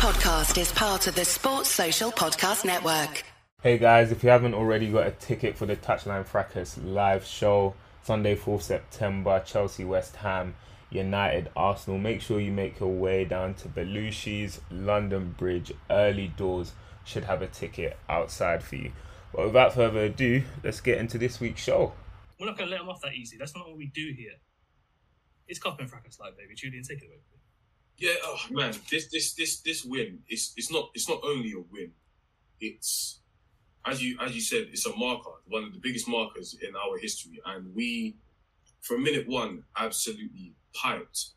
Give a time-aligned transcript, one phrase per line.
[0.00, 3.22] podcast is part of the Sports Social Podcast Network.
[3.62, 7.74] Hey guys, if you haven't already got a ticket for the Touchline Fracas live show,
[8.02, 10.54] Sunday 4th September, Chelsea West Ham,
[10.88, 16.72] United Arsenal, make sure you make your way down to Belushi's London Bridge early doors.
[17.04, 18.92] Should have a ticket outside for you.
[19.34, 21.92] But without further ado, let's get into this week's show.
[22.38, 23.36] We're not going to let them off that easy.
[23.36, 24.32] That's not what we do here.
[25.46, 26.54] It's Cup and Fracas Live, baby.
[26.54, 27.18] Julian, take it away.
[28.00, 31.60] Yeah, oh man, this this this this win it's it's not it's not only a
[31.70, 31.92] win,
[32.58, 33.20] it's
[33.84, 36.98] as you as you said, it's a marker, one of the biggest markers in our
[36.98, 38.16] history, and we
[38.80, 41.32] from minute one absolutely piped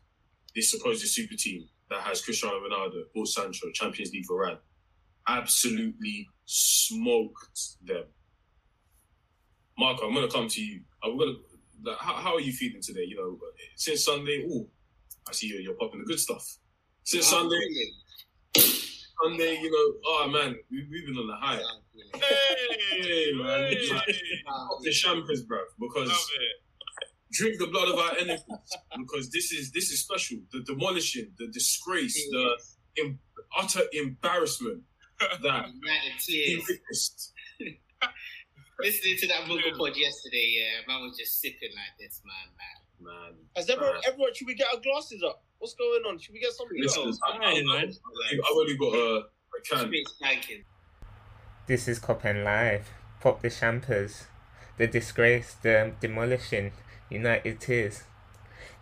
[0.54, 4.56] this supposed super team that has Cristiano Ronaldo, Paul Sancho, Champions League Rad,
[5.28, 8.04] absolutely smoked them.
[9.78, 10.80] Marco, I'm gonna come to you.
[11.02, 11.34] I'm gonna.
[11.98, 13.04] How, how are you feeling today?
[13.06, 13.38] You know,
[13.76, 14.46] since Sunday.
[14.50, 14.66] Oh,
[15.28, 15.56] I see you.
[15.60, 16.46] You're popping the good stuff.
[17.04, 17.56] Since Sunday.
[19.22, 21.60] Sunday, you know, oh man, we, we've been on the high.
[22.90, 23.88] Hey, man, Hey.
[23.92, 24.16] like,
[24.82, 26.10] the champers, bro, because
[27.32, 28.40] drink the blood of our enemies,
[28.98, 30.38] because this is this is special.
[30.52, 32.58] The demolishing, the disgrace, the
[32.98, 33.18] em-
[33.58, 34.82] utter embarrassment
[35.42, 35.66] that
[36.26, 37.32] he witnessed.
[38.80, 42.83] Listening to that Google pod yesterday, yeah, man was just sipping like this, man, man.
[43.04, 44.02] Man, Has everyone, man.
[44.08, 45.42] everyone, should we get our glasses up?
[45.58, 46.18] What's going on?
[46.18, 47.18] Should we get something Listen, else?
[47.26, 47.92] I, I, Hey, I, man.
[48.32, 49.92] I've only got a, a can.
[51.66, 52.88] This is Copen Live.
[53.20, 54.24] Pop the champers.
[54.78, 56.72] The disgrace, the demolishing,
[57.10, 58.04] United tears.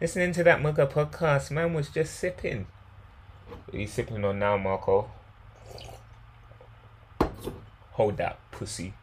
[0.00, 2.66] Listening to that Mugger podcast, man was just sipping.
[3.66, 5.10] What are you sipping on now, Marco?
[7.92, 8.94] Hold that, pussy.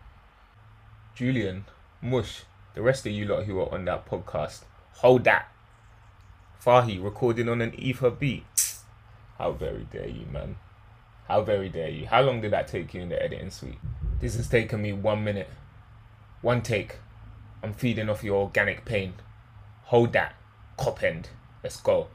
[1.14, 1.66] Julian,
[2.02, 4.62] Mush, the rest of you lot who are on that podcast,
[5.00, 5.48] hold that.
[6.62, 8.44] Fahi recording on an ether beat.
[9.38, 10.58] How very dare you, man.
[11.30, 12.06] How very dare you.
[12.06, 13.80] How long did that take you in the editing suite?
[14.20, 15.50] This has taken me one minute.
[16.42, 16.98] One take.
[17.64, 19.14] I'm feeding off your organic pain.
[19.84, 20.36] Hold that.
[20.76, 21.30] Cop end.
[21.64, 22.08] Let's go.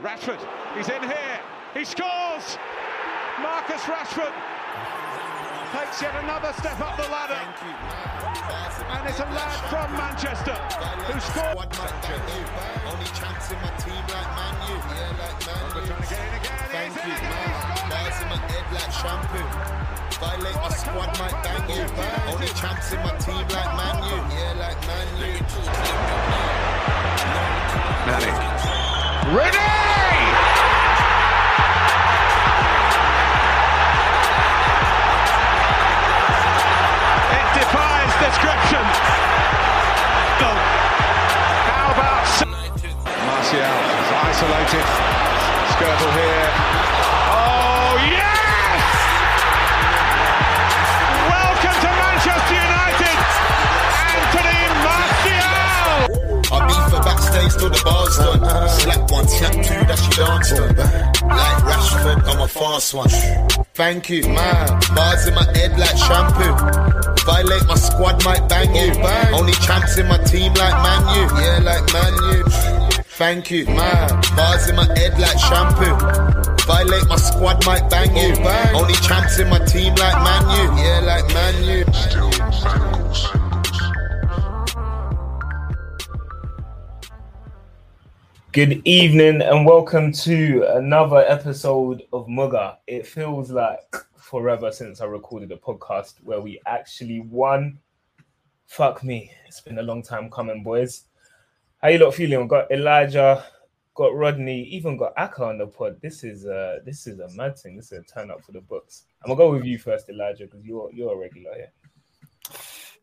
[0.00, 0.38] Rashford,
[0.76, 1.40] he's in here.
[1.74, 2.56] He scores.
[3.40, 4.32] Marcus Rashford
[5.72, 7.40] takes yet another step up the ladder.
[8.88, 10.56] And it's a lad from Manchester
[11.06, 11.68] who scored.
[12.88, 14.76] Only chance in my team like Man U.
[14.78, 16.58] Yeah, like Man We're trying to get in again.
[16.72, 17.52] Thank He's you, in again.
[17.68, 19.48] He's Bars in my head like shampoo.
[20.18, 21.84] Violate my squad might bang you.
[22.32, 24.16] Only chance in my team like Man U.
[24.32, 25.32] Yeah, like Man U.
[28.08, 28.32] Nani.
[29.36, 29.97] Ready!
[44.38, 44.86] Isolated.
[45.74, 46.50] Skirtle here.
[47.34, 48.82] Oh yes!
[51.26, 53.18] Welcome to Manchester United,
[54.14, 55.58] Anthony Martial.
[56.54, 58.42] I beat for backstage till the bar's done.
[58.68, 60.70] Slap one, slap two, that she danced on.
[61.28, 63.10] Like Rashford, I'm a fast one.
[63.74, 64.80] Thank you, man.
[64.94, 66.54] Bars in my head like shampoo.
[67.26, 68.94] Violate my squad, might bang you.
[69.36, 71.22] Only champs in my team like Man U.
[71.42, 72.67] Yeah, like Man U.
[73.18, 74.08] Thank you, man.
[74.36, 75.92] Bars in my head like shampoo.
[76.66, 78.32] Violate my squad, might bang you.
[78.78, 80.70] Only champs in my team like Man U.
[80.80, 81.84] Yeah, like Man U.
[88.52, 92.76] Good evening and welcome to another episode of Mugger.
[92.86, 97.80] It feels like forever since I recorded a podcast where we actually won.
[98.66, 99.32] Fuck me.
[99.48, 101.07] It's been a long time coming, boys.
[101.80, 102.40] How you lot feeling?
[102.40, 103.44] We've got Elijah,
[103.94, 106.00] got Rodney, even got Aka on the pod.
[106.02, 107.76] This is uh this is a mad thing.
[107.76, 109.04] This is a turn up for the books.
[109.22, 111.72] I'm gonna go with you first, Elijah, because you're you're a regular here.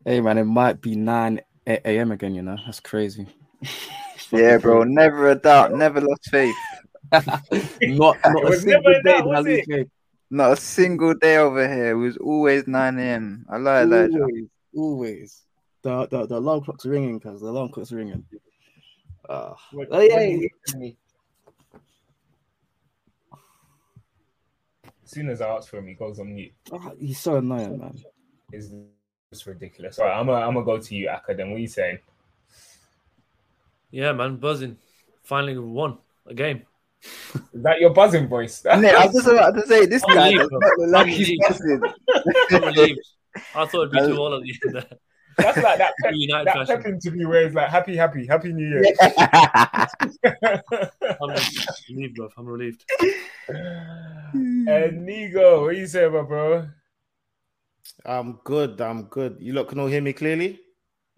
[0.04, 2.12] Hey man, it might be nine a.m.
[2.12, 2.58] again, you know.
[2.66, 3.26] That's crazy.
[4.32, 4.82] Yeah, bro.
[4.82, 5.72] Never a doubt.
[5.72, 6.56] Never lost faith.
[7.12, 9.90] not not a single day doubt, did I was lose it?
[10.30, 11.90] Not a single day over here.
[11.90, 13.46] It was always 9 a.m.
[13.48, 14.10] I like that.
[14.10, 15.42] Always, always.
[15.82, 18.24] The, the the alarm clock's ringing because the alarm clock's ringing.
[19.28, 20.28] Uh, What- oh, yeah, what yeah.
[20.28, 20.96] you think of me?
[25.04, 26.52] As soon as I ask for him, he goes on mute.
[26.72, 27.96] oh, he's so annoying, man.
[28.52, 28.72] is
[29.32, 29.98] just ridiculous.
[29.98, 31.34] All right, I'm gonna I'm gonna go to you, Aka.
[31.34, 31.98] Then what are you saying?
[33.90, 34.76] Yeah, man, buzzing.
[35.22, 36.62] Finally won a game.
[37.02, 38.62] Is that your buzzing voice?
[38.66, 38.94] Innit?
[38.94, 40.58] I was just about to say, this guy does Unbelievable.
[40.60, 41.94] not look like he's Unbelievable.
[42.50, 42.68] buzzing.
[42.80, 42.96] I'm.
[43.54, 44.86] I thought it'd be too all of you there.
[45.36, 46.76] That's like that pep, United that fashion.
[46.76, 48.84] pep interview where it's like happy, happy, happy New Year.
[51.20, 51.30] I'm
[51.90, 52.28] relieved, bro.
[52.36, 52.84] I'm relieved.
[53.48, 56.68] and Nigo, what you say about bro?
[58.04, 58.80] I'm good.
[58.80, 59.36] I'm good.
[59.40, 60.60] You lot can all hear me clearly.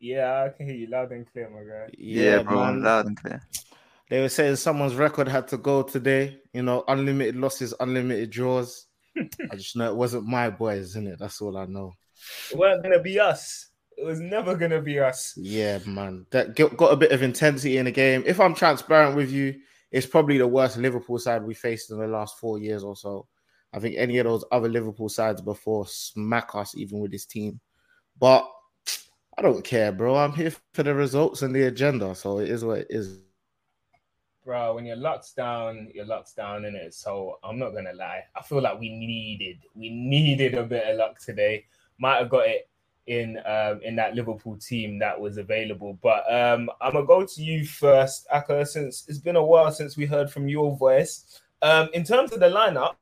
[0.00, 1.90] Yeah, I can hear you loud and clear, my guy.
[1.96, 3.42] Yeah, bro, loud and clear.
[4.10, 6.38] They were saying someone's record had to go today.
[6.52, 8.86] You know, unlimited losses, unlimited draws.
[9.18, 11.18] I just know it wasn't my boys, isn't it?
[11.18, 11.92] That's all I know.
[12.50, 13.68] It weren't gonna be us.
[13.98, 15.34] It was never gonna be us.
[15.36, 16.24] Yeah, man.
[16.30, 18.22] That got a bit of intensity in the game.
[18.26, 19.56] If I'm transparent with you,
[19.90, 23.26] it's probably the worst Liverpool side we faced in the last four years or so.
[23.72, 27.58] I think any of those other Liverpool sides before smack us even with this team.
[28.20, 28.48] But
[29.36, 30.16] I don't care, bro.
[30.16, 32.14] I'm here for the results and the agenda.
[32.14, 33.18] So it is what it is.
[34.44, 36.94] Bro, when your luck's down, your luck's down in it.
[36.94, 38.22] So I'm not gonna lie.
[38.36, 41.66] I feel like we needed, we needed a bit of luck today.
[41.98, 42.68] Might have got it
[43.08, 45.98] in um, in that Liverpool team that was available.
[46.02, 49.96] But um, I'm gonna go to you first, Aka, since it's been a while since
[49.96, 51.40] we heard from your voice.
[51.62, 52.94] Um, in terms of the lineup,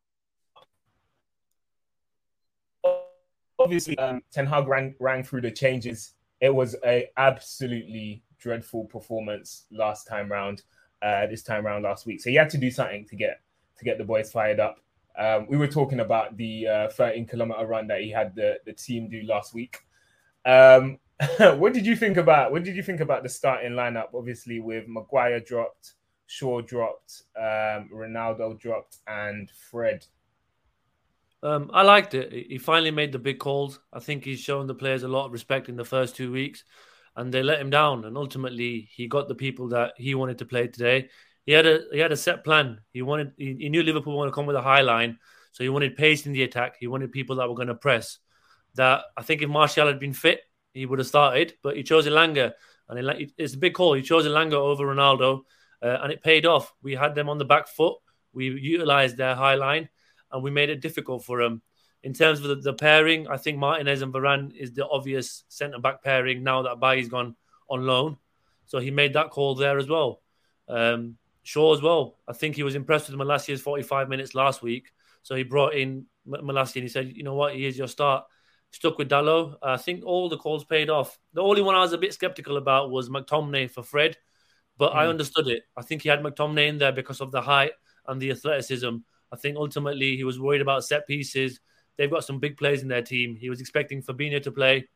[3.59, 6.13] obviously um, Ten Hag ran, ran through the changes.
[6.41, 10.63] It was a absolutely dreadful performance last time round.
[11.03, 13.43] Uh, this time round last week, so he had to do something to get
[13.77, 14.79] to get the boys fired up.
[15.19, 18.73] Um, we were talking about the uh, 13 kilometer run that he had the, the
[18.73, 19.86] team do last week.
[20.47, 20.99] Um,
[21.59, 24.15] what did you think about what did you think about the starting lineup?
[24.15, 25.95] Obviously, with Maguire dropped,
[26.27, 30.07] Shaw dropped, um, Ronaldo dropped, and Fred.
[31.43, 32.33] Um, I liked it.
[32.33, 33.81] He finally made the big calls.
[33.93, 36.65] I think he's shown the players a lot of respect in the first two weeks,
[37.15, 38.05] and they let him down.
[38.05, 41.09] And ultimately, he got the people that he wanted to play today.
[41.47, 42.81] He had a he had a set plan.
[42.93, 45.19] He wanted he, he knew Liverpool wanted to come with a high line,
[45.53, 46.77] so he wanted pace in the attack.
[46.79, 48.19] He wanted people that were going to press.
[48.77, 50.41] That I think if Martial had been fit,
[50.73, 52.53] he would have started, but he chose Elanga,
[52.89, 53.95] and it's a big call.
[53.95, 55.43] He chose Elanga over Ronaldo,
[55.83, 56.73] uh, and it paid off.
[56.83, 57.97] We had them on the back foot.
[58.33, 59.89] We utilized their high line,
[60.31, 61.63] and we made it difficult for them.
[62.03, 65.79] In terms of the, the pairing, I think Martinez and Varane is the obvious centre
[65.79, 67.35] back pairing now that Bailly's gone
[67.69, 68.17] on loan.
[68.67, 70.23] So he made that call there as well.
[70.69, 72.19] Um, Shaw as well.
[72.29, 74.93] I think he was impressed with Malacia's 45 minutes last week.
[75.23, 78.25] So he brought in Malassia and he said, you know what, here's your start.
[78.77, 79.57] Stuck with Dalot.
[79.63, 81.19] I think all the calls paid off.
[81.33, 84.19] The only one I was a bit skeptical about was McTominay for Fred,
[84.77, 85.09] but I Mm.
[85.09, 85.63] understood it.
[85.75, 87.73] I think he had McTominay in there because of the height
[88.07, 88.97] and the athleticism.
[89.33, 91.59] I think ultimately he was worried about set pieces.
[91.97, 93.35] They've got some big players in their team.
[93.35, 94.89] He was expecting Fabinho to play,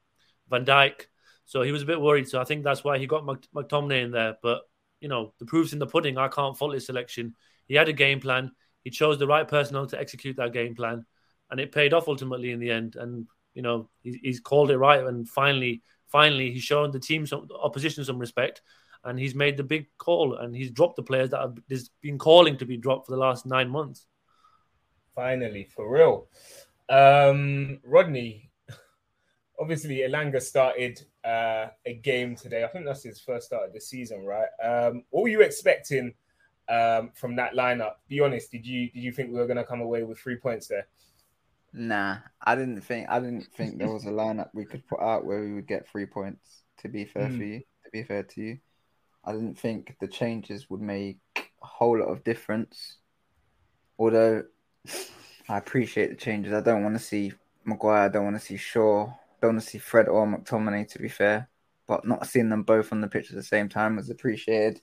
[0.50, 1.06] Van Dijk.
[1.46, 2.28] So he was a bit worried.
[2.28, 4.36] So I think that's why he got Mc- McTominay in there.
[4.42, 4.60] But,
[5.00, 6.18] you know, the proof's in the pudding.
[6.18, 7.34] I can't fault his selection.
[7.66, 8.52] He had a game plan.
[8.84, 11.06] He chose the right personnel to execute that game plan.
[11.50, 12.96] And it paid off ultimately in the end.
[12.96, 15.02] And, you know, he, he's called it right.
[15.02, 18.62] And finally, finally, he's shown the team, some opposition, some respect.
[19.04, 20.36] And he's made the big call.
[20.36, 21.58] And he's dropped the players that have
[22.02, 24.06] been calling to be dropped for the last nine months.
[25.14, 26.28] Finally, for real.
[26.88, 28.50] Um, Rodney,
[29.60, 32.64] obviously, Elanga started uh, a game today.
[32.64, 34.48] I think that's his first start of the season, right?
[34.62, 36.14] Um, what were you expecting
[36.68, 37.94] um, from that lineup?
[38.08, 38.50] Be honest.
[38.50, 40.86] Did you did you think we were going to come away with three points there?
[41.72, 45.24] Nah, I didn't think I didn't think there was a lineup we could put out
[45.24, 46.64] where we would get three points.
[46.78, 47.36] To be fair Mm.
[47.36, 48.58] for you, to be fair to you,
[49.24, 52.98] I didn't think the changes would make a whole lot of difference.
[53.98, 54.44] Although
[55.48, 57.32] I appreciate the changes, I don't want to see
[57.64, 60.88] Maguire, I don't want to see Shaw, don't want to see Fred or McTominay.
[60.88, 61.48] To be fair,
[61.86, 64.80] but not seeing them both on the pitch at the same time was appreciated.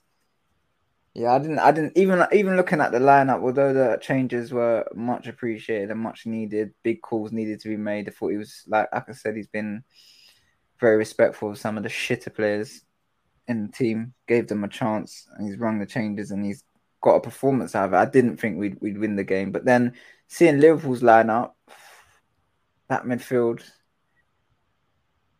[1.18, 1.58] Yeah, I didn't.
[1.58, 3.42] I didn't even even looking at the lineup.
[3.42, 8.08] Although the changes were much appreciated and much needed, big calls needed to be made.
[8.08, 9.82] I thought he was like, like I said, he's been
[10.78, 12.82] very respectful of some of the shitter players
[13.48, 14.14] in the team.
[14.28, 16.62] Gave them a chance, and he's rung the changes, and he's
[17.00, 17.96] got a performance out of it.
[17.96, 19.94] I didn't think we'd we'd win the game, but then
[20.28, 21.54] seeing Liverpool's lineup,
[22.90, 23.68] that midfield.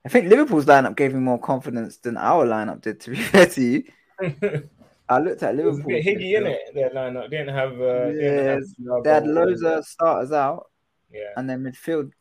[0.05, 2.99] I think Liverpool's lineup gave me more confidence than our lineup did.
[3.03, 3.85] To be fair to you,
[5.09, 5.89] I looked at It was a Liverpool.
[5.91, 6.61] bit higgy in it.
[6.75, 7.73] Their lineup didn't have.
[7.81, 10.67] Uh, didn't Yeah, have they had loads of starters out,
[11.11, 11.33] Yeah.
[11.37, 12.13] and their midfield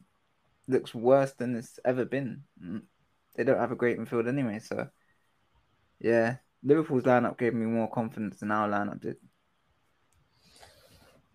[0.67, 2.43] looks worse than it's ever been.
[2.63, 2.83] Mm.
[3.35, 4.87] They don't have a great midfield anyway, so
[5.99, 9.17] yeah, Liverpool's lineup gave me more confidence than our lineup did.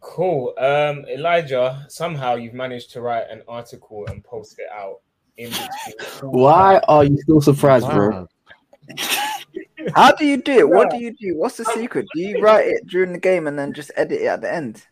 [0.01, 0.53] Cool.
[0.59, 5.01] Um, Elijah, somehow you've managed to write an article and post it out
[5.37, 6.33] in between.
[6.33, 8.27] Why are you still surprised, bro?
[9.95, 10.69] How do you do it?
[10.69, 11.37] What do you do?
[11.37, 12.07] What's the secret?
[12.15, 14.87] Do you write it during the game and then just edit it at the end?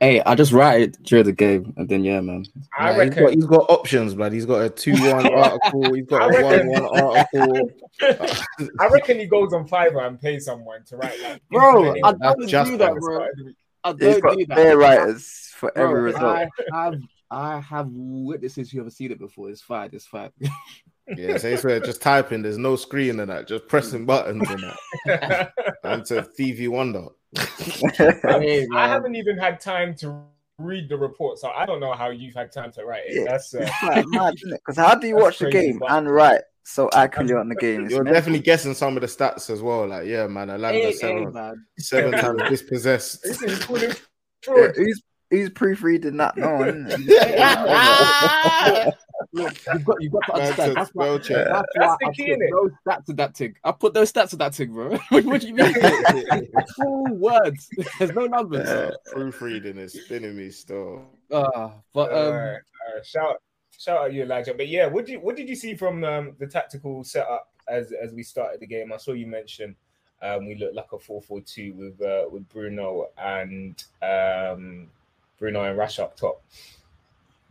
[0.00, 2.42] Hey, I just write it during the game, and then yeah, man.
[2.78, 3.22] I Like, he's, reckon.
[3.24, 4.32] got, he's got options, blood.
[4.32, 5.94] He's got a two-one article.
[5.94, 7.70] He's got I a reckon- one-one article.
[8.80, 11.42] I reckon he goes on Fiverr and pays someone to write like.
[11.50, 13.26] Bro, I That's don't just do that, bro.
[13.84, 14.56] I He's don't got do that.
[14.56, 16.24] bare writers for Bro, every result.
[16.24, 16.94] I have
[17.30, 19.50] I have witnesses who have seen it before.
[19.50, 19.90] It's fine.
[19.92, 20.30] It's fine.
[21.16, 22.42] Yeah, so it's just typing.
[22.42, 23.48] There's no screen and that.
[23.48, 24.62] Just pressing buttons and
[25.06, 25.52] that.
[25.84, 27.06] And to Stevie Wonder.
[27.96, 30.22] Hey, I haven't even had time to
[30.58, 33.24] read the report, so I don't know how you've had time to write it.
[33.24, 33.30] Yeah.
[33.30, 34.02] That's uh,
[34.50, 37.88] Because how do you watch the game but- and write so accurately on the game?
[37.88, 38.12] You're mental.
[38.14, 39.86] definitely guessing some of the stats as well.
[39.88, 41.66] Like, yeah, man, Elanga Hey, hey, seven, man.
[41.78, 43.22] seven times dispossessed.
[43.22, 43.94] this is calling Yeah,
[44.42, 44.72] fraud.
[44.76, 46.36] who's who's proofreading that?
[46.36, 46.88] No one.
[49.34, 49.52] Isn't it?
[49.66, 50.76] Look, you've got you've got to understand.
[50.76, 52.50] That's why, spell that's why That's the key, put innit?
[52.50, 53.54] those stats to that thing.
[53.64, 54.90] I put those stats to that thing, bro.
[55.08, 55.74] what, what do you mean?
[56.76, 57.68] Full words.
[57.98, 58.68] There's no numbers.
[58.68, 61.06] Uh, proofreading is spinning me still.
[61.32, 63.06] Ah, but um, Alright, alright.
[63.06, 63.36] shout
[63.78, 64.54] shout out you, Elijah.
[64.54, 67.92] But yeah, what did you what did you see from um, the tactical setup as
[67.92, 68.92] as we started the game?
[68.92, 69.76] I saw you mention
[70.22, 74.88] um, we looked like a 4-4-2 with uh, with Bruno and um,
[75.38, 76.42] Bruno and Rash up top.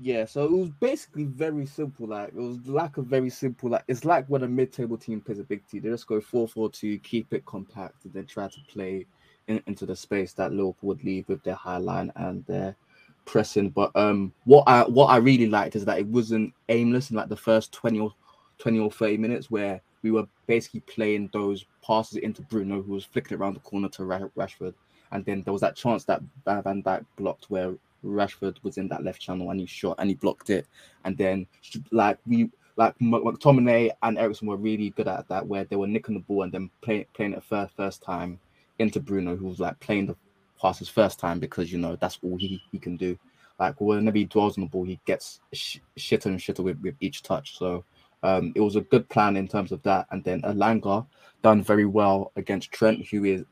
[0.02, 2.08] Yeah, so it was basically very simple.
[2.08, 3.70] Like it was like a very simple.
[3.70, 5.82] Like it's like when a mid-table team plays a big team.
[5.82, 9.06] They just go four-four-two, keep it compact, and then try to play
[9.48, 12.78] in, into the space that Liverpool would leave with their high line and their
[13.26, 13.72] pressing.
[13.72, 17.28] But um, what I what I really liked is that it wasn't aimless in like
[17.28, 18.14] the first twenty or
[18.58, 23.04] twenty or thirty minutes where we were basically playing those passes into Bruno, who was
[23.04, 24.76] flicking around the corner to Rashford,
[25.12, 29.04] and then there was that chance that Van Dijk blocked where Rashford was in that
[29.04, 30.68] left channel and he shot and he blocked it.
[31.06, 31.48] And then
[31.92, 36.16] like we like McTominay and Eriksen were really good at that, where they were nicking
[36.16, 38.40] the ball and then playing playing it first first time
[38.80, 40.16] into Bruno, who was like playing the
[40.60, 43.18] passes first time because you know that's all he, he can do.
[43.60, 46.96] Like whenever he dwells on the ball, he gets sh- shitter and shitter with, with
[47.02, 47.58] each touch.
[47.58, 47.84] So
[48.24, 50.08] um, it was a good plan in terms of that.
[50.12, 51.06] And then Elanga
[51.42, 53.44] done very well against Trent, who is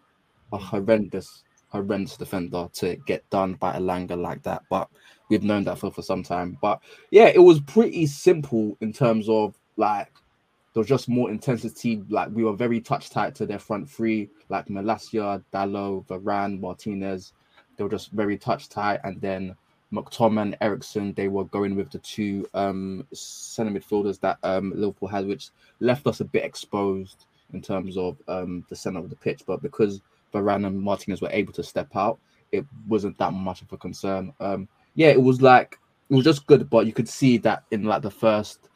[0.54, 4.64] a horrendous horrendous defender to get done by Elanga like that.
[4.70, 4.90] But
[5.30, 6.58] we've known that for, for some time.
[6.62, 6.82] But
[7.12, 10.12] yeah, it was pretty simple in terms of like
[10.74, 12.04] there was just more intensity.
[12.10, 17.34] Like we were very touch tight to their front three, like Malacia, Dalot, Varane, Martinez.
[17.76, 19.00] They were just very touch tight.
[19.04, 19.56] And then
[19.94, 25.28] McTominay, Eriksen, they were going with the two um center midfielders that um Liverpool had,
[25.28, 29.44] which left us a bit exposed in terms of um the center of the pitch.
[29.46, 30.02] But because
[30.38, 32.20] Varane and Martinez were able to step out,
[32.52, 34.34] it wasn't that much of a concern.
[34.40, 35.80] Um, yeah, it was like
[36.10, 38.70] it was just good, but you could see that in like the first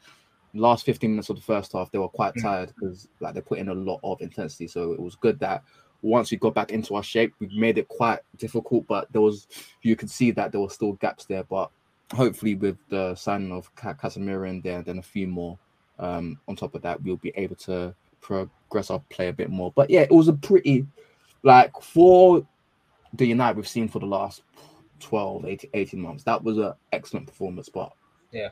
[0.54, 3.58] last 15 minutes of the first half, they were quite tired because like they put
[3.58, 4.66] in a lot of intensity.
[4.66, 5.62] So it was good that
[6.02, 9.46] once we got back into our shape, we made it quite difficult, but there was
[9.82, 11.44] you could see that there were still gaps there.
[11.44, 11.70] But
[12.12, 15.58] hopefully, with the signing of Ca- Casemiro in there, and then a few more
[15.98, 19.72] um, on top of that, we'll be able to progress our play a bit more.
[19.74, 20.86] But yeah, it was a pretty
[21.42, 22.46] like for
[23.14, 24.42] the United we've seen for the last
[25.00, 27.68] 12, 18, 18 months, that was an excellent performance.
[27.68, 27.92] But
[28.30, 28.50] Yeah.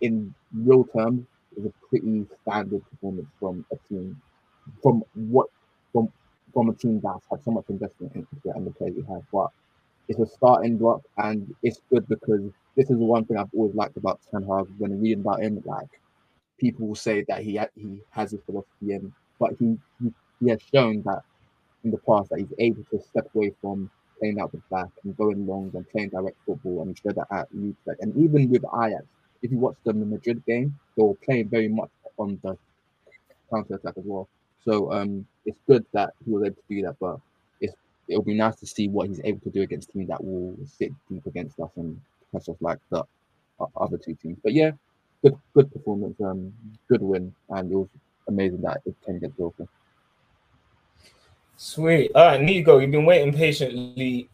[0.00, 1.26] in real terms,
[1.56, 4.20] it was a pretty standard performance from a team,
[4.82, 5.48] from what
[5.92, 6.12] from
[6.52, 9.22] from a team that's had so much investment into it and the players we have.
[9.32, 9.50] But
[10.08, 12.42] it's a starting block, and it's good because
[12.76, 14.66] this is the one thing I've always liked about Ten Hag.
[14.78, 15.88] When reading about him, like
[16.58, 20.50] people will say that he ha- he has his philosophy, and but he, he he
[20.50, 21.22] has shown that
[21.84, 25.16] in the past that he's able to step away from playing out the back and
[25.16, 29.04] going long and playing direct football and showed that at youth and even with Ajax,
[29.42, 32.56] if you watch them in the Madrid game, they were playing very much on the
[33.50, 34.28] counter attack as well.
[34.64, 37.18] So um, it's good that he was able to do that, but
[37.60, 37.74] it's
[38.08, 40.92] it'll be nice to see what he's able to do against teams that will sit
[41.10, 42.00] deep against us and
[42.30, 43.04] press us like the
[43.76, 44.38] other two teams.
[44.42, 44.72] But yeah,
[45.22, 46.52] good good performance, um,
[46.88, 47.88] good win, and it was
[48.28, 49.68] amazing that it can get broken.
[51.56, 52.10] Sweet.
[52.14, 54.28] All right, Nigo, you've been waiting patiently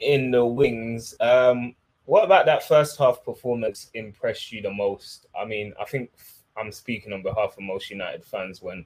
[0.00, 1.14] in the wings.
[1.20, 5.26] Um, what about that first half performance impressed you the most?
[5.38, 6.10] I mean, I think
[6.56, 8.84] I'm speaking on behalf of most United fans when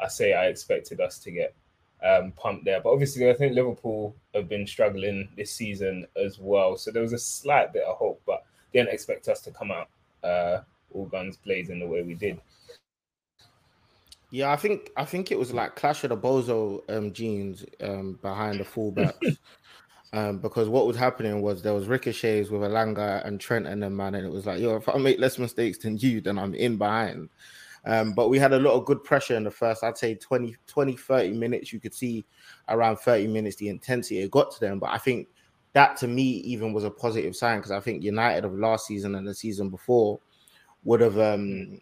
[0.00, 1.54] I say I expected us to get
[2.02, 2.80] um, pumped there.
[2.80, 6.76] But obviously, I think Liverpool have been struggling this season as well.
[6.76, 9.88] So there was a slight bit of hope, but didn't expect us to come out
[10.24, 10.60] uh,
[10.92, 12.40] all guns blazing the way we did.
[14.32, 18.18] Yeah, I think I think it was like Clash of the Bozo um, genes um,
[18.22, 19.36] behind the fullbacks.
[20.14, 23.94] um, because what was happening was there was ricochets with Elanga and Trent and them
[23.94, 26.54] man, and it was like, yo, if I make less mistakes than you, then I'm
[26.54, 27.28] in behind.
[27.84, 30.56] Um, but we had a lot of good pressure in the first, I'd say 20,
[30.66, 31.70] 20, 30 minutes.
[31.70, 32.24] You could see
[32.70, 34.78] around 30 minutes the intensity it got to them.
[34.78, 35.28] But I think
[35.74, 39.14] that to me even was a positive sign because I think United of last season
[39.14, 40.20] and the season before
[40.84, 41.80] would have um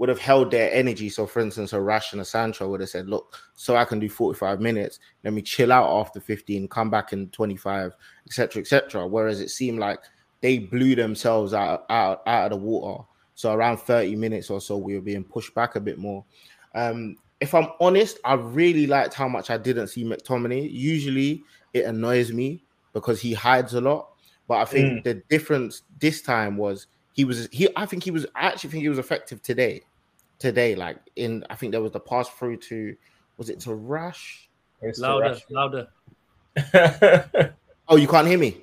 [0.00, 1.10] would have held their energy.
[1.10, 4.00] So, for instance, a Rash and a Sancho would have said, "Look, so I can
[4.00, 4.98] do 45 minutes.
[5.22, 7.92] Let me chill out after 15, come back in 25,
[8.26, 10.00] etc., etc." Whereas it seemed like
[10.40, 13.04] they blew themselves out, out out of the water.
[13.34, 16.24] So around 30 minutes or so, we were being pushed back a bit more.
[16.74, 20.72] Um, if I'm honest, I really liked how much I didn't see McTominay.
[20.72, 21.42] Usually,
[21.74, 22.64] it annoys me
[22.94, 24.08] because he hides a lot.
[24.48, 25.04] But I think Mm.
[25.04, 27.68] the difference this time was he was he.
[27.76, 28.24] I think he was.
[28.34, 29.82] I actually think he was effective today.
[30.40, 32.96] Today, like in, I think there was the pass through to,
[33.36, 34.48] was it to Rush?
[34.98, 35.86] Louder, louder.
[37.88, 38.56] Oh, you can't hear me.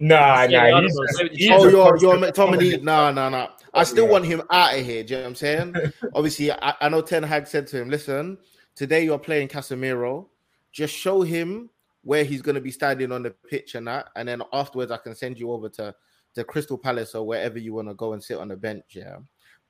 [0.00, 0.46] Nah, nah.
[0.46, 0.88] He's, don't know.
[0.88, 2.82] Say what you he's Oh, you're you're constant McTominay.
[2.82, 3.48] No, no, no.
[3.74, 4.10] I still Yeah.
[4.12, 5.02] want him out of here.
[5.02, 5.74] Do you know what I'm saying?
[6.14, 8.38] Obviously, I, I know Ten Hag said to him, "Listen,
[8.74, 10.26] today you're playing Casemiro.
[10.72, 11.70] Just show him
[12.04, 14.98] where he's going to be standing on the pitch and that, and then afterwards I
[14.98, 15.94] can send you over to
[16.34, 19.16] the Crystal Palace or wherever you want to go and sit on the bench." Yeah,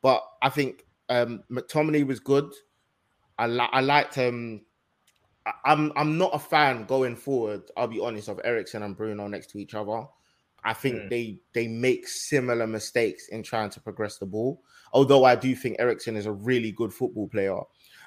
[0.02, 2.52] but I think um McTominay was good.
[3.38, 4.62] I li- I liked um.
[5.46, 7.62] I- I'm I'm not a fan going forward.
[7.76, 10.04] I'll be honest of Eriksen and Bruno next to each other.
[10.64, 11.08] I think Mm.
[11.10, 14.62] they they make similar mistakes in trying to progress the ball.
[14.92, 17.60] Although I do think Eriksen is a really good football player,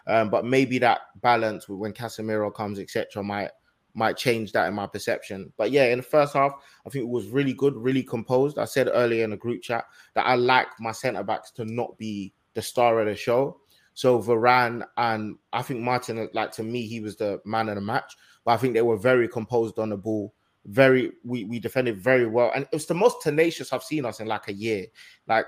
[0.08, 3.51] um, but maybe that balance with when Casemiro comes, etc., might
[3.93, 5.51] might change that in my perception.
[5.58, 6.53] But yeah, in the first half,
[6.86, 8.58] I think it was really good, really composed.
[8.58, 11.98] I said earlier in the group chat that I like my centre backs to not
[11.98, 13.60] be the star of the show.
[13.93, 17.81] So Varane and I think Martin, like to me, he was the man of the
[17.81, 18.15] match.
[18.46, 20.34] But I think they were very composed on the ball.
[20.65, 24.20] Very, we we defended very well, and it was the most tenacious I've seen us
[24.20, 24.86] in like a year.
[25.27, 25.46] Like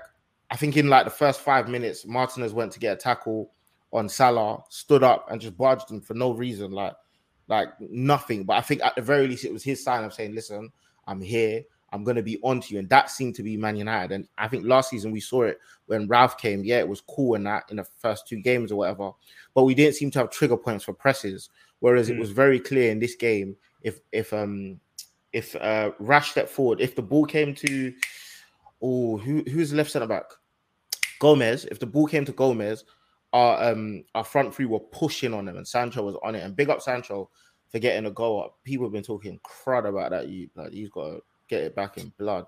[0.50, 3.52] I think in like the first five minutes, Martinez went to get a tackle
[3.92, 6.94] on Salah, stood up and just barged him for no reason, like
[7.48, 8.44] like nothing.
[8.44, 10.70] But I think at the very least, it was his sign of saying, "Listen,
[11.06, 11.62] I'm here.
[11.94, 14.12] I'm going to be on to you." And that seemed to be Man United.
[14.12, 16.64] And I think last season we saw it when Ralf came.
[16.64, 19.12] Yeah, it was cool in that in the first two games or whatever,
[19.54, 21.48] but we didn't seem to have trigger points for presses.
[21.80, 22.20] Whereas it Mm.
[22.20, 24.80] was very clear in this game if if um
[25.32, 27.92] if uh Rash stepped forward, if the ball came to
[28.82, 30.24] oh who who's left centre back?
[31.20, 31.64] Gomez.
[31.66, 32.84] If the ball came to Gomez,
[33.32, 36.42] our um our front three were pushing on him, and Sancho was on it.
[36.42, 37.30] And big up Sancho
[37.70, 38.58] for getting a goal up.
[38.64, 40.28] People have been talking crud about that.
[40.28, 42.46] You like he's got to get it back in blood.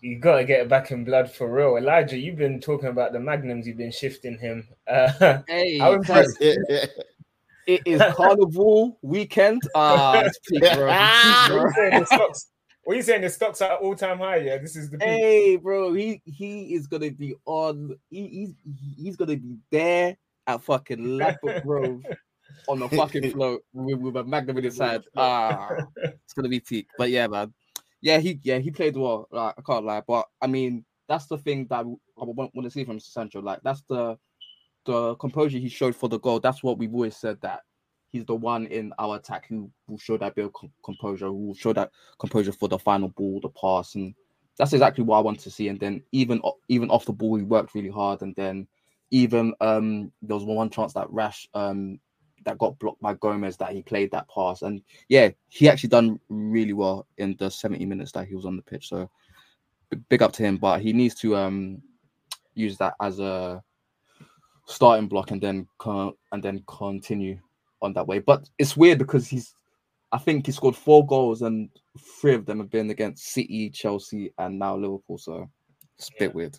[0.00, 2.18] You gotta get it back in blood for real, Elijah.
[2.18, 3.66] You've been talking about the magnums.
[3.66, 4.68] You've been shifting him.
[4.86, 6.36] Uh, Hey, how impressed?
[6.40, 9.62] it is carnival weekend.
[9.74, 10.86] Ah, it's peak, bro.
[11.22, 11.58] Peak, What bro.
[11.58, 12.00] are you saying?
[12.00, 12.50] The stocks.
[12.84, 13.22] What are you saying?
[13.22, 14.36] The stocks are all time high.
[14.36, 15.08] Yeah, this is the peak.
[15.08, 17.96] Hey, bro, he he is gonna be on.
[18.10, 18.54] He, he's
[18.96, 22.02] he's gonna be there at fucking Ladbroke Grove
[22.68, 25.02] on the fucking float with, with a magnum in his hand.
[25.16, 25.70] Ah,
[26.04, 26.86] it's gonna be peak.
[26.96, 27.52] But yeah, man.
[28.00, 29.28] Yeah, he yeah he played well.
[29.30, 31.82] Like I can't lie, but I mean that's the thing that I
[32.24, 33.40] want, want to see from Sancho.
[33.40, 34.18] Like that's the
[34.84, 36.40] the composure he showed for the goal.
[36.40, 37.60] That's what we've always said that
[38.10, 40.54] he's the one in our attack who will show that bit of
[40.84, 44.14] composure, who will show that composure for the final ball, the pass, and
[44.58, 45.68] that's exactly what I want to see.
[45.68, 48.22] And then even even off the ball, he worked really hard.
[48.22, 48.66] And then
[49.10, 52.00] even um there was one chance that Rash um
[52.46, 54.62] that got blocked by Gomez that he played that pass.
[54.62, 58.56] And yeah, he actually done really well in the 70 minutes that he was on
[58.56, 58.88] the pitch.
[58.88, 59.10] So
[59.90, 60.56] b- big up to him.
[60.56, 61.82] But he needs to um
[62.54, 63.62] use that as a
[64.64, 67.38] starting block and then con- and then continue
[67.82, 68.20] on that way.
[68.20, 69.54] But it's weird because he's
[70.12, 71.68] I think he scored four goals and
[72.20, 75.18] three of them have been against City, Chelsea, and now Liverpool.
[75.18, 75.50] So
[75.98, 76.58] it's a bit weird.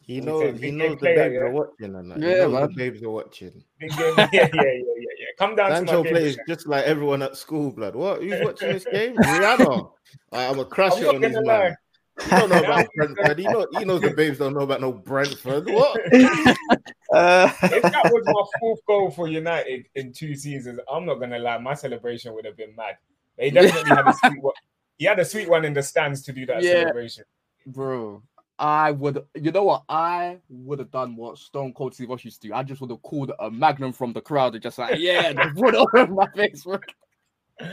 [0.00, 0.60] He knows.
[0.60, 1.40] He knows the player, babes yeah.
[1.40, 2.18] are watching, and that.
[2.18, 2.62] He Yeah, man.
[2.62, 3.64] the babes are watching.
[3.78, 4.14] Big game.
[4.16, 5.13] Yeah, yeah, yeah, yeah, yeah.
[5.38, 6.44] Come down Sancho to my plays game.
[6.48, 7.94] just like everyone at school, blood.
[7.96, 8.22] What?
[8.22, 9.16] Who's watching this game?
[9.16, 9.90] Rihanna.
[10.32, 11.60] I'm a crash I'm it not on these gonna man.
[11.60, 11.76] lie.
[12.24, 13.38] He don't know about he's Brentford.
[13.38, 15.66] He know he knows the babes don't know about no Brentford.
[15.66, 16.00] What?
[17.12, 21.38] Uh, if that was my fourth goal for United in two seasons, I'm not gonna
[21.38, 22.96] lie, my celebration would have been mad.
[23.38, 24.54] He definitely had a sweet one.
[24.96, 26.70] He had a sweet one in the stands to do that Yeah.
[26.82, 27.24] celebration.
[27.66, 28.22] bro,
[28.58, 29.24] I would.
[29.34, 29.82] You know what?
[29.88, 32.54] I would have done what Stone Cold Steve Austin used to do.
[32.54, 35.56] I just would have called a Magnum from the crowd and just like, yeah, and
[35.56, 36.64] put it over my face.
[36.64, 36.78] Bro.
[37.60, 37.66] Do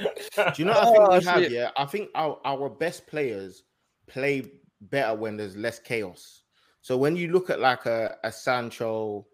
[0.57, 1.51] you know what I think Oh, we have?
[1.51, 3.63] Yeah, I think our, our best players
[4.07, 4.43] play
[4.81, 6.43] better when there's less chaos.
[6.81, 9.25] So when you look at like a, a Sancho,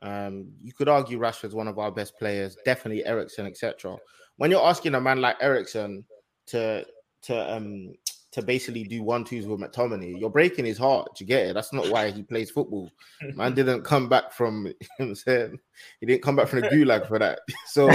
[0.00, 3.96] um, you could argue Rashford's one of our best players, definitely Eriksen, etc.
[4.36, 6.04] When you're asking a man like Eriksen
[6.46, 6.86] to
[7.22, 7.92] to um
[8.30, 10.18] to basically do one twos with McTominay.
[10.20, 11.08] You're breaking his heart.
[11.16, 11.54] Do you get it?
[11.54, 12.90] That's not why he plays football.
[13.34, 14.66] Man didn't come back from.
[14.98, 15.58] You know what I'm saying
[16.00, 17.40] he didn't come back from the gulag for that.
[17.66, 17.88] So,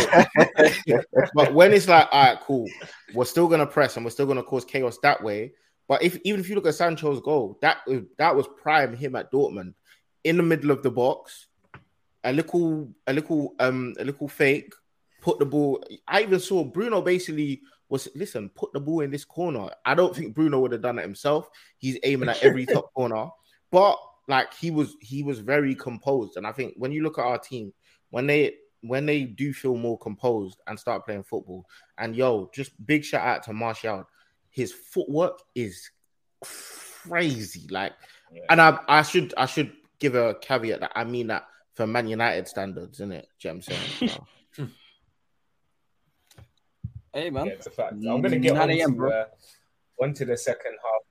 [1.34, 2.68] but when it's like, all right, cool,
[3.14, 5.52] we're still gonna press and we're still gonna cause chaos that way.
[5.88, 7.80] But if even if you look at Sancho's goal, that
[8.18, 9.74] that was prime him at Dortmund
[10.24, 11.48] in the middle of the box,
[12.24, 14.74] a little, a little, um, a little fake,
[15.22, 15.84] put the ball.
[16.08, 17.62] I even saw Bruno basically
[17.94, 19.70] was listen, put the ball in this corner.
[19.86, 21.48] I don't think Bruno would have done it himself.
[21.78, 23.28] He's aiming at every top corner,
[23.72, 26.36] but like he was, he was very composed.
[26.36, 27.72] And I think when you look at our team,
[28.10, 31.68] when they when they do feel more composed and start playing football,
[32.00, 34.10] and yo, just big shout out to Martial.
[34.50, 35.92] His footwork is
[36.42, 37.68] crazy.
[37.70, 37.94] Like,
[38.34, 38.42] yeah.
[38.50, 42.08] and I I should I should give a caveat that I mean that for Man
[42.08, 43.28] United standards, isn't it?
[43.42, 44.10] You know what I'm saying?
[44.10, 44.28] So.
[47.14, 47.94] Hey man, yeah, it's a fact.
[47.94, 49.26] I'm gonna get on to, uh,
[50.02, 51.02] onto the second half.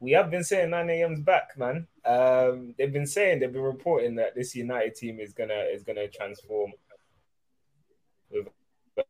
[0.00, 1.88] We have been saying 9 a.m.'s back, man.
[2.04, 6.08] Um, they've been saying they've been reporting that this United team is gonna is gonna
[6.08, 6.72] transform
[8.30, 8.46] with,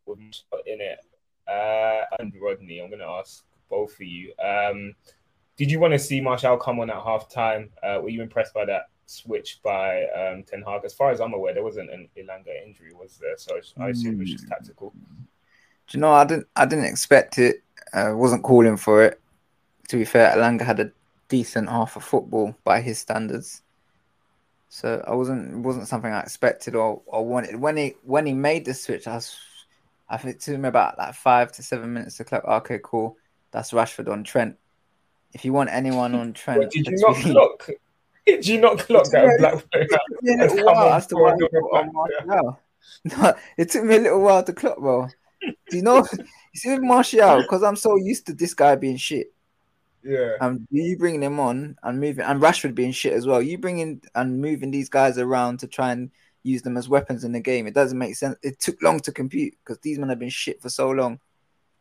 [0.06, 0.18] with
[0.66, 0.98] in it.
[1.46, 4.32] Uh, and Rodney, I'm gonna ask both of you.
[4.42, 4.94] Um,
[5.56, 7.70] did you want to see Martial come on at half time?
[7.82, 10.82] Uh, were you impressed by that switch by um, Ten Hag?
[10.84, 13.36] As far as I'm aware, there wasn't an Elanga injury, was there?
[13.36, 14.94] So I assume it was just tactical.
[15.88, 16.12] Do you know?
[16.12, 16.46] I didn't.
[16.56, 17.62] I didn't expect it.
[17.92, 19.20] I wasn't calling for it.
[19.88, 20.92] To be fair, Elanga had a
[21.28, 23.62] decent half of football by his standards.
[24.68, 25.54] So I wasn't.
[25.54, 27.56] It wasn't something I expected or, or wanted.
[27.56, 29.36] When he when he made the switch, I was.
[30.10, 32.44] I think it took me about like five to seven minutes to click.
[32.44, 33.16] Okay, cool.
[33.50, 34.56] That's Rashford on Trent
[35.32, 37.32] if you want anyone on Trent, Wait, did you not really...
[37.32, 37.68] clock?
[38.26, 39.86] Did you not clock that black player?
[43.04, 45.08] No, it took me a little while to clock, bro.
[45.40, 46.06] Do you know?
[46.54, 49.32] see with Martial, because I'm so used to this guy being shit.
[50.02, 50.34] Yeah.
[50.40, 53.42] And you bringing him on and moving, and Rashford being shit as well.
[53.42, 56.10] You bringing and moving these guys around to try and
[56.42, 57.66] use them as weapons in the game.
[57.66, 58.36] It doesn't make sense.
[58.42, 61.20] It took long to compute because these men have been shit for so long.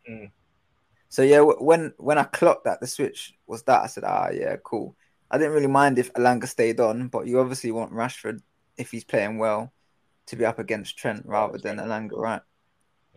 [0.08, 0.30] Mm.
[1.08, 4.56] So yeah, when when I clocked that the switch was that, I said, ah, yeah,
[4.62, 4.94] cool.
[5.30, 8.40] I didn't really mind if Elanga stayed on, but you obviously want Rashford
[8.76, 9.72] if he's playing well
[10.26, 12.42] to be up against Trent rather than Elanga, right?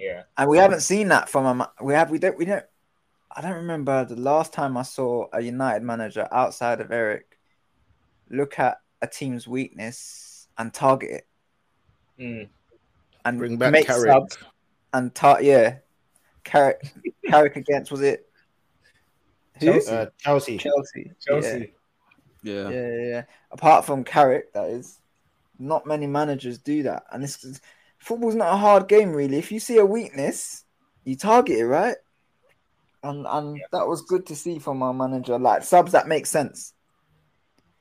[0.01, 0.23] Yeah.
[0.37, 2.65] And we haven't seen that from a we have we don't we don't
[3.33, 7.37] I don't remember the last time I saw a United manager outside of Erik
[8.29, 11.27] look at a team's weakness and target it.
[12.19, 12.49] Mm.
[13.25, 14.11] And Bring back make Carrick.
[14.11, 14.37] subs
[14.93, 15.77] and tar- yeah,
[16.43, 16.81] Carrick,
[17.29, 18.27] Carrick against was it?
[19.59, 19.67] Who?
[19.67, 19.91] Chelsea.
[19.91, 20.57] Uh, Chelsea.
[20.57, 21.11] Chelsea.
[21.25, 21.73] Chelsea.
[22.41, 22.69] Yeah.
[22.69, 22.69] Yeah.
[22.69, 23.23] yeah, yeah.
[23.51, 24.99] Apart from Carrick, that is,
[25.59, 27.61] not many managers do that, and this
[28.01, 29.37] football's not a hard game really.
[29.37, 30.65] If you see a weakness,
[31.05, 31.95] you target it, right?
[33.03, 33.63] And and yeah.
[33.71, 35.39] that was good to see from our manager.
[35.39, 36.73] Like subs that make sense,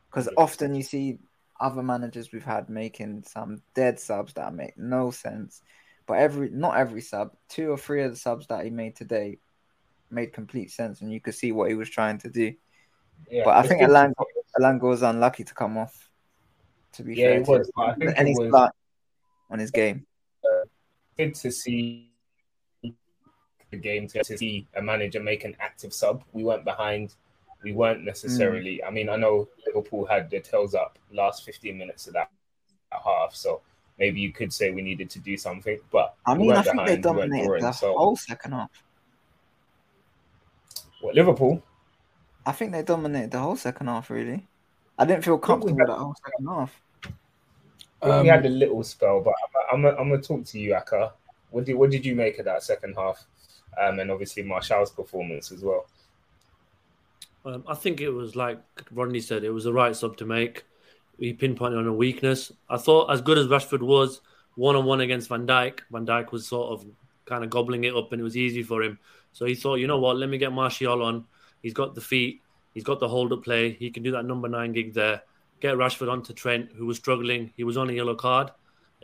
[0.09, 1.19] because often you see
[1.59, 5.63] other managers we've had making some dead subs that make no sense.
[6.07, 9.39] But every not every sub, two or three of the subs that he made today
[10.11, 12.55] made complete sense, and you could see what he was trying to do.
[13.31, 14.25] Yeah, but I think Alango,
[14.59, 16.11] Elanga was unlucky to come off.
[16.95, 17.71] To be yeah, fair, was.
[17.79, 18.71] I think and he's was
[19.51, 20.07] on his game.
[21.21, 22.09] Good to see
[22.83, 26.25] the game to see a manager make an active sub.
[26.33, 27.15] We weren't behind.
[27.63, 28.81] We weren't necessarily.
[28.83, 28.89] Mm.
[28.89, 32.31] I mean, I know Liverpool had their tails up last 15 minutes of that
[32.91, 33.61] half, so
[33.99, 35.79] maybe you could say we needed to do something.
[35.93, 37.93] But I mean, I think behind, they dominated drawing, the so.
[37.93, 38.83] whole second half.
[41.03, 41.63] What Liverpool?
[42.47, 44.09] I think they dominated the whole second half.
[44.09, 44.49] Really,
[44.99, 46.81] I didn't feel comfortable with that whole second half.
[48.03, 49.35] Um, we had a little spell, but
[49.73, 51.11] I'm, I'm, I'm going to talk to you, Aka.
[51.51, 53.27] What did what did you make of that second half,
[53.81, 55.87] um, and obviously Martial's performance as well?
[57.45, 58.59] Um, I think it was like
[58.93, 60.65] Rodney said, it was the right sub to make
[61.21, 62.51] he pinpointed on a weakness.
[62.69, 64.23] I thought as good as Rashford was
[64.57, 66.87] one on one against Van Dijk, Van Dijk was sort of
[67.27, 68.99] kind of gobbling it up and it was easy for him.
[69.33, 71.27] So he thought, you know what, let me get Martial on.
[71.63, 72.41] He's got the feet,
[72.73, 75.23] he's got the hold up play, he can do that number nine gig there.
[75.61, 77.53] Get Rashford onto Trent, who was struggling.
[77.57, 78.51] He was on a yellow card.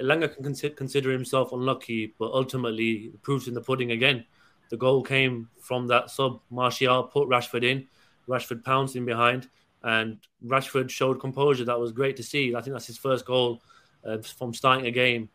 [0.01, 4.25] Elanga can consider himself unlucky, but ultimately the proof's in the pudding again.
[4.71, 6.41] The goal came from that sub.
[6.51, 7.87] Martial put Rashford in.
[8.29, 9.49] Rashford pounced in behind
[9.87, 11.65] and Rashford showed composure.
[11.65, 12.55] That was great to see.
[12.55, 13.63] I think that's his first goal
[14.05, 15.29] uh, from starting a game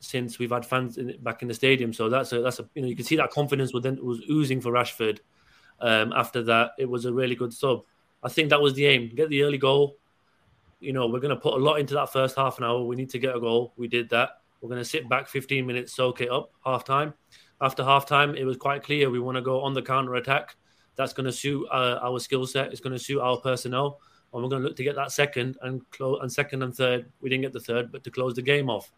[0.00, 1.92] since we've had fans in, back in the stadium.
[1.92, 4.62] So that's a that's a you know you can see that confidence within was oozing
[4.62, 5.18] for Rashford.
[5.80, 7.82] Um, after that, it was a really good sub.
[8.22, 9.98] I think that was the aim: get the early goal.
[10.80, 12.82] You know, we're going to put a lot into that first half an hour.
[12.82, 13.72] We need to get a goal.
[13.76, 14.40] We did that.
[14.60, 17.14] We're going to sit back 15 minutes, soak it up, half time.
[17.60, 20.56] After half time, it was quite clear we want to go on the counter attack
[20.96, 22.70] that's going to suit uh, our skill set.
[22.72, 24.00] It's going to suit our personnel,
[24.32, 27.10] and we're going to look to get that second and close and second and third.
[27.20, 28.92] We didn't get the third, but to close the game off,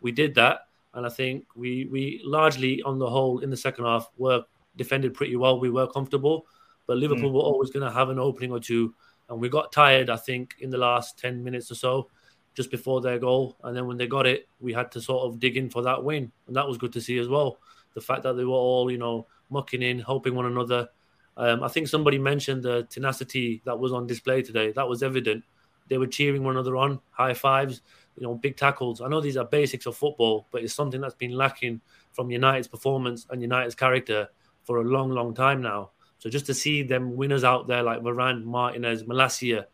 [0.00, 3.84] we did that, and I think we we largely on the whole in the second
[3.84, 4.44] half were
[4.76, 5.60] defended pretty well.
[5.60, 6.46] We were comfortable,
[6.86, 7.34] but Liverpool Mm.
[7.34, 8.94] were always going to have an opening or two,
[9.32, 10.10] and we got tired.
[10.10, 12.10] I think in the last ten minutes or so,
[12.54, 15.40] just before their goal, and then when they got it, we had to sort of
[15.40, 17.58] dig in for that win, and that was good to see as well.
[17.94, 20.88] The fact that they were all you know mucking in, helping one another.
[21.36, 24.70] Um, I think somebody mentioned the tenacity that was on display today.
[24.72, 25.44] That was evident.
[25.88, 27.80] They were cheering one another on, high fives,
[28.16, 29.00] you know, big tackles.
[29.00, 31.80] I know these are basics of football, but it's something that's been lacking
[32.12, 34.28] from United's performance and United's character
[34.62, 35.90] for a long, long time now.
[36.22, 39.66] So just to see them winners out there like Varane, Martinez, Malacia,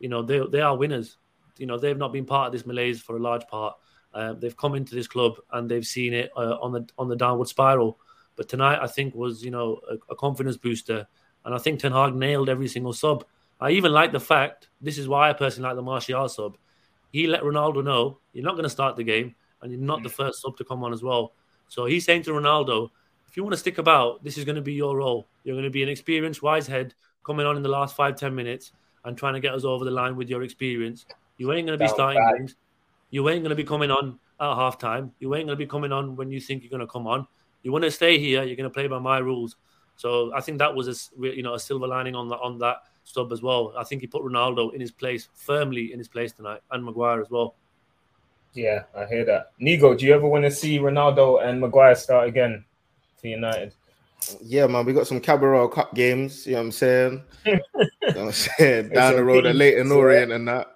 [0.00, 1.16] you know, they they are winners.
[1.58, 3.76] You know, they've not been part of this malaise for a large part.
[4.12, 7.14] Uh, they've come into this club and they've seen it uh, on the on the
[7.14, 8.00] downward spiral.
[8.34, 11.06] But tonight, I think was you know a, a confidence booster,
[11.44, 13.24] and I think Ten Hag nailed every single sub.
[13.60, 16.56] I even like the fact this is why I personally like the Martial sub.
[17.12, 20.08] He let Ronaldo know you're not going to start the game, and you're not the
[20.08, 21.34] first sub to come on as well.
[21.68, 22.90] So he's saying to Ronaldo,
[23.28, 25.28] if you want to stick about, this is going to be your role.
[25.44, 28.34] You're going to be an experienced wise head coming on in the last five ten
[28.34, 28.72] minutes
[29.04, 31.06] and trying to get us over the line with your experience.
[31.36, 32.38] You ain't going to be starting bad.
[32.38, 32.56] games.
[33.10, 35.12] You ain't going to be coming on at half time.
[35.18, 37.26] You ain't going to be coming on when you think you're going to come on.
[37.62, 38.42] You want to stay here.
[38.42, 39.56] You're going to play by my rules.
[39.96, 42.78] So I think that was a you know a silver lining on that on that
[43.04, 43.74] sub as well.
[43.76, 47.20] I think he put Ronaldo in his place firmly in his place tonight, and Maguire
[47.20, 47.54] as well.
[48.54, 49.52] Yeah, I hear that.
[49.60, 52.64] Nigo, do you ever want to see Ronaldo and Maguire start again
[53.16, 53.74] for United?
[54.42, 56.46] Yeah, man, we got some Carabao Cup games.
[56.46, 57.24] You know what I'm saying?
[57.46, 57.60] you know
[58.02, 60.68] what I'm saying down the road at Leyton Orient and that.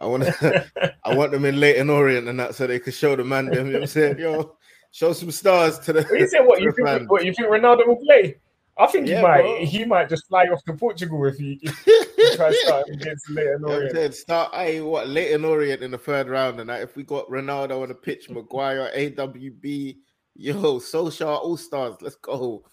[0.00, 3.16] I want to, I want them in Leyton Orient and that, so they could show
[3.16, 3.66] the man them.
[3.66, 4.18] You know what I'm saying?
[4.18, 4.56] Yo,
[4.90, 6.02] show some stars to the.
[6.02, 6.40] What you say?
[6.40, 6.88] What you think?
[6.88, 7.08] fans.
[7.08, 8.36] What you think Ronaldo will play?
[8.78, 9.40] I think Yeah, he might.
[9.40, 9.64] bro.
[9.64, 13.28] He might just fly off to Portugal if he, if he tries to start against
[13.28, 14.14] Leyton You know Orient.
[14.14, 17.82] Start, I what Leyton Orient in the third round, and that if we got Ronaldo
[17.82, 19.96] on the pitch, Maguire, AWB,
[20.36, 22.64] yo, social all stars, let's go.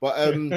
[0.00, 0.52] But um,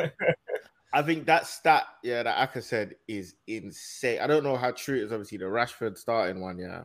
[0.94, 4.20] I think that stat, yeah, that Aka said is insane.
[4.22, 5.12] I don't know how true it is.
[5.12, 6.84] Obviously, the Rashford starting one, yeah.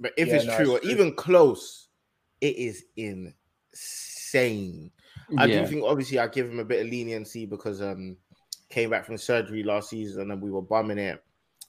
[0.00, 0.90] But if Yeah, it's no, true it's or true.
[0.90, 1.88] even close,
[2.40, 4.90] it is insane.
[5.38, 5.60] I Yeah.
[5.62, 8.16] do think obviously I give him a bit of leniency because um
[8.68, 11.22] came back from surgery last season and we were bumming it,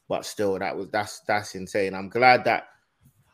[0.09, 1.93] but still that was that's that's insane.
[1.93, 2.69] I'm glad that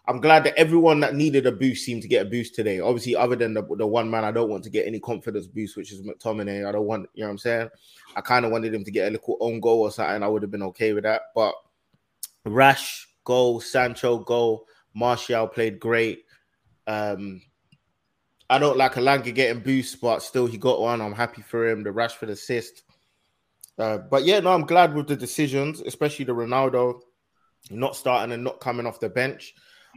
[0.10, 2.80] I'm glad that everyone that needed a boost seemed to get a boost today.
[2.80, 5.78] Obviously, other than the, the one man I don't want to get any confidence boost,
[5.78, 6.68] which is McTominay.
[6.68, 7.70] I don't want, you know what I'm saying?
[8.16, 10.24] I kind of wanted him to get a little own goal or something.
[10.24, 11.22] I would have been okay with that.
[11.36, 11.54] But
[12.44, 16.24] Rash goal, Sancho goal, Martial played great.
[16.88, 17.44] Um,
[18.50, 21.02] I don't like Elanga getting boosts, but still he got one.
[21.02, 21.84] I'm happy for him.
[21.84, 22.82] The Rashford assist.
[23.78, 27.02] Uh, but yeah, no, I'm glad with the decisions, especially the Ronaldo
[27.70, 29.54] not starting and not coming off the bench.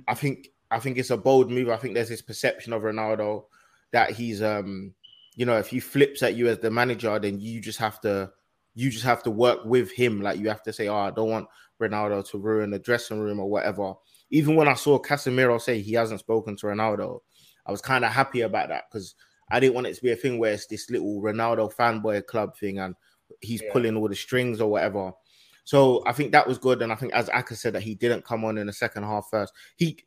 [0.08, 1.68] I think I think it's a bold move.
[1.68, 3.44] I think there's this perception of Ronaldo
[3.92, 4.94] that he's um
[5.34, 8.30] you know if he flips at you as the manager, then you just have to
[8.74, 10.20] you just have to work with him.
[10.20, 11.48] Like you have to say, oh, I don't want
[11.80, 13.94] Ronaldo to ruin the dressing room or whatever.
[14.30, 17.20] Even when I saw Casemiro say he hasn't spoken to Ronaldo,
[17.66, 19.14] I was kind of happy about that because
[19.50, 22.56] I didn't want it to be a thing where it's this little Ronaldo fanboy club
[22.56, 22.94] thing and
[23.42, 23.72] he's Yeah.
[23.72, 25.12] pulling all the strings or whatever.
[25.64, 28.24] So I think that was good, and I think as Aka said that he didn't
[28.24, 29.52] come on in the second half first.
[29.76, 29.98] He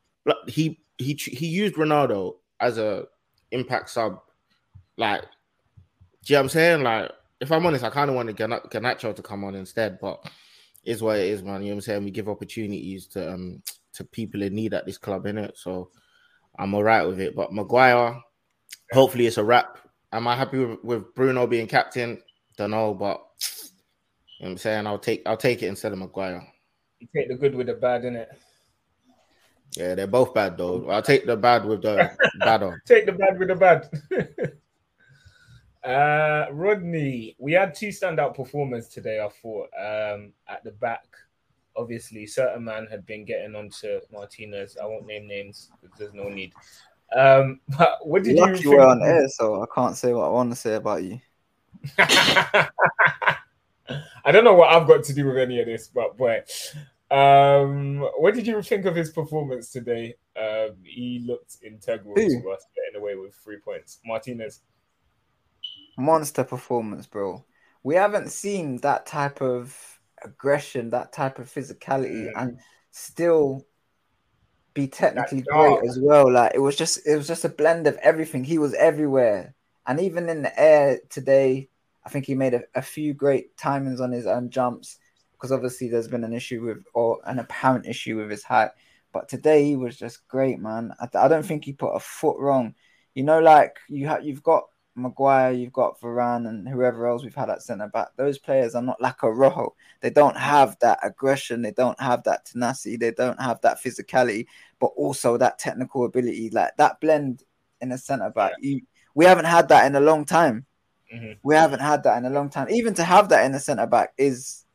[0.48, 3.06] he he he used Ronaldo as a
[3.52, 4.20] impact sub.
[4.98, 5.28] Like, do
[6.28, 6.84] you know what I'm saying?
[6.84, 10.26] Like, if I'm honest, I kind of wanted Garnacho to come on instead, but
[10.84, 11.62] is what it is, man.
[11.62, 12.04] You know what I'm saying?
[12.04, 13.62] We give opportunities to um
[13.94, 15.58] to people in need at this club, in it.
[15.58, 15.89] So
[16.60, 17.36] I'm all right with it.
[17.36, 18.20] But Maguire,
[18.91, 19.80] hopefully it's a wrap.
[20.12, 22.22] Am I happy with, with Bruno being captain?
[22.58, 23.22] Don't know, but
[24.39, 26.45] you know what I'm saying I'll take I'll take it instead of Maguire.
[27.00, 28.28] You take the good with the bad, innit?
[29.76, 30.89] Yeah, they're both bad though.
[30.89, 32.82] I'll take the bad with the bad on.
[32.86, 33.89] Take the bad with the bad.
[35.89, 39.19] uh, Rodney, we had two standout performers today.
[39.19, 41.06] I thought um, at the back.
[41.78, 44.78] Obviously, certain man had been getting onto Martinez.
[44.82, 46.54] I won't name names because there's no need.
[47.13, 48.91] Um, but what did Lucky you we're think?
[48.91, 51.19] on air, so I can't say what I want to say about you.
[53.88, 56.41] I don't know what I've got to do with any of this, but boy,
[57.12, 60.15] um, what did you think of his performance today?
[60.36, 64.00] Um, he looked integral to us getting away with three points.
[64.06, 64.62] Martinez.
[65.98, 67.45] Monster performance, bro.
[67.84, 69.78] We haven't seen that type of
[70.24, 72.60] aggression, that type of physicality, and
[72.91, 73.65] still
[74.74, 76.30] be technically great as well.
[76.32, 78.43] Like it was just, it was just a blend of everything.
[78.43, 79.54] He was everywhere,
[79.86, 81.69] and even in the air today,
[82.06, 85.00] I think he made a, a few great timings on his own jumps
[85.34, 88.72] because obviously there's been an issue with or an apparent issue with his height.
[89.12, 90.94] But today he was just great, man.
[91.00, 92.76] I, I don't think he put a foot wrong.
[93.13, 94.65] You know, like you have you've got
[94.96, 98.10] Maguire, you've got Varane, and whoever else we've had at centre back.
[98.18, 99.76] Those players are not like a Rojo.
[100.02, 101.62] They don't have that aggression.
[101.62, 102.98] They don't have that tenacity.
[102.98, 104.48] They don't have that physicality,
[104.80, 106.50] but also that technical ability.
[106.50, 107.44] Like that blend
[107.82, 108.54] in a centre back.
[108.60, 108.82] You,
[109.15, 110.65] we haven't had that in a long time.
[111.13, 111.34] Mm-hmm.
[111.44, 112.70] We haven't had that in a long time.
[112.70, 114.65] Even to have that in a centre back is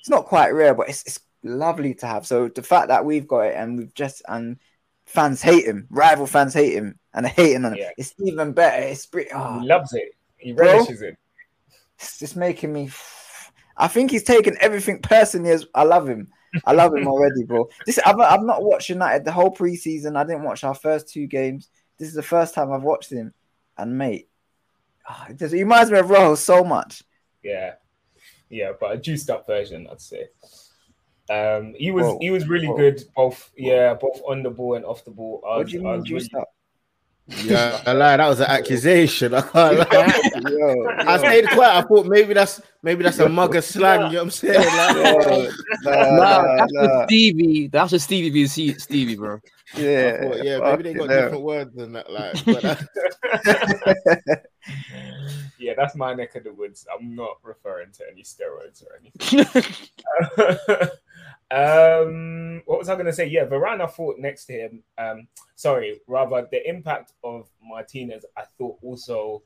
[0.00, 2.26] it's not quite rare, but it's, it's lovely to have.
[2.26, 4.58] So the fact that we've got it and we've just and
[5.06, 7.78] fans hate him, rival fans hate him, and are hating on him.
[7.80, 7.90] Yeah.
[7.96, 8.82] It's even better.
[8.82, 9.30] It's pretty.
[9.32, 10.14] Oh, He loves it.
[10.36, 11.16] He relishes it.
[11.98, 12.90] it's just making me.
[13.76, 15.50] I think he's taken everything personally.
[15.50, 16.28] As I love him.
[16.64, 17.68] I love him already, bro.
[17.86, 20.16] This I've, I've not watched United the whole preseason.
[20.16, 21.68] I didn't watch our first two games.
[21.96, 23.32] This is the first time I've watched him,
[23.78, 24.29] and mate,
[25.10, 27.02] ah, it just reminds me of Rojo so much.
[27.42, 27.74] Yeah,
[28.48, 30.28] yeah, but a juiced up version, I'd say.
[31.28, 32.18] Um, he was Whoa.
[32.20, 32.76] he was really Whoa.
[32.76, 35.42] good, both yeah, both on the ball and off the ball.
[35.44, 36.48] I What was, do you mean was juiced really- up?
[37.36, 38.16] Yeah, I lie.
[38.16, 39.34] That was an accusation.
[39.34, 40.20] I can't lie.
[40.50, 41.76] Yo, I stayed quiet.
[41.78, 44.10] I thought maybe that's maybe that's a mugger slang.
[44.10, 44.58] You know what I'm saying?
[44.58, 45.52] Like,
[45.84, 46.86] nah, Nah, nah, that's nah.
[46.86, 47.68] just Stevie.
[47.68, 49.40] That's just Stevie being Se- Stevie, bro.
[49.76, 52.10] Yeah, thought, yeah, maybe they got fucking different words than that.
[52.10, 52.76] Like, but uh,
[55.58, 56.86] yeah, that's my neck of the woods.
[56.92, 59.46] I'm not referring to any steroids or anything.
[61.50, 63.26] um, what was I going to say?
[63.26, 64.82] Yeah, Varane, I thought next to him.
[64.96, 68.24] Um, sorry, rather the impact of Martinez.
[68.36, 69.42] I thought also,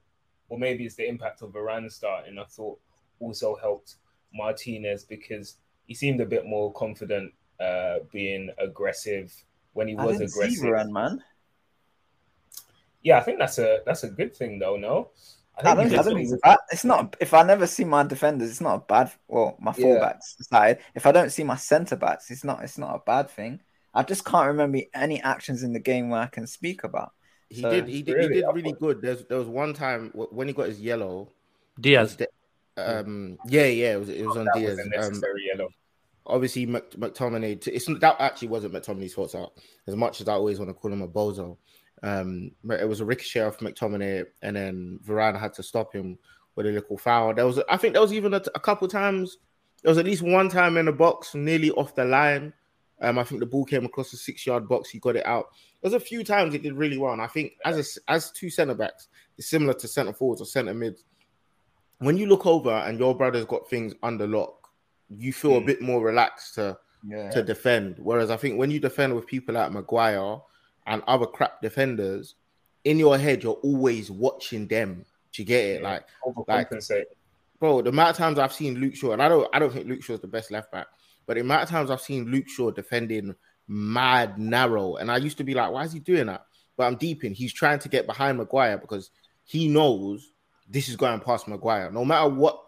[0.48, 2.38] or maybe it's the impact of Varane starting.
[2.38, 2.78] I thought
[3.20, 3.96] also helped
[4.34, 9.32] Martinez because he seemed a bit more confident, uh, being aggressive
[9.72, 10.64] when he was aggressive.
[10.64, 11.22] Varane, man.
[13.02, 14.76] Yeah, I think that's a that's a good thing though.
[14.76, 15.10] No,
[15.56, 16.58] I he don't, I don't think it's bad.
[16.72, 17.16] It's not.
[17.20, 19.12] If I never see my defenders, it's not a bad.
[19.28, 19.84] Well, my Yeah.
[19.86, 20.78] fullbacks side.
[20.94, 22.62] If I don't see my centre backs, it's not.
[22.64, 23.60] It's not a bad thing.
[23.94, 27.12] I just can't remember any actions in the game where I can speak about.
[27.50, 27.86] he So- did.
[27.86, 28.14] He did.
[28.14, 28.34] Really?
[28.36, 29.00] He did really good.
[29.00, 31.30] There's there was one time when he got his yellow.
[31.80, 32.16] Diaz.
[32.16, 32.28] the-
[32.76, 34.70] Um, yeah, yeah, it was it was on that Diaz.
[34.70, 35.68] was a Um, necessary yellow.
[36.26, 37.64] obviously Mc, McTominay.
[37.68, 39.34] It's that actually wasn't McTominay's fault.
[39.36, 39.52] Out
[39.86, 41.56] as much as I always want to call him a bozo.
[42.04, 46.18] Um, it was a ricochet off McTominay, and then Varane had to stop him
[46.54, 47.34] with a little foul.
[47.34, 49.38] There was, I think, there was even a, a couple times.
[49.82, 52.52] There was at least one time in the box, nearly off the line.
[53.00, 54.90] Um, I think the ball came across the six-yard box.
[54.90, 55.46] He got it out.
[55.80, 58.50] There's a few times he did really well, and I think as a as two
[58.50, 61.04] centre backs, it's similar to centre forwards or centre mids.
[61.98, 64.68] When you look over and your brother's got things under lock,
[65.08, 65.66] you feel a Mm.
[65.66, 67.30] bit more relaxed to Yeah.
[67.30, 67.98] to defend.
[67.98, 70.38] Whereas I think when you defend with people like Maguire
[70.86, 72.34] and other crap defenders,
[72.84, 75.04] in your head you're always watching them.
[75.32, 75.82] Do you get it?
[75.82, 75.88] Yeah.
[75.88, 76.06] Like,
[76.48, 76.70] like
[77.58, 79.88] bro, the amount of times I've seen Luke Shaw, and I don't, I don't think
[79.88, 80.86] Luke Shaw's the best left back,
[81.26, 83.34] but the amount of times I've seen Luke Shaw defending
[83.66, 86.44] mad narrow, and I used to be like, why is he doing that?
[86.76, 87.34] But I'm deep in.
[87.34, 89.10] He's trying to get behind Maguire because
[89.44, 90.32] he knows
[90.68, 91.90] this is going past Maguire.
[91.90, 92.60] No matter what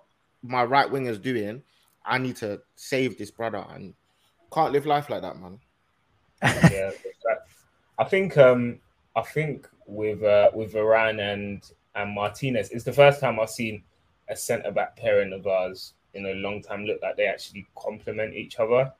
[0.43, 1.63] my right wing is doing,
[2.05, 3.95] I need to save this brother, and
[4.53, 5.59] can't live life like that, man.
[6.43, 6.91] yeah,
[7.99, 8.79] I think um
[9.15, 11.63] I think with uh, with Varane and
[11.95, 13.83] and Martinez, it's the first time I've seen
[14.29, 18.35] a centre back pairing of ours in a long time look like they actually complement
[18.35, 18.93] each other.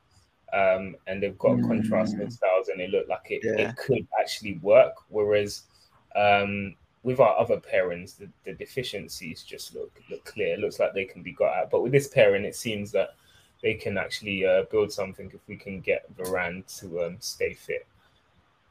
[0.53, 1.67] Um, and they've got Mm.
[1.67, 3.69] contrasting styles, and they look like it, Yeah.
[3.69, 4.95] it could actually work.
[5.09, 5.63] Whereas
[6.15, 10.53] um, with our other pairings, the, the deficiencies just look look clear.
[10.53, 11.69] It looks like they can be got at.
[11.69, 13.09] But with this pairing, it seems that
[13.61, 17.85] they can actually uh, build something if we can get Varane to um, stay fit.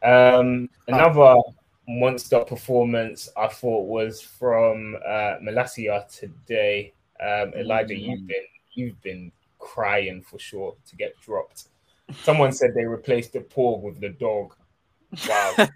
[0.02, 1.36] Um, another
[1.88, 6.92] monster performance I thought was from uh, Malacia today.
[7.20, 11.68] Um, Elijah, you've been you've been crying for sure to get dropped.
[12.22, 14.54] Someone said they replaced the paw with the dog.
[15.28, 15.54] Wow.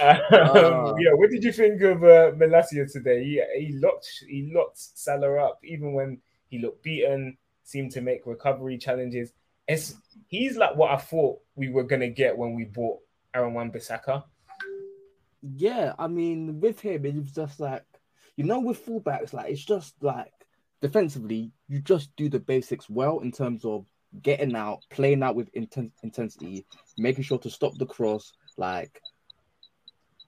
[0.00, 3.24] um, yeah, what did you think of uh, Malacia today?
[3.24, 6.18] He, he locked he locked Salah up even when
[6.48, 7.36] he looked beaten.
[7.64, 9.32] Seemed to make recovery challenges.
[9.68, 9.94] It's,
[10.28, 12.98] he's like what I thought we were gonna get when we bought
[13.34, 14.24] Aaron Wan-Bissaka.
[15.42, 17.84] Yeah, I mean, with him, it's just like
[18.36, 20.32] you know, with fullbacks, like it's just like
[20.80, 23.86] defensively, you just do the basics well in terms of
[24.22, 26.66] getting out, playing out with inten- intensity,
[26.98, 29.00] making sure to stop the cross, like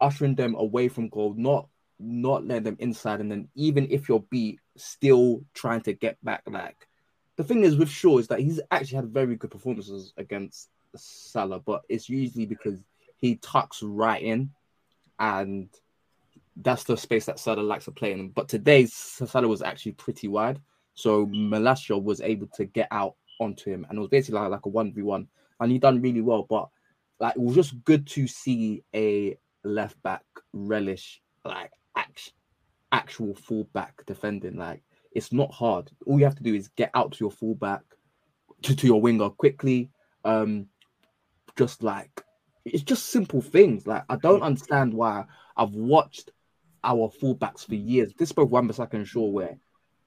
[0.00, 1.68] ushering them away from goal, not
[2.00, 6.42] not letting them inside, and then even if you're beat, still trying to get back.
[6.46, 6.87] Like
[7.38, 11.60] the thing is with Shaw is that he's actually had very good performances against Salah,
[11.60, 12.80] but it's usually because
[13.16, 14.50] he tucks right in
[15.20, 15.68] and
[16.56, 18.30] that's the space that Salah likes to play in.
[18.30, 20.60] But today Salah was actually pretty wide,
[20.94, 24.66] so Malacia was able to get out onto him, and it was basically like, like
[24.66, 25.28] a one v one,
[25.60, 26.42] and he done really well.
[26.42, 26.68] But
[27.20, 32.32] like it was just good to see a left back relish like act,
[32.90, 34.56] actual fullback defending.
[34.56, 34.82] Like
[35.18, 35.90] it's not hard.
[36.06, 37.82] All you have to do is get out to your fullback,
[38.62, 39.90] to, to your winger quickly.
[40.24, 40.68] Um,
[41.56, 42.24] just like
[42.64, 43.86] it's just simple things.
[43.86, 45.24] Like I don't understand why
[45.56, 46.30] I've watched
[46.84, 48.14] our fullbacks for years.
[48.16, 49.58] This both Wan-Bissaka and Shaw, where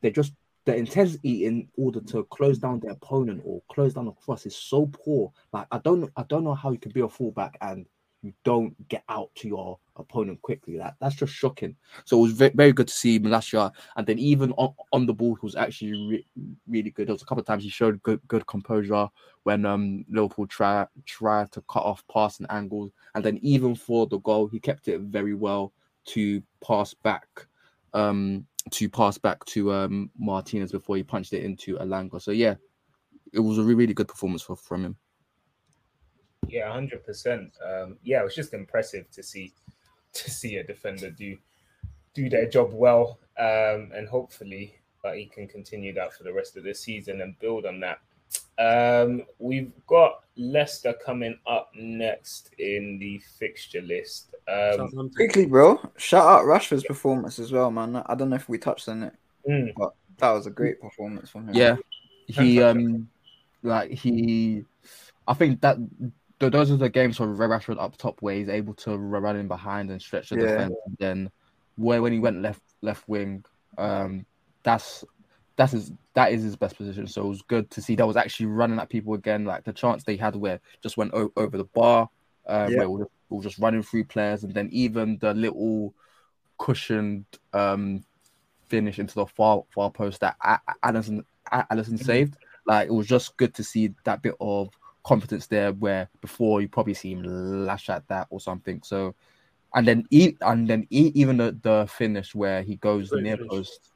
[0.01, 0.33] they're just
[0.65, 4.55] the intensity in order to close down their opponent or close down a cross is
[4.55, 5.33] so poor.
[5.51, 7.85] Like I don't I don't know how you can be a fullback and
[8.23, 10.77] you don't get out to your opponent quickly.
[10.77, 11.75] That that's just shocking.
[12.05, 15.13] So it was very, very good to see Malacia, and then even on, on the
[15.13, 16.27] ball, he was actually re-
[16.67, 17.07] really good.
[17.07, 19.07] There was a couple of times he showed good good composure
[19.43, 24.19] when um Liverpool tried tried to cut off passing angles, and then even for the
[24.19, 25.73] goal, he kept it very well
[26.05, 27.27] to pass back.
[27.93, 32.21] Um, to pass back to um Martinez before he punched it into Elanga.
[32.21, 32.55] So yeah,
[33.33, 34.97] it was a really good performance for, from him.
[36.47, 37.51] Yeah, hundred percent.
[37.63, 39.53] Um, yeah, it was just impressive to see
[40.13, 41.37] to see a defender do
[42.13, 44.75] do their job well, um, and hopefully
[45.05, 47.99] uh, he can continue that for the rest of the season and build on that.
[48.59, 54.35] Um, we've got Leicester coming up next in the fixture list.
[54.47, 57.95] Um, Quickly, bro, shout out Rashford's performance as well, man.
[58.05, 59.13] I don't know if we touched on it,
[59.49, 59.73] Mm.
[59.75, 61.55] but that was a great performance from him.
[61.55, 61.77] Yeah,
[62.27, 63.09] he um,
[63.63, 64.65] like he,
[65.27, 66.11] I think that th-
[66.49, 69.91] those are the games for Rashford up top where he's able to run in behind
[69.91, 70.43] and stretch the Yeah.
[70.43, 70.75] defense.
[70.85, 71.31] And then
[71.75, 73.43] where when he went left left wing,
[73.77, 74.25] um,
[74.63, 75.03] that's
[75.57, 77.07] that's his that is his best position.
[77.07, 79.45] So it was good to see that was actually running at people again.
[79.45, 82.09] Like the chance they had where just went o- over the bar,
[82.47, 82.77] uh, Yeah.
[82.79, 85.93] where we were, we were just running through players, and then even the little
[86.59, 88.03] cushioned um
[88.67, 90.35] finish into the far far post that
[90.83, 92.37] Alisson Alisson saved.
[92.65, 94.69] Like it was just good to see that bit of
[95.03, 97.23] confidence there where before you probably see him
[97.65, 98.81] lash at that or something.
[98.83, 99.15] So
[99.73, 103.37] and then e- and then e- even the, the finish where he goes Great near
[103.37, 103.49] finish.
[103.49, 103.91] post.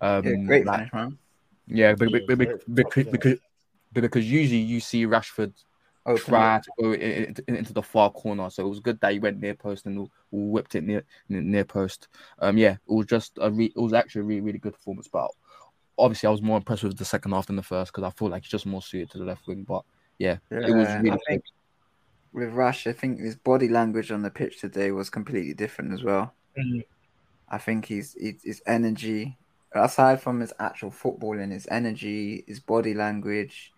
[0.00, 1.18] Um, Yeah, great like- finish, man.
[1.66, 3.38] Yeah, but, Yeah, but, but, very because, because,
[3.92, 5.52] but because usually you see Rashford
[6.06, 6.62] Open try up.
[6.62, 9.38] to go in, in- into the far corner, so it was good that he went
[9.38, 12.08] near post and whipped it near near post.
[12.40, 15.06] Um, yeah, it was just a re- it was actually a really really good performance.
[15.06, 15.30] But
[15.98, 18.28] obviously, I was more impressed with the second half than the first because I feel
[18.30, 19.62] like he's just more suited to the left wing.
[19.68, 19.84] But
[20.20, 21.42] yeah, it was really I think
[22.32, 26.04] with Rush, I think his body language on the pitch today was completely different as
[26.04, 26.34] well.
[26.56, 26.84] Mhm.
[27.48, 29.36] I think he's, he's his energy,
[29.74, 33.72] aside from his actual football and his energy, his body language,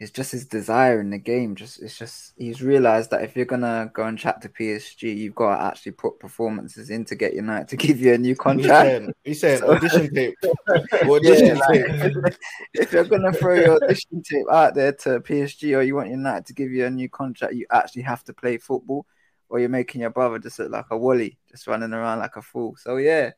[0.00, 1.54] it's just his desire in the game.
[1.54, 5.34] Just it's just he's realized that if you're gonna go and chat to PSG, you've
[5.36, 8.38] got to actually put performances in to get United to give you a new He's
[8.38, 8.86] contract.
[8.88, 10.34] saying, he's saying So- audition tape.
[11.04, 12.14] Audition Yeah, tape.
[12.22, 12.38] like,
[12.74, 16.46] if you're gonna throw your audition tape out there to PSG or you want United
[16.46, 19.06] to give you a new contract, you actually have to play football,
[19.48, 22.42] or you're making your brother just look like a wally, just running around like a
[22.42, 22.74] fool.
[22.76, 23.30] So yeah,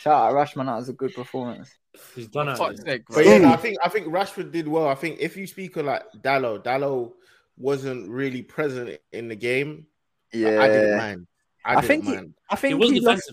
[0.00, 1.70] shout out Rashman, that was a good performance.
[2.14, 3.04] He's done it.
[3.08, 4.88] But yeah, no, I think I think Rashford did well.
[4.88, 7.12] I think if you speak of like Dalot, Dalot
[7.58, 9.86] wasn't really present in the game.
[10.32, 11.26] Yeah, I didn't mind.
[11.64, 13.32] I, I didn't think he- I think He he lost.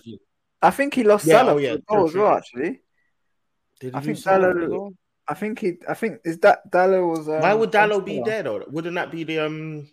[0.60, 2.36] I think he lost Yeah, Salah oh, yeah, for the as well.
[2.36, 2.80] Actually,
[3.80, 4.94] Did I think lose Salah Dalot.
[5.28, 5.72] I think he.
[5.88, 7.28] I think is that Dalot was.
[7.28, 8.64] Um, Why would on Dalot be there though?
[8.68, 9.88] Wouldn't that be the um?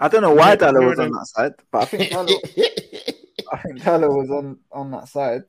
[0.00, 2.40] I don't know why Yeah, Dalot was on that side, but I think Dalot,
[3.52, 5.44] I think Dalot was on on that side.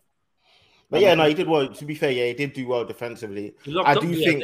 [0.91, 1.69] But yeah, no, he did well.
[1.69, 3.55] To be fair, yeah, he did do well defensively.
[3.85, 4.43] I do think,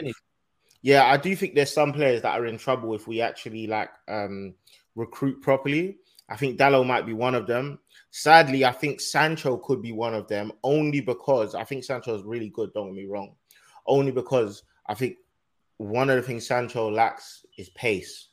[0.81, 3.89] yeah, I do think there's some players that are in trouble if we actually like
[4.07, 4.55] um
[4.95, 5.97] recruit properly.
[6.29, 7.79] I think Dalot might be one of them.
[8.11, 12.23] Sadly, I think Sancho could be one of them only because I think Sancho is
[12.23, 12.73] really good.
[12.73, 13.35] Don't get me wrong,
[13.85, 15.17] only because I think
[15.77, 18.29] one of the things Sancho lacks is pace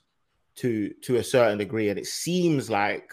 [0.56, 3.12] to to a certain degree, and it seems like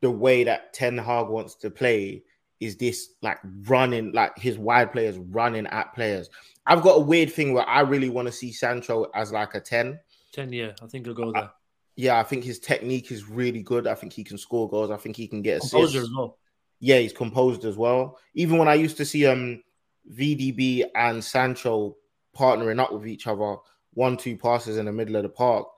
[0.00, 2.24] the way that Ten Hag wants to play
[2.62, 6.30] is this like running, like his wide players running at players.
[6.66, 9.60] I've got a weird thing where I really want to see Sancho as like a
[9.60, 9.98] 10.
[10.32, 11.50] Ten, yeah, I think he'll go there.
[11.96, 13.86] Yeah, I think his technique is really good.
[13.86, 14.90] I think he can score goals.
[14.90, 15.72] I think he can get assists.
[15.72, 16.38] Composure as well.
[16.80, 18.18] Yeah, he's composed as well.
[18.34, 19.62] Even when I used to see um
[20.10, 21.96] VDB and Sancho
[22.36, 23.56] partnering up with each other,
[23.92, 25.68] one two passes in the middle of the park,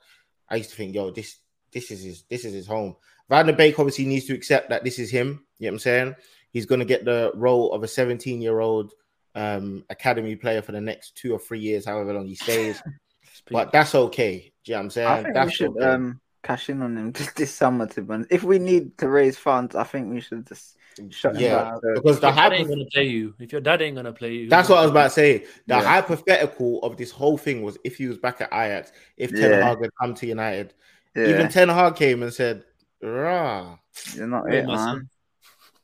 [0.49, 1.39] I used to think, yo, this
[1.73, 2.97] this is his this is his home.
[3.29, 5.45] Van der Beek obviously needs to accept that this is him.
[5.59, 6.15] You know what I'm saying?
[6.55, 8.95] He's going to get the role of a 17 year old
[9.35, 12.81] um, academy player for the next two or three years, however long he stays.
[13.51, 14.53] but that's okay.
[14.65, 15.09] Do you know what I'm saying?
[15.11, 15.77] I think that's we should.
[15.77, 15.87] okay.
[15.87, 17.87] Um, cash in on him just this summer.
[17.89, 20.77] To be if we need to raise funds, I think we should just
[21.11, 21.81] shut him Yeah, down.
[21.97, 24.33] because the If your dad ain't gonna play you, if your dad ain't gonna play
[24.35, 25.47] you, That's what I was about to say.
[25.67, 25.83] The Yeah.
[25.83, 29.65] hypothetical of this whole thing was if he was back at Ajax, if Ten Yeah.
[29.69, 30.75] Hag had come to United,
[31.17, 31.31] Yeah.
[31.31, 32.65] even Ten Hag came and said,
[33.03, 33.77] "Rah,
[34.15, 35.09] You're not it, man.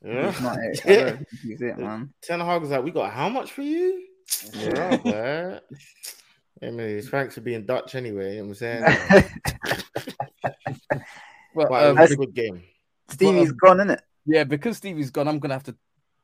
[0.03, 0.11] Son.
[0.11, 0.81] yeah." He's not it.
[0.85, 2.13] I don't think he's it, man.
[2.21, 4.07] Ten Hag was like, "We got how much for you?"
[4.53, 5.59] Yeah.
[6.61, 8.35] Yeah, I mean, thanks for being Dutch anyway.
[8.35, 8.83] You know what I'm
[9.25, 9.41] saying,
[11.53, 12.63] Well, but it um, was a good game.
[13.09, 14.01] Stevie's um, gone, isn't it?
[14.25, 15.75] yeah, because Stevie's gone, I'm gonna have to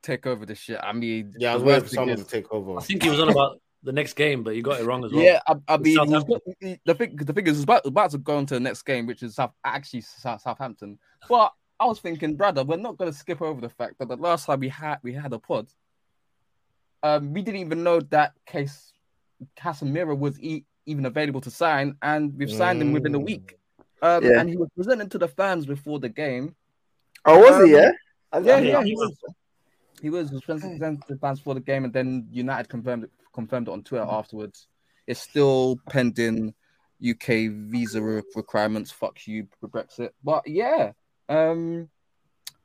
[0.03, 0.79] take over this shit.
[0.81, 2.77] I mean, Yeah, I was waiting for thing someone is- to take over.
[2.77, 5.11] I think he was on about the next game, but you got it wrong as
[5.11, 5.23] well.
[5.23, 6.39] Yeah, I, I mean, we've Southampton.
[6.61, 8.83] got- the thing, the thing is, it's about, about to go on to the next
[8.83, 10.97] game, which is South, actually South, Southampton.
[11.27, 14.15] But I was thinking, brother, we're not going to skip over the fact that the
[14.17, 15.67] last time we had we had a pod,
[17.03, 18.93] um, we didn't even know that case
[19.55, 23.57] Casemiro was e- even available to sign, and we've signed him within a week.
[24.01, 24.39] Um, Yeah.
[24.39, 26.55] and he was presented to the fans before the game.
[27.25, 27.75] Oh, was he?
[27.75, 27.91] Um, Yeah.
[28.43, 29.17] Yeah, yeah, he was.
[30.01, 33.11] He was, was presented to the fans for the game, and then United confirmed it,
[33.33, 34.67] confirmed it on Twitter afterwards.
[35.07, 36.53] It's still pending
[37.01, 38.01] UK visa
[38.35, 38.91] requirements.
[38.91, 40.09] Fuck you, Brexit.
[40.23, 40.91] But yeah,
[41.29, 41.89] um,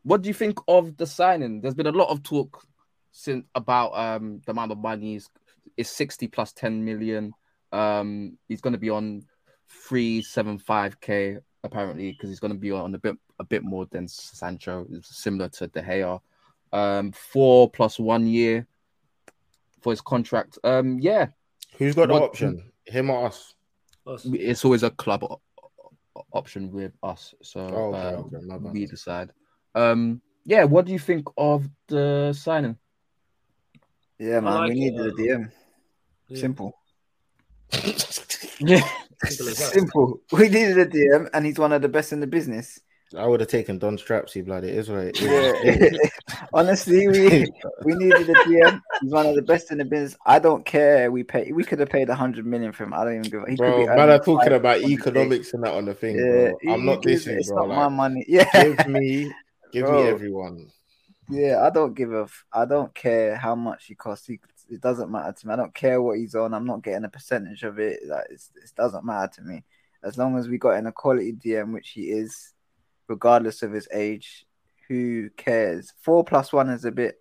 [0.03, 1.61] what do you think of the signing?
[1.61, 2.65] There's been a lot of talk
[3.13, 5.29] since about um the amount of money is
[5.77, 7.33] is sixty plus ten million.
[7.73, 9.23] Um, he's going to be on
[9.69, 13.63] three seven five k apparently because he's going to be on a bit a bit
[13.65, 16.21] more than Sancho, It's similar to De Gea.
[16.73, 18.67] Um, four plus one year
[19.81, 20.59] for his contract.
[20.65, 21.27] Um, yeah,
[21.79, 22.71] Who's got the What- option?
[22.87, 23.55] Him or us?
[24.07, 24.27] Us.
[24.33, 25.41] it's always a club o- o-
[26.33, 28.73] option with us, so Oh, okay, uh, okay, my bad.
[28.73, 29.31] we decide.
[29.75, 32.77] Um, yeah, what do you think of the signing?
[34.19, 34.55] Yeah, man.
[34.55, 35.53] like we it, needed a uh, DM.
[36.29, 36.41] Yeah.
[36.41, 36.79] Simple.
[38.65, 38.87] Yeah,
[39.25, 39.55] Simple.
[39.55, 40.21] Simple.
[40.31, 42.79] We needed a DM, and he's one of the best in the business.
[43.15, 44.65] I would have taken Don Strapsy, blood.
[44.65, 45.93] It is what it is.
[45.93, 46.09] Yeah.
[46.55, 47.47] Honestly, we
[47.85, 48.81] we needed a DM.
[49.01, 50.17] He's one of the best in the business.
[50.27, 51.11] I don't care.
[51.11, 51.53] We pay.
[51.53, 52.95] We could have paid a hundred million for him.
[52.95, 53.43] I don't even give.
[53.43, 54.93] a- He could Bro, be man, are talking about on the day.
[54.95, 56.73] economics and that on the thing, Yeah, bro.
[56.73, 57.67] I'm not dissing, It's bro.
[57.67, 58.25] not my money.
[58.29, 59.33] Yeah, give me,
[59.73, 60.69] give me everyone.
[61.29, 61.63] yeah.
[61.63, 62.23] I don't give a.
[62.23, 64.27] f- I don't care how much he costs.
[64.27, 64.41] He,
[64.71, 65.53] it doesn't matter to me.
[65.53, 66.55] I don't care what he's on.
[66.55, 68.01] I'm not getting a percentage of it.
[68.07, 69.65] Like it's, it doesn't matter to me.
[70.05, 72.53] As long as we got in a quality DM, which he is,
[73.09, 74.47] regardless of his age.
[74.89, 75.93] Who cares?
[76.03, 77.21] Four plus one is a bit.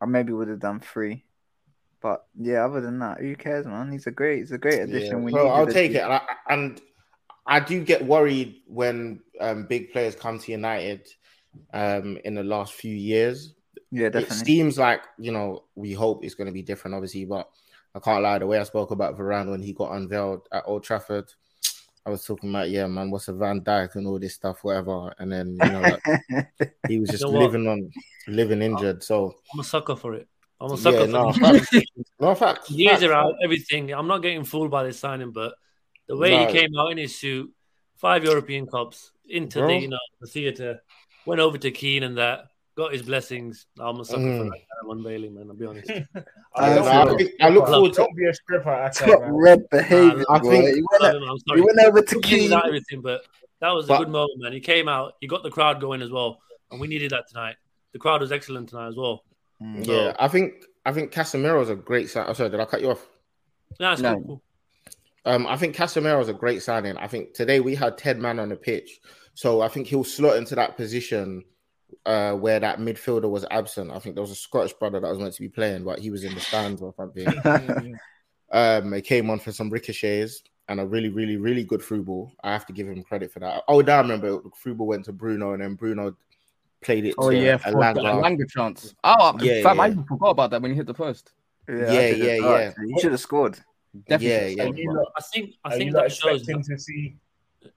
[0.00, 1.24] I maybe would have done three.
[2.00, 3.90] But yeah, other than that, who cares, man?
[3.90, 5.22] He's a great, he's a great addition.
[5.24, 6.80] Yeah, so I'll take D- it, and I, and
[7.44, 11.08] I do get worried when um, big players come to United
[11.72, 13.54] um, in the last few years.
[13.90, 14.44] Yeah, It definitely.
[14.44, 17.48] seems like you know we hope it's going to be different, obviously, but
[17.94, 18.38] I can't lie.
[18.38, 21.32] The way I spoke about Varane when he got unveiled at Old Trafford,
[22.08, 25.14] I was talking about yeah, man, what's a Van Dijk and all this stuff, whatever,
[25.18, 27.42] and then you know like, he was just You know what?
[27.52, 27.90] living on
[28.26, 29.02] living injured.
[29.04, 30.26] So I'm a sucker for it.
[30.58, 31.50] I'm a sucker yeah, for no,
[32.28, 32.70] no facts.
[32.70, 33.92] years out, everything.
[33.92, 35.52] I'm not getting fooled by this signing, but
[36.08, 36.46] the way No.
[36.46, 37.52] he came out in his suit,
[37.96, 39.68] five European Cups into Bro.
[39.68, 40.82] the you know the theater,
[41.26, 42.46] went over to Keane and that,
[42.78, 43.66] got his blessings.
[43.78, 44.50] I'm a sucker for Mm.
[44.50, 45.46] that Aaron Bailey, man.
[45.50, 45.90] I'll be honest.
[46.54, 47.72] I, don't, I, think- I look stripper.
[47.72, 47.96] forward to.
[47.98, 48.70] Don't be a stripper.
[48.70, 51.60] at Top that, red behavior, I think- he, went, Love him, I'm he sorry.
[51.62, 52.60] went over to Good games Keane.
[52.64, 53.22] everything, but
[53.60, 54.52] that was a But- good moment, man.
[54.52, 56.38] He came out, he got the crowd going as well,
[56.70, 57.56] and we needed that tonight.
[57.92, 59.24] The crowd was excellent tonight as well.
[59.62, 59.84] Mm.
[59.86, 62.26] Yeah, I think I think Casemiro is a great sign.
[62.28, 63.04] Oh, sorry, did I cut you off?
[63.80, 64.14] Yeah, it's No.
[64.14, 64.42] cool, cool.
[65.24, 66.96] Um, I think Casemiro is a great signing.
[66.96, 69.00] I think today we had ten man on the pitch,
[69.34, 71.42] so I think he'll slot into that position
[72.06, 73.90] uh, where that midfielder was absent.
[73.90, 76.10] I think there was a Scottish brother that was meant to be playing, but he
[76.10, 77.26] was in the stands or something.
[78.52, 82.32] um, he came on for some ricochets and a really, really, really good through ball.
[82.42, 83.62] I have to give him credit for that.
[83.68, 86.14] Oh, now I remember through ball went to Bruno, and then Bruno
[86.82, 87.14] played it.
[87.18, 88.22] Oh to yeah, for the Elanga.
[88.22, 88.94] Elanga chance.
[89.04, 89.92] Oh, Yeah, fam, I yeah.
[89.92, 91.32] even forgot about that when he hit the post.
[91.68, 92.60] Yeah, Yeah, yeah, know, yeah.
[92.68, 92.92] actually.
[92.92, 93.58] He should have scored.
[94.06, 94.62] Definitely Yeah, yeah.
[94.64, 94.96] have Are you scored.
[94.96, 97.16] not, I think I are you think not that shows expecting to see?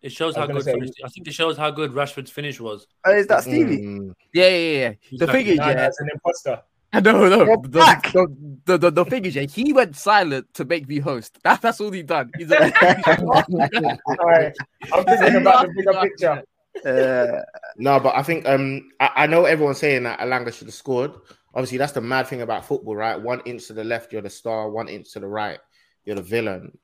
[0.02, 2.88] It shows how good say- finish, I think it shows how good Rashford's finish was.
[3.06, 3.80] Oh, is that Stevie?
[3.80, 4.90] Mm, Yeah, yeah, yeah.
[4.90, 5.44] The Exactly.
[5.44, 6.62] thing is, yeah, that's an imposter.
[6.94, 7.46] no, no.
[7.46, 7.70] You're The,
[8.14, 8.28] the,
[8.66, 11.40] the, the, the thing is, yeah, he went silent to make me host.
[11.44, 12.32] That, that's all he done.
[12.38, 12.58] He's a,
[13.22, 14.54] All right,
[14.92, 16.44] I'm thinking about the bigger picture.
[16.86, 17.42] Uh,
[17.78, 21.12] No, but I think um I, I know everyone's saying that Elanga should have scored.
[21.54, 23.20] Obviously, that's the mad thing about football, right?
[23.22, 24.70] One inch to the left, you're the star.
[24.70, 25.60] One inch to the right,
[26.06, 26.78] you're the villain.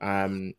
[0.00, 0.54] Um,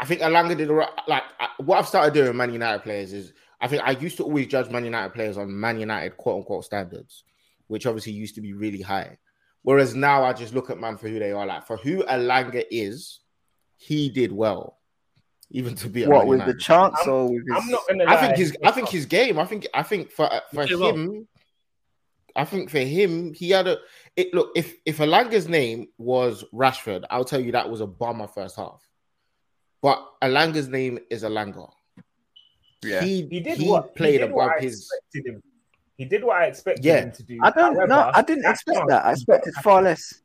[0.00, 0.88] I think Elanga did the right.
[1.06, 1.24] Like
[1.58, 4.46] what I've started doing with Man United players is I think I used to always
[4.46, 7.24] judge Man United players on Man United quote unquote standards,
[7.66, 9.18] which obviously used to be really high.
[9.62, 11.44] Whereas now I just look at man for who they are.
[11.46, 13.20] Like for who Elanga is,
[13.76, 14.78] he did well.
[15.50, 17.56] even to be What with the chance I'm- or with his?
[17.62, 18.04] I'm not gonna.
[18.06, 19.38] I think lie, his I think his game.
[19.38, 20.94] I think I think for uh, for did well.
[20.94, 21.28] him,
[22.34, 23.78] I think for him, he had a
[24.16, 28.28] it look if if Elanga's name was Rashford, I'll tell you that was a bomber
[28.28, 28.80] first half.
[29.82, 31.70] But Elanga's name is Elanga.
[32.82, 33.02] Yeah.
[33.02, 35.42] He, he did he what played he did what above I his expected him.
[35.96, 37.00] He did what I expected Yeah.
[37.02, 37.38] him to do.
[37.42, 37.74] I don't.
[37.74, 39.04] no, However, I didn't expect chance- that.
[39.04, 40.22] I expected far less.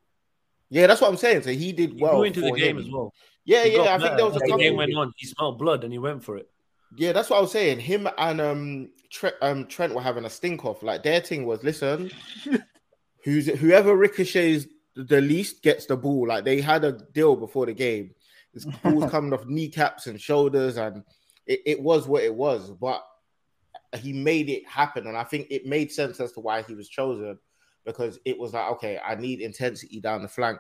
[0.70, 1.44] Yeah, that's what I'm saying.
[1.44, 2.84] So he did He well grew into the game him.
[2.86, 3.14] as well.
[3.46, 3.96] Yeah, He yeah.
[3.96, 6.24] I think there was a the game went on, he smelled blood and he went
[6.24, 6.50] for it.
[6.98, 7.80] Yeah, that's what I was saying.
[7.80, 10.82] Him and um Trent, um Trent were having a stink off.
[10.82, 12.10] Like their thing was, listen,
[13.24, 16.28] who's whoever ricochets the least gets the ball.
[16.28, 18.12] Like they had a deal before the game.
[18.56, 21.04] This ball's coming off kneecaps and shoulders, and
[21.46, 22.72] it, it was what it was.
[22.72, 23.06] But
[24.00, 26.90] he made it happen, and I think it made sense as to why he was
[26.90, 27.38] chosen
[27.86, 30.60] because it was like, okay, I need intensity down the flank.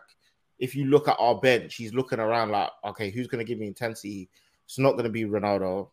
[0.59, 3.57] If you look at our bench, he's looking around like, okay, who's going to give
[3.57, 4.29] me intensity?
[4.65, 5.89] It's not going to be Ronaldo.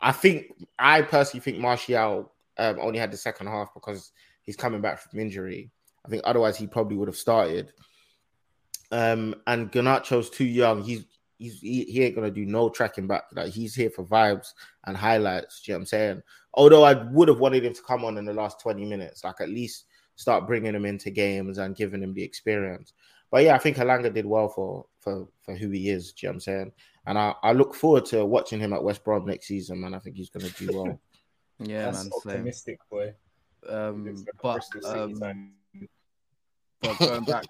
[0.00, 4.80] I think I personally think Martial um, only had the second half because he's coming
[4.80, 5.70] back from injury.
[6.04, 7.72] I think otherwise he probably would have started.
[8.92, 10.82] Um, and Garnacho's too young.
[10.82, 11.06] He's
[11.38, 13.24] he's he, he ain't gonna do no tracking back.
[13.32, 14.48] Like he's here for vibes
[14.86, 15.62] and highlights.
[15.62, 16.22] Do you know what I'm saying?
[16.54, 19.40] Although I would have wanted him to come on in the last 20 minutes, like
[19.40, 22.92] at least start bringing him into games and giving him the experience.
[23.30, 26.12] But yeah, I think Elanga did well for for for who he is.
[26.12, 26.72] Do you know what I'm saying?
[27.06, 29.94] And I, I look forward to watching him at West Brom next season, man.
[29.94, 31.00] I think he's gonna do well.
[31.58, 32.04] Yeah, That's man.
[32.04, 32.32] Same.
[32.32, 33.14] optimistic, boy.
[33.68, 35.88] Um, Looks like a but um,
[36.80, 37.44] but going back,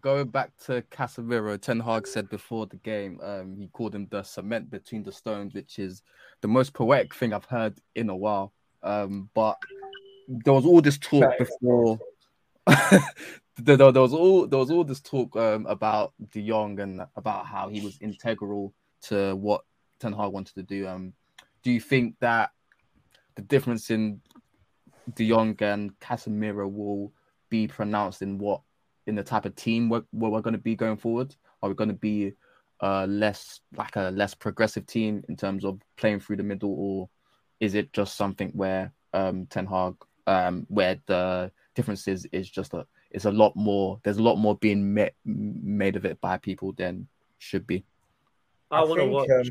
[0.00, 4.22] going back to Casemiro, Ten Hag said before the game, um, he called him the
[4.22, 6.02] cement between the stones, which is
[6.40, 8.52] the most poetic thing I've heard in a while.
[8.82, 9.56] Um, but
[10.28, 11.98] there was all this talk before.
[13.56, 17.46] there, there was all there was all this talk um, about De Jong and about
[17.46, 18.72] how he was integral
[19.02, 19.64] to what
[19.98, 20.86] Ten Hag wanted to do.
[20.86, 21.12] Um,
[21.62, 22.50] do you think that
[23.34, 24.20] the difference in
[25.14, 27.12] De Jong and Casemiro will
[27.48, 28.60] be pronounced in what
[29.06, 31.34] in the type of team we're, where we're going to be going forward?
[31.62, 32.32] Are we going to be
[32.80, 37.08] uh, less like a less progressive team in terms of playing through the middle, or
[37.60, 39.94] is it just something where um, Ten Hag,
[40.26, 44.00] um, where the difference is is just a it's a lot more.
[44.02, 47.84] There's a lot more being ma- made of it by people than should be.
[48.70, 49.28] I, want to watch.
[49.30, 49.50] um, Hey,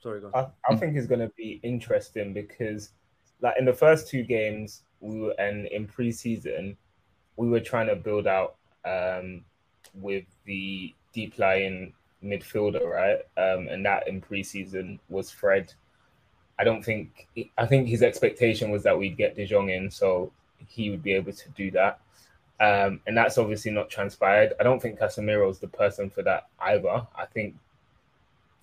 [0.00, 0.20] Sorry.
[0.34, 2.90] I, I think it's going to be interesting because,
[3.40, 6.76] like in the first two games, we were and in preseason,
[7.36, 9.44] we were trying to build out um,
[9.94, 11.92] with the deep lying
[12.22, 13.18] midfielder, right?
[13.36, 15.72] Um, and that in preseason was Fred.
[16.58, 20.32] I don't think I think his expectation was that we'd get De Jong in, so
[20.66, 22.00] he would be able to do that.
[22.60, 24.52] Um, and that's obviously not transpired.
[24.58, 27.06] I don't think Casemiro is the person for that either.
[27.16, 27.54] I think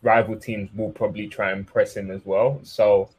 [0.05, 2.59] rival teams will probably try and press him as well.
[2.63, 3.09] So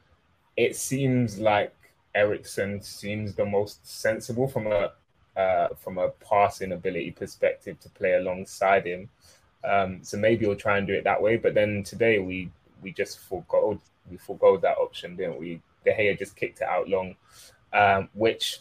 [0.55, 1.75] it seems like
[2.15, 4.91] Eriksen seems the most sensible from a
[5.35, 9.07] uh, from a passing ability perspective to play alongside him.
[9.63, 11.37] Um, so maybe we'll try and do it that way.
[11.37, 12.49] But then today we
[12.81, 13.77] we just forgot
[14.09, 15.61] we forgot that option, didn't we?
[15.83, 17.15] De Gea just kicked it out long,
[17.73, 18.59] um, which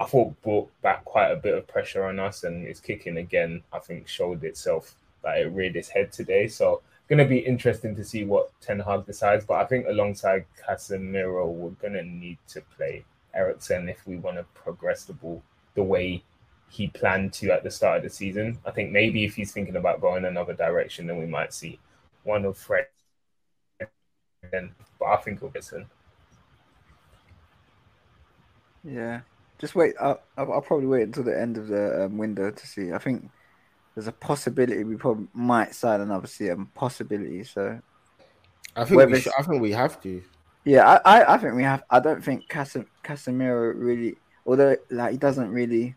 [0.00, 3.62] I thought brought back quite a bit of pressure on us, and his kicking again,
[3.72, 6.46] I think, showed itself that it reared its head today.
[6.46, 9.44] So going to be interesting to see what Ten Hag decides.
[9.44, 13.04] But I think alongside Casemiro, we're going to need to play
[13.34, 15.42] Eriksen if we want to progress the ball
[15.74, 16.22] the way
[16.70, 18.58] he planned to at the start of the season.
[18.66, 21.78] I think maybe if he's thinking about going another direction, then we might see
[22.24, 22.88] one of Fred.
[23.80, 25.86] But I think Eriksen.
[28.84, 29.20] Yeah,
[29.58, 29.94] just wait.
[30.00, 32.92] I'll I'll probably wait until the end of the um, window to see.
[32.92, 33.30] I think
[33.98, 36.72] there's a possibility we probably might sign another CM.
[36.72, 37.42] Possibility.
[37.42, 37.80] So
[38.76, 40.22] I think Whether we should, I think we have to.
[40.64, 41.82] yeah, I, I, I think we have.
[41.90, 44.14] I don't think Casem, Casemiro really,
[44.46, 45.96] although like he doesn't really,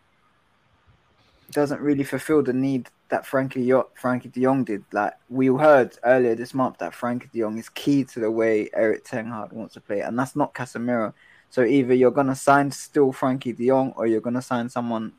[1.52, 4.82] doesn't really fulfill the need that Frankie Yo- Frankie De Jong did.
[4.92, 8.68] Like we heard earlier this month that Frankie De Jong is key to the way
[8.74, 11.14] Erik Ten Hag wants to play, and that's not Casemiro.
[11.50, 15.12] So either you're gonna sign still Frankie De Jong, or you're gonna sign someone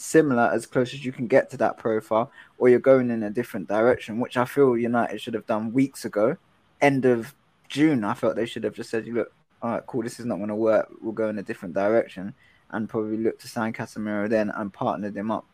[0.00, 3.30] similar as close as you can get to that profile, or you're going in a
[3.30, 6.36] different direction, which I feel United should have done weeks ago.
[6.80, 7.34] End of
[7.68, 9.32] June, I felt they should have just said, "You "Look,
[9.62, 10.88] all right, cool, this is not going to work.
[11.02, 12.34] We'll go in a different direction,"
[12.70, 15.44] and probably look to sign Casemiro then and partner them up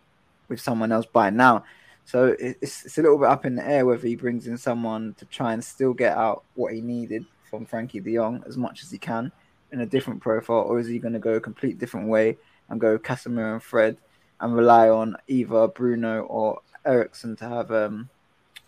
[0.49, 1.65] with someone else by now.
[2.05, 5.15] So it's it's a little bit up in the air whether he brings in someone
[5.19, 8.83] to try and still get out what he needed from Frankie De Jong as much
[8.85, 9.33] as he can
[9.73, 12.39] in a different profile, or is he going to go a complete different way
[12.69, 13.97] and go Casemiro and Fred
[14.41, 18.09] and rely on either Bruno or Eriksen to have um,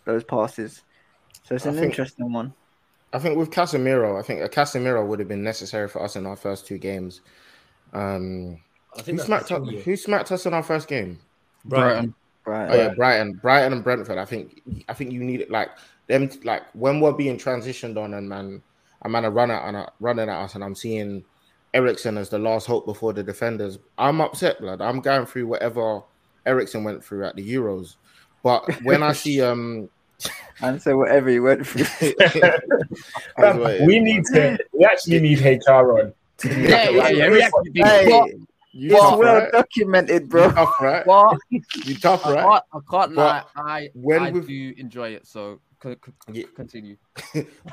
[0.05, 0.83] those passes?
[1.43, 2.53] So it's an think- interesting one.
[3.11, 6.27] I think with Casemiro, I think a Casemiro would have been necessary for us in
[6.27, 7.21] our first two games.
[7.91, 8.59] Um,
[8.95, 9.81] I who smacked us, the two, yeah.
[9.81, 11.19] who smacked us in our first game?
[11.65, 12.13] Brighton.
[12.43, 12.73] Brighton.
[12.73, 14.17] Oh yeah, Brighton, Brighton and Brentford.
[14.17, 15.69] I think I think you need it like
[16.07, 18.61] them like when we're being transitioned on and man,
[19.01, 21.23] a man are running at and running at us, and I'm seeing
[21.73, 23.79] Eriksen as the last hope before the defenders.
[23.97, 24.81] I'm upset, blood.
[24.81, 26.01] I'm going through whatever
[26.45, 27.95] Eriksen went through at the Euros,
[28.43, 29.89] but when I see um,
[30.61, 31.85] And so whatever he went through.
[33.39, 34.57] Fam, we need to.
[34.73, 36.13] We actually need HR on.
[36.39, 36.93] to do Yeah, that.
[36.93, 37.83] yeah, yeah, we actually do.
[37.83, 38.29] Hey, But-
[38.71, 39.51] you it's tough, well right?
[39.51, 40.45] documented, bro.
[40.45, 41.03] You tough, right?
[41.05, 41.37] but
[41.85, 42.43] You tough, I right?
[42.43, 43.43] can't, I can't lie.
[43.55, 45.25] I, when I we've- do enjoy it.
[45.25, 46.43] So c- c- Yeah.
[46.55, 46.97] continue.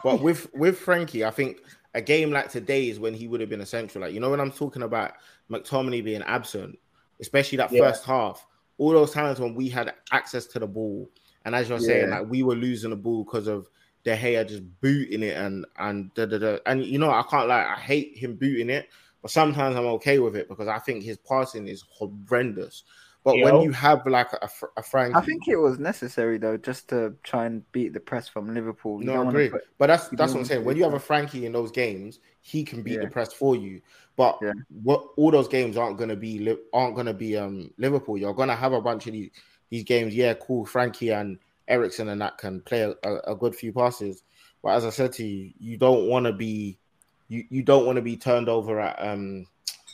[0.02, 1.58] but with with Frankie, I think
[1.96, 4.02] a game like today is when he would have been essential.
[4.02, 5.14] Like you know when I'm talking about
[5.50, 6.78] McTominay being absent,
[7.20, 7.80] especially that Yeah.
[7.80, 8.46] first half,
[8.78, 11.10] all those times when we had access to the ball,
[11.46, 13.68] and as you're saying, like we were losing the ball because of
[14.04, 16.58] De Gea just booting it and and da, da, da.
[16.66, 18.88] and you know I can't like I hate him booting it,
[19.22, 22.84] but sometimes I'm okay with it because I think his passing is horrendous.
[23.26, 23.62] But when Yo.
[23.64, 27.46] you have like a, a Frankie, I think it was necessary though, just to try
[27.46, 29.00] and beat the press from Liverpool.
[29.00, 29.48] You No, don't I agree.
[29.48, 30.64] put- but that's that's what I'm saying.
[30.64, 31.00] When you have a.
[31.00, 33.82] Frankie in those games, he can beat the press for you.
[34.14, 34.52] But Yeah.
[34.80, 38.16] what all those games aren't gonna be aren't gonna be um Liverpool.
[38.16, 39.30] You're gonna have a bunch of these,
[39.70, 40.14] these games.
[40.14, 40.64] Yeah, cool.
[40.64, 44.22] Frankie and Eriksen and that can play a, a, a good few passes.
[44.62, 46.78] But as I said to you, you don't want to be
[47.26, 49.48] you, you don't want to be turned over at um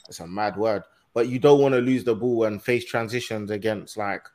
[0.07, 0.83] it's a mad word,
[1.15, 4.27] but you don't want to lose the ball and face transitions against like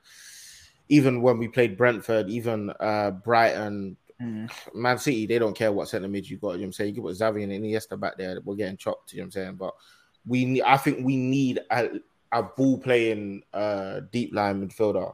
[0.90, 4.50] even when we played Brentford, even uh Brighton, Mm.
[4.74, 6.54] Man City, they don't care what centre mid you got.
[6.54, 6.90] You know what I'm saying?
[6.90, 9.14] You can put Xavi and Iniesta back there, we're getting chopped.
[9.14, 9.56] You know what I'm saying?
[9.56, 9.74] But
[10.26, 11.90] we need, I think we need a,
[12.32, 15.14] a ball playing uh deep line midfielder.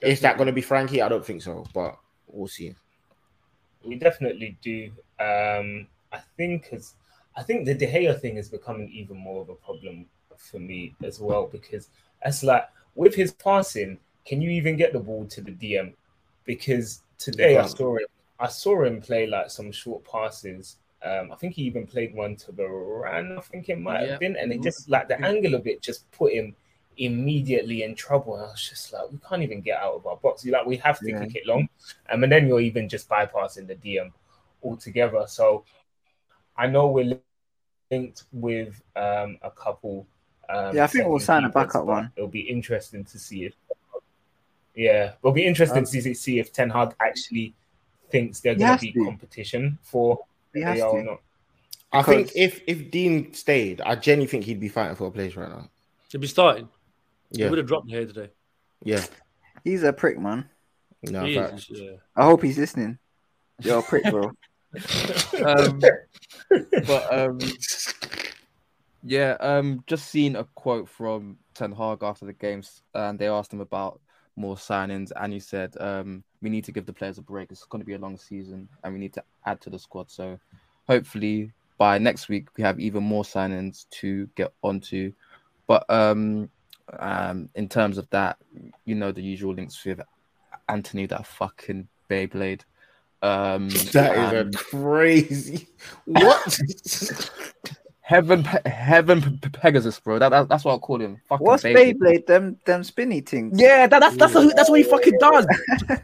[0.00, 1.02] Is that going to be Frankie?
[1.02, 2.74] I don't think so, but we'll see.
[3.84, 4.86] We definitely do.
[5.18, 6.94] Um, I think as
[7.36, 10.06] I think the De Gea thing is becoming even more of a problem
[10.40, 11.88] for me as well because
[12.24, 15.94] it's like with his passing, can you even get the ball to the DM?
[16.44, 18.06] Because today I saw him,
[18.38, 20.76] I saw him play like some short passes.
[21.02, 23.38] Um, I think he even played one to the Varane.
[23.38, 24.06] I think it might Yeah.
[24.10, 26.54] have been, and it just like the angle of it just put him
[26.98, 28.34] immediately in trouble.
[28.36, 30.44] And I was just like, we can't even get out of our box.
[30.44, 31.20] You like we have to Yeah.
[31.20, 31.68] kick it long,
[32.10, 34.12] um, and then you're even just bypassing the DM
[34.62, 35.24] altogether.
[35.26, 35.64] So
[36.56, 37.18] I know we're
[37.90, 40.06] linked with um, a couple.
[40.52, 42.12] Um, Yeah, I think we'll sign a backup one.
[42.16, 43.54] It'll be interesting to see if.
[44.74, 47.54] Yeah, it'll be interesting Um, to see- see if Ten Hag actually
[48.10, 50.24] thinks they're going to be competition for
[50.54, 51.04] He has they are or to.
[51.04, 51.20] not.
[51.92, 55.34] I think if if Dean stayed, I genuinely think he'd be fighting for a place
[55.36, 55.68] right now.
[56.10, 56.68] To be starting.
[57.30, 58.30] Yeah, He Yeah, would have dropped here today.
[58.84, 59.04] yeah.
[59.64, 60.48] He's a prick, man.
[61.02, 61.90] No, He is, yeah.
[62.16, 62.98] I hope he's listening.
[63.62, 64.30] You're a prick, bro.
[65.44, 65.80] Um,
[66.86, 67.38] but um,
[69.02, 73.52] yeah, um, just seen a quote from Ten Hag after the games, and they asked
[73.52, 74.00] him about
[74.36, 77.50] more signings, and he said, um, "We need to give the players a break.
[77.50, 80.10] It's going to be a long season, and we need to add to the squad.
[80.10, 80.38] So,
[80.86, 85.12] hopefully, by next week, we have even more signings to get onto.
[85.66, 86.50] But um,
[86.98, 88.38] um, in terms of that,
[88.84, 90.00] you know, the usual links with
[90.68, 92.62] Antony, that fucking Beyblade.
[93.22, 95.68] Um, That is and- a crazy.
[96.06, 96.58] What?
[98.10, 100.18] Heaven, Pe- Heaven Pe- Pe- Pegasus, bro.
[100.18, 101.20] That, that that's what I call him.
[101.28, 101.94] Fucking What's Beyblade.
[101.98, 102.26] Beyblade?
[102.26, 103.60] Them them spinny things.
[103.60, 105.46] Yeah, that, that's that's what, that's what he fucking does.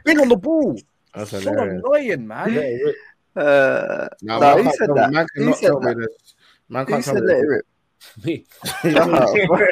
[0.01, 0.79] Spin on the ball.
[1.13, 1.83] That's So hilarious.
[1.85, 2.49] annoying, man.
[3.35, 5.11] Uh, No, no, man who said that?
[5.13, 5.97] Man Who said me that?
[5.99, 6.35] this.
[6.69, 7.49] Man Who can't tell said me let it this.
[7.49, 7.67] rip?
[8.25, 8.47] Me.
[8.93, 9.71] Shut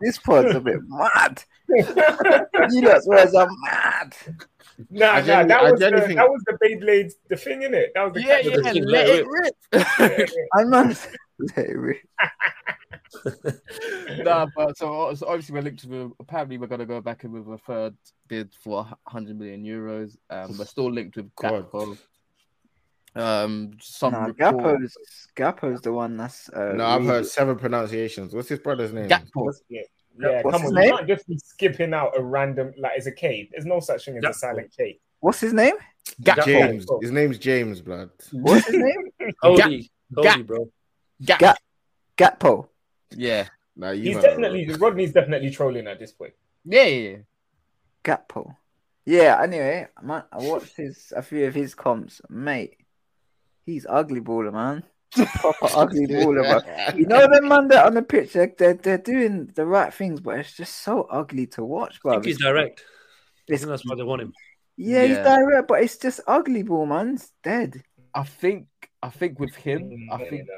[0.00, 1.42] this pod's a bit mad.
[2.70, 4.14] you lot's words are mad.
[4.90, 7.92] Nah, I nah, that was the, think- that was the Beyblade, the thing in it.
[7.94, 9.54] That was the Yeah, kind yeah, the- let it rip.
[9.72, 10.26] Yeah, yeah.
[10.54, 10.96] I man
[11.38, 11.98] let it rip.
[14.24, 16.12] nah, but so, so obviously we're linked with.
[16.20, 17.94] Apparently, we're gonna go back in with a third
[18.28, 20.16] bid for 100 million euros.
[20.30, 21.70] Um, we're still linked with God.
[21.70, 21.98] Gakpo.
[23.16, 24.96] Um, some Nah, report- Gapo's
[25.36, 28.34] Gapo's the one that's uh, No, I've heard seven pronunciations.
[28.34, 29.08] What's his brother's name?
[29.08, 29.52] Gakpo.
[29.68, 29.82] Yeah.
[30.18, 30.74] Yeah, What's come his on.
[30.76, 30.84] name?
[30.90, 33.48] You can't just be skipping out a random like it's a K.
[33.50, 34.98] There's no such thing as a silent K.
[35.20, 35.74] What's his name?
[36.22, 36.44] Gakpo.
[36.44, 36.86] James.
[37.00, 38.10] His name's James, blood.
[38.32, 39.10] What's his name?
[39.42, 40.70] Cody, Cody, Gak- bro.
[41.24, 41.58] Gat
[42.16, 42.68] Gatpo.
[43.16, 43.48] Yeah.
[43.76, 46.34] Nah, you He's man are definitely Rodney's definitely trolling at this point.
[46.64, 47.16] Yeah, yeah, yeah.
[48.04, 48.54] Gatpo.
[49.04, 49.40] Yeah.
[49.42, 52.76] Anyway, man, I watched his a few of his comps, mate.
[53.66, 54.84] He's ugly baller, man.
[55.14, 56.94] Proper ugly baller, bro.
[56.98, 60.20] You know them man that on the pitch, they're, they're, they're doing the right things,
[60.20, 62.84] but it's just so ugly to watch, I think he's direct.
[63.50, 64.32] I think that's why they want him.
[64.76, 67.14] Yeah, he's direct, but it's just ugly ball, man.
[67.14, 67.82] It's dead.
[68.14, 68.66] I think
[69.02, 70.48] I think with him, Mm, I think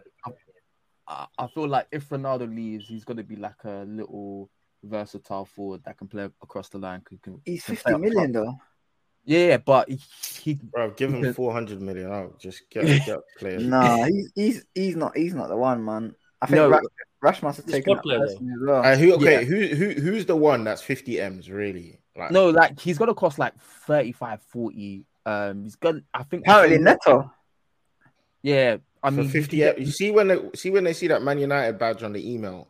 [1.08, 4.50] I, I feel like if Ronaldo leaves, he's gonna be like a little
[4.82, 7.02] versatile forward that can play across the line.
[7.04, 8.54] Can, can, He's can 50 play million, though.
[9.26, 10.00] Yeah, yeah, but he,
[10.40, 12.10] he Bro, give him four hundred million.
[12.12, 13.62] I'll Just get, get players.
[13.62, 16.14] Nah, he's he's he's not he's not the one, man.
[16.40, 16.70] I think No.
[16.70, 16.82] Rash,
[17.20, 18.84] Rash must have He's taken squad that player, as well.
[18.84, 19.44] Uh, who, okay, Yeah.
[19.44, 21.98] who, who, who's the one that's 50 M's, really?
[22.14, 25.04] Like, no, like he's gonna cost like 35, 40.
[25.24, 26.02] Um, he's gonna.
[26.14, 27.30] I think Apparently, Neto.
[28.42, 31.22] Yeah, I for mean, 50 you You see when they see when they see that
[31.22, 32.68] Man United badge on the email,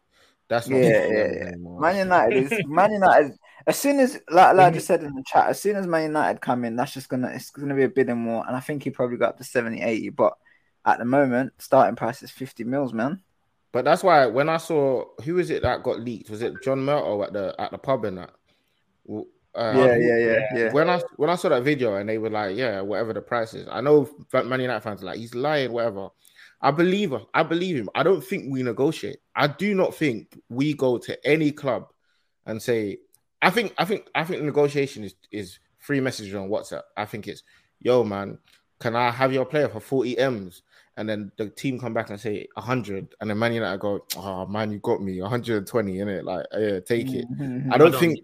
[0.48, 1.50] that's not Yeah, yeah, yeah.
[1.57, 3.32] Man United is Man United.
[3.66, 6.04] As soon as like like I just said in the chat, as soon as Man
[6.04, 8.84] United come in, that's just gonna it's gonna be a bidding war, and I think
[8.84, 10.34] he probably got up to 70, 80, But
[10.84, 13.22] at the moment, starting price is fifty mils, man.
[13.72, 16.30] But that's why when I saw who is it that got leaked?
[16.30, 18.30] Was it John Murtough at the at the pub and that?
[19.06, 20.72] W- Uh, Yeah, yeah, yeah, yeah.
[20.72, 23.54] When I when I saw that video and they were like, yeah, whatever the price
[23.54, 23.66] is.
[23.70, 26.08] I know Man United fans are like he's lying, whatever.
[26.60, 27.22] I believe her.
[27.34, 27.90] I believe him.
[27.94, 29.18] I don't think we negotiate.
[29.34, 31.88] I do not think we go to any club
[32.46, 32.98] and say.
[33.43, 36.82] I think I think I think the negotiation is is free messages on WhatsApp.
[36.97, 37.43] I think it's
[37.80, 38.39] yo man,
[38.80, 40.62] can I have your player for forty m's?
[40.99, 44.47] And then the team come back and say hundred, and then Man United go, oh
[44.47, 46.24] man, you got me one hundred and twenty in it.
[46.24, 47.26] Like yeah, take it.
[47.30, 47.72] Mhm.
[47.72, 48.18] I don't think.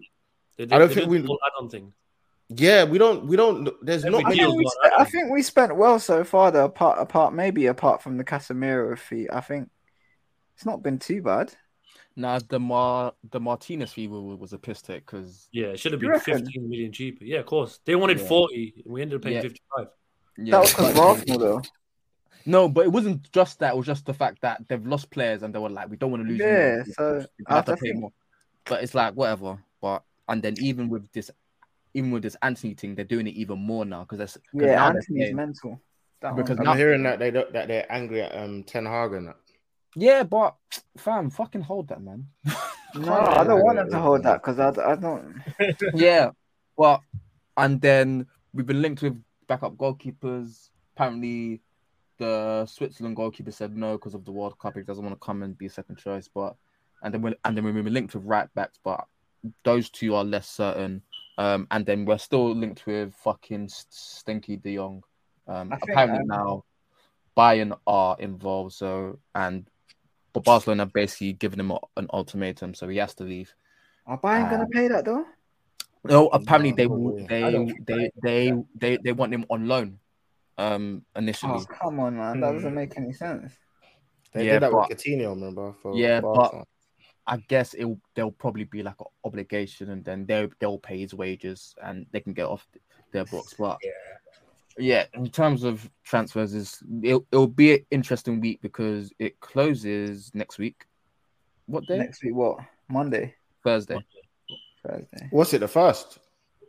[0.57, 1.17] They do- I don't think do we.
[1.19, 1.93] the whole add-on thing.
[2.49, 3.25] Yeah, we don't.
[3.27, 3.69] We don't.
[3.85, 4.31] There's Every not.
[4.31, 6.65] I think, we spent, I think we spent well so far, though.
[6.65, 9.69] Apart, apart, maybe apart from the Casemiro fee, I think
[10.55, 11.53] it's not been too bad.
[12.15, 15.93] Nah, the Mar the Martinez fee was, was a piss take because Yeah, it should
[15.93, 16.39] have been reckon?
[16.45, 17.23] 15 million cheaper.
[17.25, 17.79] Yeah, of course.
[17.85, 18.27] They wanted Yeah.
[18.27, 18.83] 40.
[18.85, 19.41] We ended up paying Yeah.
[19.41, 19.87] 55.
[20.37, 21.61] yeah, that was because Arsenal, though.
[22.45, 23.73] no, but it wasn't just that.
[23.73, 26.11] It was just the fact that they've lost players and they were like, we don't
[26.11, 26.39] want to lose.
[26.39, 28.11] Yeah, we- so I have to pay think- more.
[28.65, 29.57] But it's like whatever.
[29.81, 31.31] But and then even with this,
[31.95, 34.75] even with this Antony thing, they're doing it even more now because that's 'cause Yeah,
[34.75, 35.81] now they're Antony's mental.
[36.21, 39.27] That Because I'm hearing that they don't, that they're angry at um Ten Hag and
[39.27, 39.35] that.
[39.95, 40.55] Yeah, but
[40.97, 42.27] fam, fucking hold that, man.
[42.95, 45.41] No, I don't want him to hold that because I, I don't.
[45.95, 46.29] yeah,
[46.77, 47.03] well,
[47.57, 50.69] and then we've been linked with backup goalkeepers.
[50.95, 51.61] Apparently,
[52.19, 54.75] the Switzerland goalkeeper said no because of the World Cup.
[54.75, 56.29] He doesn't want to come and be a second choice.
[56.31, 56.55] But
[57.01, 59.05] and then we and then we've been linked with right backs, but
[59.63, 61.01] those two are less certain.
[61.37, 65.03] Um, and then we're still linked with fucking Stinky De Jong.
[65.47, 66.63] Um, apparently um, now
[67.35, 68.73] Bayern are involved.
[68.73, 69.67] So and
[70.33, 73.53] but Barcelona have basically given him an ultimatum, so he has to leave.
[74.05, 75.25] Are Bayern gonna Um, pay that though?
[76.03, 77.43] No, apparently No, they no will- way.
[77.43, 79.99] I they they they they they want him on loan.
[80.57, 81.53] Um, initially.
[81.53, 82.39] Oh come on, man!
[82.41, 83.53] That doesn't make any sense.
[84.33, 85.73] They Yeah, did that but- with Coutinho, remember?
[85.81, 86.57] For Yeah, Barca.
[86.57, 86.67] but
[87.25, 91.13] I guess it there'll probably be like an obligation, and then they they'll pay his
[91.13, 92.67] wages, and they can get off
[93.11, 93.53] their books.
[93.57, 93.91] But yeah,
[94.77, 100.57] in terms of transfers, is it'll, it'll be an interesting week because it closes next
[100.57, 100.85] week.
[101.65, 101.97] What day?
[101.97, 102.59] Next week, what?
[102.89, 104.03] Monday, Thursday.
[104.85, 105.27] Thursday.
[105.31, 105.59] what's it?
[105.59, 106.19] The first?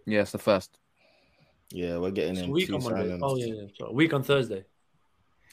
[0.06, 0.78] Yeah, it's the first.
[1.70, 3.08] Yeah, we're getting It's in week two on Monday.
[3.10, 3.20] signings.
[3.22, 3.66] Oh, yeah, yeah.
[3.76, 4.64] So a week on Thursday.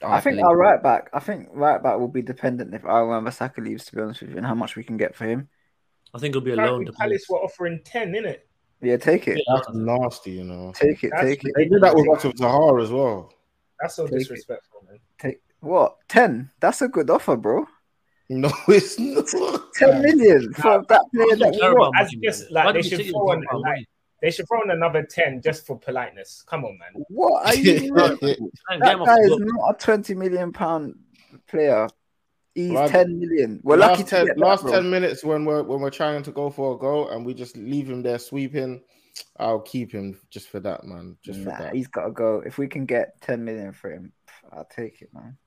[0.03, 0.57] Oh, I think believe our it.
[0.57, 1.09] right back.
[1.13, 3.85] I think right back will be dependent if Aaron Bissaka leaves.
[3.85, 5.47] To be honest with you, and how much we can get for him.
[6.13, 6.87] I think it'll be a loan.
[6.87, 8.39] Apparently Palace were offering 10, innit?
[8.81, 10.71] Yeah, take it, That's nasty, you know.
[10.75, 11.53] take it, That's take it.
[11.55, 13.31] They did that with us with Zaha as well.
[13.79, 14.19] That's so Take it.
[14.19, 14.99] disrespectful, man.
[15.19, 15.97] Take what?
[16.07, 16.49] Ten?
[16.59, 17.65] That's a good offer, bro.
[18.29, 19.27] No, it's not.
[19.75, 21.93] Ten million for that player that we care want.
[21.95, 23.85] about As money, just like Why they should throw and on like
[24.21, 26.43] they should throw on another 10 just for politeness.
[26.47, 27.03] Come on, man.
[27.09, 27.79] What are you?
[27.79, 27.93] doing?
[27.93, 30.95] Man, get that guy is not a twenty million pound
[31.47, 31.87] player.
[32.53, 33.59] He's Last- ten million.
[33.63, 34.71] We're last lucky to ten, get that, last bro.
[34.73, 37.55] ten minutes when we're when we're trying to go for a goal and we just
[37.55, 38.81] leave him there sweeping.
[39.37, 41.17] I'll keep him just for that, man.
[41.23, 41.73] Just for that.
[41.75, 42.41] he's got to go.
[42.45, 44.11] If we can get ten million for him,
[44.51, 45.37] I'll take it, man.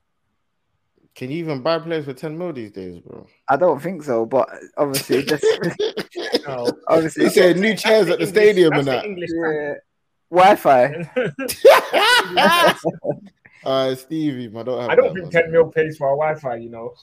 [1.15, 3.25] Can you even buy players for ten mil these days, bro?
[3.47, 5.45] I don't think so, but obviously, just
[6.47, 6.71] No.
[6.87, 9.41] obviously, He said new chairs at the English- stadium that's and the that.
[9.53, 9.73] Yeah.
[10.31, 11.09] Wi-Fi.
[13.65, 16.39] Uh, Stevie, man, don't have I don't that, think 10 mil pays for our Wi
[16.39, 16.93] Fi, you know.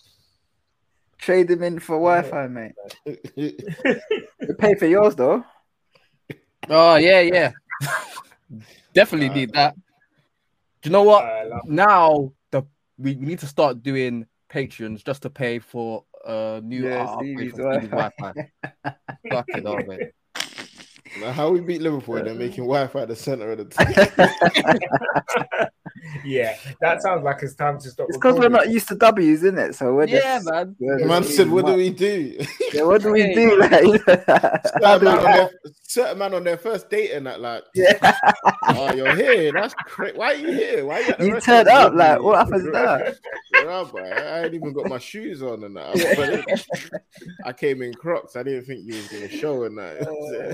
[1.23, 2.73] Trade him in for Wi-Fi, mate.
[3.37, 5.45] you pay for yours though.
[6.69, 7.53] Oh yeah, yeah.
[8.93, 9.77] Definitely need that.
[10.83, 11.25] Do you know what?
[11.65, 12.65] now the
[12.99, 17.15] we we need to start doing patrons just to pay for uh new Yeah, uh,
[17.15, 18.33] upgrade for Stevie's Wi-Fi.
[18.33, 18.95] Wi-Fi.
[19.31, 20.11] Fucking hell, mate.
[21.21, 22.17] Now, how we beat Liverpool?
[22.17, 23.65] They're making Wi-Fi the center of the
[25.61, 25.69] team.
[26.25, 28.09] Yeah, that sounds like it's time to stop.
[28.09, 29.75] It's because we're not used to W's, isn't it?
[29.75, 30.77] So we're Yeah, just, man.
[30.79, 32.39] we're man just said, "What do we do?"
[32.73, 33.61] Yeah, what do we do?
[33.61, 35.51] Like, certain, man on their,
[35.83, 37.99] certain man on their first date and that, like, Yeah.
[38.69, 39.53] oh, you're here.
[39.53, 40.17] That's great.
[40.17, 40.87] Why are you here?
[40.87, 43.15] Why are you at You restaurant turned up, with like, what happens there?
[43.53, 43.85] Yeah,
[44.35, 46.65] I ain't even got my shoes on and that.
[47.45, 48.37] I came in Crocs.
[48.37, 50.09] I didn't think you was gonna show and that.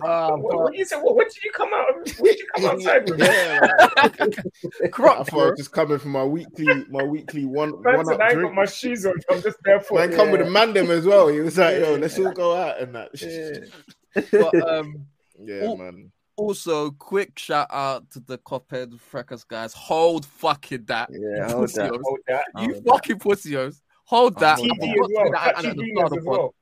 [0.05, 1.01] Um, What, what you said?
[1.01, 1.94] What, what did you come out?
[1.94, 3.20] What did you come outside with?
[3.20, 3.61] Yeah,
[3.96, 5.57] like, Crocs, thought I bro.
[5.57, 8.49] just coming from my weekly, my weekly one, one Branson, up I drink.
[8.49, 9.14] got my shoes on.
[9.30, 9.95] I'm just barefoot.
[9.97, 11.28] Man, come with a mandem as well.
[11.28, 13.70] He was like, "Yo, let's all go out and that."
[14.32, 15.07] But um,
[15.41, 16.11] Yeah, man.
[16.36, 19.72] also quick shout out to the Cophead Freckers guys.
[19.74, 21.09] Hold fucking that.
[21.12, 21.91] Yeah, you hold that.
[22.03, 22.45] Hold that.
[22.59, 23.80] You Hold fucking pussios.
[24.07, 24.59] Hold that.
[24.59, 24.89] Hold I that.
[24.89, 25.24] As well.
[25.24, 26.55] do that Catchy at the Venus start of as well.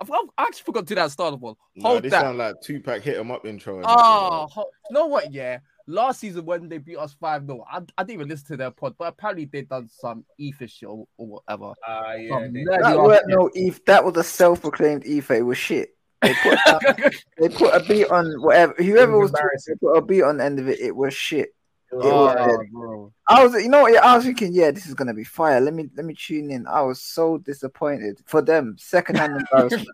[0.00, 1.56] I forgot- I actually forgot to do that at the start of the pod.
[1.76, 2.20] Nah, Hold this that.
[2.22, 3.74] sound like Tupac hit 'em up intro.
[3.76, 5.32] and that, Oh, ho- you know what?
[5.32, 8.56] Yeah, last season when they beat us five 0 I, I didn't even listen to
[8.56, 11.72] their pod, but apparently they done some ether shit or, or whatever.
[11.86, 12.28] Ah, yeah.
[12.30, 13.84] Some they- That weren't no ETH.
[13.84, 15.30] That was a self-proclaimed ETH.
[15.30, 15.90] It was shit.
[16.22, 16.58] They put
[17.38, 20.38] they put a beat on whatever whoever was was talking, they put a beat on
[20.38, 20.80] the end of it.
[20.80, 21.50] It was shit.
[21.92, 23.12] it was Oh, bro.
[23.28, 25.60] I was, you know, what, I was thinking, yeah, this is gonna be fire.
[25.60, 26.66] Let me let me tune in.
[26.66, 28.76] I was so disappointed for them.
[28.78, 29.88] Secondhand embarrassment.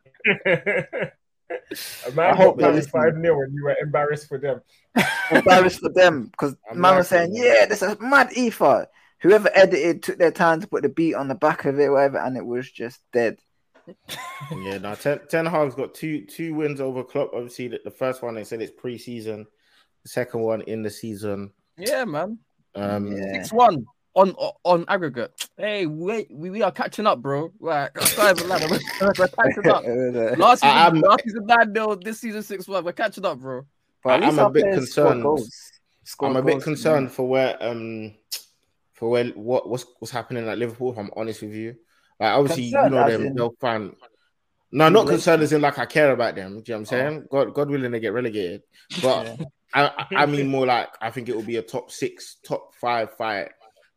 [2.06, 3.12] A man hope got they're punished listening.
[3.14, 4.60] five 0 and you were embarrassed for them.
[5.30, 8.88] embarrassed for them because I'm man was saying, yeah, this is mad ether.
[9.20, 12.18] Whoever edited took their time to put the beat on the back of it, whatever,
[12.18, 13.38] and it was just dead.
[14.62, 17.30] Yeah, now Ten, Ten Hag's got two two wins over Klopp.
[17.34, 19.46] Obviously, the, the first one they said it's pre-season.
[20.02, 21.52] The second one in the season.
[21.76, 22.38] Yeah, man.
[22.74, 23.32] Um, Yeah.
[23.34, 23.84] Six one
[24.14, 24.34] on
[24.64, 25.32] on aggregate.
[25.56, 27.52] Hey, wait, we, we are catching up, bro.
[27.61, 29.84] Like, I can't even lie, we're, we're catching up.
[30.38, 32.84] Last season, I- I'm- last season nine 0 this season six one.
[32.84, 33.62] We're catching up, bro.
[34.06, 35.22] at least I'm a bit concerned.
[35.22, 35.50] goals.
[36.04, 38.14] Scored I'm a bit goals, concerned for where um
[38.94, 40.92] for where what what's what's happening at Liverpool.
[40.92, 41.76] If I'm honest with you,
[42.18, 43.26] like obviously Concerned you know them.
[43.26, 43.94] in- They'll find.
[44.72, 46.62] No, not concerned as in like I care about them.
[46.62, 47.11] Do you know what I'm Oh.
[47.11, 47.26] saying?
[47.30, 48.62] God, God willing, they get relegated.
[49.02, 49.40] But
[49.74, 52.74] I, I I mean more like I think it will be a top six, top
[52.80, 53.50] five fight.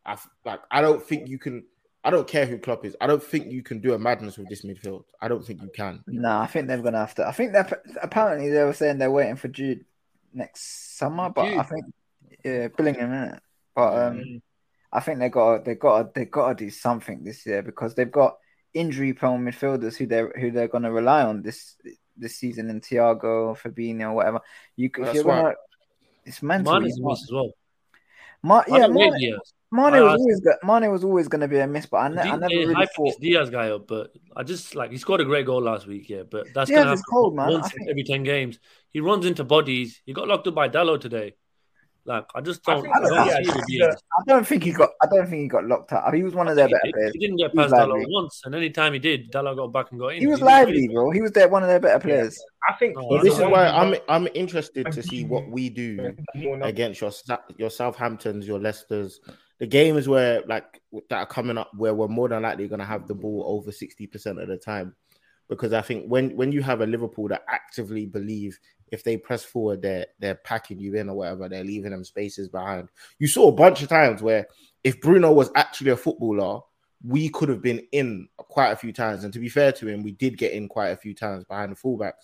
[0.06, 1.66] I f- like I don't think you can.
[2.06, 2.98] I don't care who Klopp is.
[3.00, 5.06] I don't think you can do a madness with this midfield.
[5.22, 6.04] I don't think you can.
[6.06, 7.28] No, I think they're gonna have to.
[7.28, 9.86] I think they're apparently they were saying they're waiting for Jude
[10.34, 11.86] next summer, but I think
[12.44, 13.40] yeah, Bellingham in it.
[13.76, 14.42] But um,
[14.92, 18.12] I think they got they got they got to do something this year because they've
[18.12, 18.38] got
[18.74, 21.78] injury prone midfielders who they are who they're gonna rely on this
[22.18, 24.42] this season in Thiago, Fabinho, whatever.
[24.76, 25.56] You could, if you're why- gonna,
[26.26, 26.80] it's mental.
[26.80, 27.52] Mane's you a miss as well.
[28.44, 29.34] Ma- yeah, don't rate
[29.74, 30.04] Mane, Diaz.
[30.04, 32.48] Was always go- Mane was always gonna be a miss, but I, ne- Di- never
[32.50, 33.20] they really hyped thought.
[33.20, 36.24] Diaz guy up, but I just like he scored a great goal last week, yeah.
[36.30, 37.50] But that's Diaz gonna is cold, man.
[37.52, 38.60] once think- every ten games.
[38.92, 40.02] He runs into bodies.
[40.06, 41.36] He got locked up by Dalot today.
[42.06, 44.04] Like I just don't, think I don't Diaz see it with is Diaz.
[44.20, 44.90] I don't think he got.
[45.02, 46.14] I don't think he got locked up.
[46.14, 47.12] He was one of their better did- players.
[47.14, 49.68] he didn't get He was past Dalot once, and any time he did, Dalot got
[49.72, 50.20] back and got in.
[50.20, 51.04] He was did really lively, well.
[51.06, 51.12] bro.
[51.12, 52.38] He was their one of their better players.
[52.70, 52.96] I think.
[52.98, 56.14] Oh, no, But I this is why I'm I'm interested to see what we do
[56.62, 59.14] against your Sa- your Southamptons, your Leicesters,
[59.60, 62.86] the games where like that are coming up where we're more than likely going to
[62.86, 64.96] have the ball over sixty percent of the time,
[65.50, 68.60] because I think when when you have a Liverpool that actively believe
[68.92, 72.50] if they press forward, they're they're packing you in or whatever, they're leaving them spaces
[72.50, 72.90] behind.
[73.20, 74.48] You saw a bunch of times where
[74.84, 76.62] if Bruno was actually a footballer,
[77.06, 79.24] we could have been in quite a few times.
[79.24, 81.72] And to be fair to him, we did get in quite a few times behind
[81.72, 82.24] the fullbacks.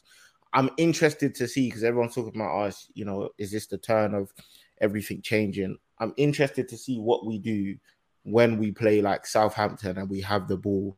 [0.54, 3.78] I'm interested to see because everyone's talking about oh, us, you know, is this the
[3.78, 4.34] turn of
[4.82, 5.78] everything changing?
[6.00, 7.76] I'm interested to see what we do
[8.24, 10.97] when we play like Southampton and we have the ball.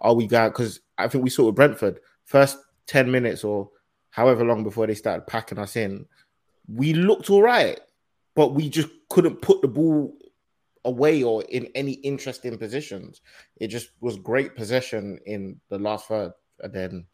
[0.00, 0.50] Are we going?
[0.50, 3.70] Because I think we saw with Brentford first 10 minutes or
[4.10, 6.06] however long before they started packing us in,
[6.72, 7.78] we looked all right,
[8.34, 10.16] but we just couldn't put the ball
[10.84, 13.20] away or in any interesting positions.
[13.56, 16.32] It just was great possession in the last third.
[16.60, 17.06] And then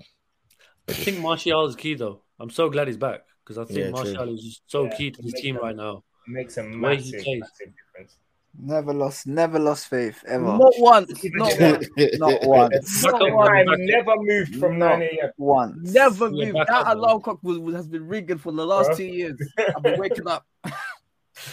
[0.89, 2.23] I think Martial is key though.
[2.39, 3.93] I'm so glad he's back because I think Yeah, true.
[4.15, 6.05] Martial is just so Yeah, key to this team a- right now.
[6.29, 8.17] Makes a The way he massive, massive difference.
[8.59, 10.43] Never lost, never lost faith ever.
[10.43, 11.13] Not once.
[11.25, 11.89] Not once.
[12.19, 13.03] Not once.
[13.03, 15.31] Back Not up, one back time, never moved from Not 9 a.m.
[15.37, 15.93] once.
[15.93, 16.57] Never moved.
[16.67, 18.97] That alarm clock was, was- has been ringing for the last Bruh.
[18.97, 19.39] two years.
[19.77, 20.47] I've been waking up.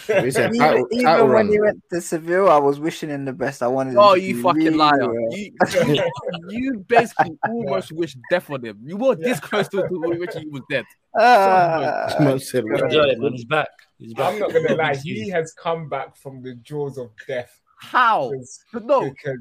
[0.08, 1.48] We Even, title, even when run.
[1.48, 3.62] he went to Seville, I was wishing him the best.
[3.62, 3.96] I wanted.
[3.96, 5.12] Oh, you fucking really liar!
[5.12, 5.36] well.
[5.36, 5.52] You,
[6.48, 8.78] you basically almost wished death on him.
[8.84, 9.88] You were this close to, to
[10.18, 10.84] wishing he was dead.
[11.18, 12.14] Ah.
[12.20, 13.14] Man said, Enjoy.
[13.30, 13.68] He's back.
[13.98, 14.34] He's back.
[14.34, 17.60] I'm not gonna lie, he has come back from the jaws of death.
[17.78, 18.30] How?
[18.30, 19.38] Because- But no, because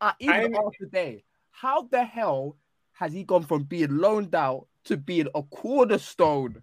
[0.00, 2.56] uh, even I'm- after today, how the hell
[2.92, 6.62] has he gone from being loaned out to being a cornerstone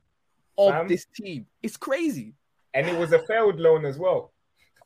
[0.58, 0.88] of Fam.
[0.88, 1.46] this team?
[1.64, 2.34] It's crazy.
[2.76, 4.34] And it was a failed loan as well.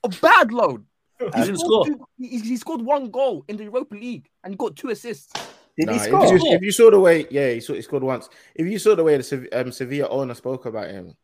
[0.03, 0.85] A bad loan.
[1.19, 1.85] He He didn't scored, score.
[1.85, 5.33] two- he, he scored one goal in the Europa League and got two assists.
[5.77, 8.03] Did Nah, he if you, if you saw the way, yeah, he, saw, he scored
[8.03, 8.29] once.
[8.55, 11.15] If you saw the way the Sev- um, Sevilla owner spoke about him,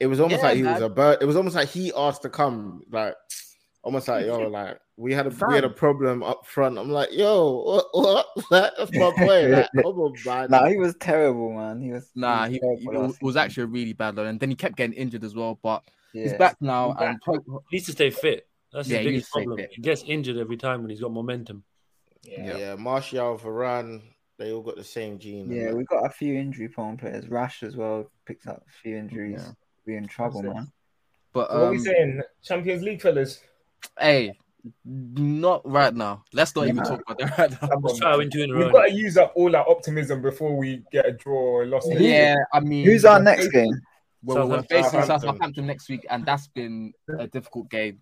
[0.00, 1.18] it was almost Yeah, like he was a bird.
[1.22, 3.14] It was almost like he asked to come, like
[3.82, 6.78] almost like yo, like we had a we had a problem up front.
[6.78, 7.62] I'm like, yo,
[7.92, 8.26] what?
[8.50, 8.72] what?
[8.78, 9.48] That's my boy.
[9.48, 10.50] Like, come on.
[10.50, 11.80] Nah, he was terrible, man.
[11.80, 12.10] He was.
[12.14, 14.50] Nah, he he, was he- terrible it was actually a really bad loan, and then
[14.50, 15.58] he kept getting injured as well.
[15.62, 15.82] But
[16.22, 17.08] he's back now, He's back.
[17.10, 18.46] and pro- He needs to stay fit.
[18.72, 19.56] That's Yeah, his biggest needs problem.
[19.58, 19.70] fit.
[19.72, 21.64] He gets injured every time when he's got momentum.
[22.22, 22.74] Yeah, yeah.
[22.76, 24.00] Martial, Varane,
[24.38, 25.50] they all got the same gene.
[25.50, 25.76] Yeah, that.
[25.76, 27.28] we got a few injury prone players.
[27.28, 29.42] Rash as well picked up a few injuries.
[29.44, 29.52] Yeah.
[29.86, 30.56] We're in trouble, That's it.
[30.56, 30.72] man.
[31.34, 32.22] but So what are we um, saying?
[32.42, 33.42] Champions League fellas.
[34.00, 34.32] hey,
[34.84, 36.24] not right now.
[36.32, 37.68] Let's not even talk about that right now.
[37.68, 38.18] Come Let's on, try man.
[38.18, 41.12] win two in We've got to use up all our optimism before we get a
[41.12, 41.86] draw or a loss.
[41.90, 43.70] Yeah, I mean, Who's our next game?
[44.24, 45.20] Well, we're facing Southampton.
[45.20, 48.00] Southampton next week, and that's been a difficult game.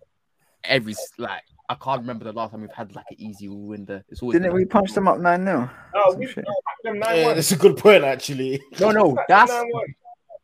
[0.63, 4.05] Every like, I can't remember the last time we've had like an easy win there.
[4.07, 5.69] It's always Didn't we punch them up 9 0?
[5.93, 6.45] Oh, we no, back
[6.83, 7.35] them nine Yeah, one.
[7.35, 8.61] that's a good point actually.
[8.79, 9.51] No, no, that's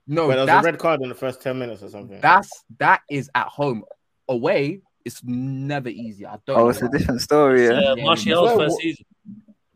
[0.08, 2.20] no, But there was a red card in the first ten minutes or something.
[2.20, 2.50] that's
[2.80, 3.84] that is at home.
[4.28, 6.26] Away, it's never easy.
[6.26, 6.58] I don't.
[6.58, 7.66] Oh, know it's a different story.
[7.66, 7.96] Yeah.
[7.96, 9.06] Yeah, Martial's first season.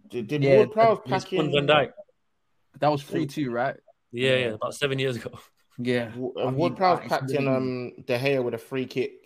[0.10, 1.51] Did, did Yeah, Ward Prowse pack in?
[1.51, 1.91] Van Dijk.
[2.80, 3.78] That was three two, right?
[4.12, 5.32] Yeah, yeah, about seven years ago.
[5.78, 6.05] Yeah.
[6.09, 8.86] W- I uh, Ward Prowse it's packed in really- um De Gea with a free
[8.86, 9.19] kick.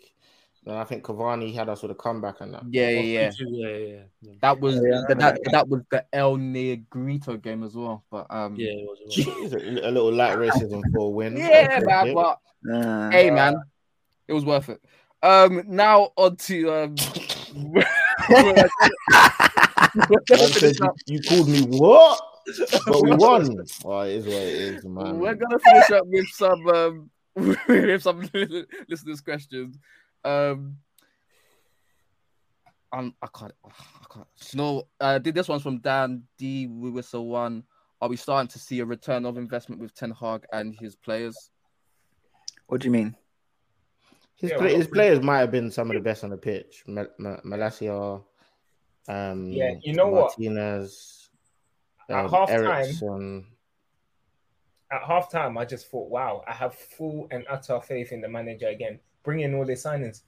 [0.66, 2.64] And I think Cavani had us with a comeback and that.
[2.70, 3.32] Yeah, yeah, yeah.
[3.40, 4.34] yeah, yeah, yeah.
[4.42, 8.04] That was Yeah, that, that, that was the El Negrito game as well.
[8.12, 9.18] But um, Yeah, it was.
[9.18, 9.54] It was.
[9.54, 11.38] A, a little light racism for a win.
[11.38, 12.14] yeah, man.
[12.14, 12.40] But
[12.70, 13.56] Uh, hey, man,
[14.28, 14.82] it was worth it.
[15.24, 16.96] Um, now on to um.
[19.96, 22.20] You, you called me what?
[22.86, 23.66] But we won.
[23.84, 25.20] Well, it is what it is, man.
[25.20, 27.10] We're gonna finish up with some um
[27.68, 28.30] with some
[28.88, 29.78] listeners' questions.
[30.24, 30.78] Um,
[32.94, 34.28] um I can't, I can't.
[34.54, 36.68] No, uh, did this one's from Dan D.
[36.68, 37.64] We whistle one.
[38.02, 41.50] Are we starting to see a return of investment with Ten Hag and his players?
[42.68, 43.16] What do you mean?
[44.36, 46.84] His, Yeah, play, his players might have been some of the best on the pitch.
[46.86, 48.22] Mal- Ma- Malacia,
[49.08, 50.36] um, Yeah, you know what?
[52.10, 52.50] Martinez, At um, half
[53.00, 53.46] time-
[54.92, 58.30] At half time, I just thought, wow, I have full and utter faith in the
[58.30, 59.00] manager again.
[59.24, 60.22] Bring in all the signings.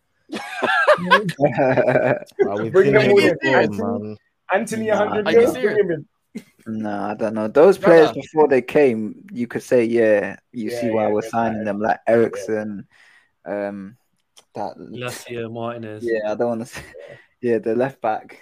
[2.59, 3.38] We've Bring them all in.
[3.41, 4.17] before, Antony, man.
[4.53, 5.53] Antony, Nah, 100 are you million.
[5.53, 5.73] serious?
[5.77, 6.05] bring him
[6.65, 6.82] in.
[6.84, 7.47] no, I don't know.
[7.47, 8.21] Those players Brother.
[8.21, 11.67] before they came, you could say, yeah, you Yeah, see why yeah, we're signing bad.
[11.67, 12.88] them, like Eriksen,
[13.45, 13.97] um,
[14.55, 14.75] that.
[14.77, 16.03] Lacia Martinez.
[16.05, 16.82] Yeah, I don't want to say.
[17.41, 18.41] Yeah, the left back.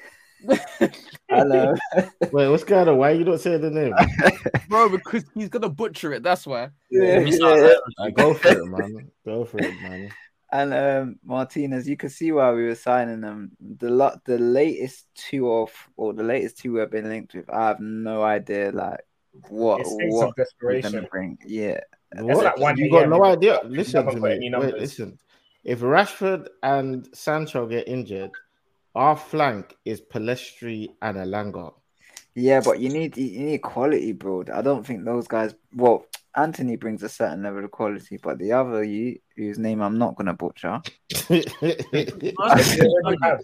[1.32, 1.76] I know.
[2.32, 2.98] Wait, what's going on?
[2.98, 3.94] Why you don't saying the name?
[4.70, 6.24] Bro, because he's gonna butcher it.
[6.24, 6.70] That's why.
[6.90, 7.74] yeah, Miss yeah.
[8.00, 9.12] Uh, go for it, man.
[9.26, 10.10] Go for it, man.
[10.52, 13.52] And um, Martinez, you can see why we were signing them.
[13.60, 17.50] The lot, the latest two of, or the latest two we've been linked with.
[17.50, 19.02] I have no idea, like
[19.50, 21.08] what what of we're gonna desperation.
[21.12, 21.38] bring.
[21.46, 21.82] Yeah,
[22.16, 22.46] What?
[22.46, 23.60] like 1 you got no idea.
[23.66, 24.32] Listen to me.
[24.32, 24.74] any Wait, numbers.
[24.80, 25.20] listen.
[25.66, 28.32] If Rashford and Sancho get injured,
[28.98, 31.72] our flank is Pellistri and Elanga.
[32.34, 34.44] yeah, but you need you need quality, bro.
[34.52, 35.54] I don't think those guys.
[35.76, 40.00] Well, Antony brings a certain level of quality, but the other you, whose name I'm
[40.00, 40.82] not gonna butcher.
[41.30, 43.40] They already have.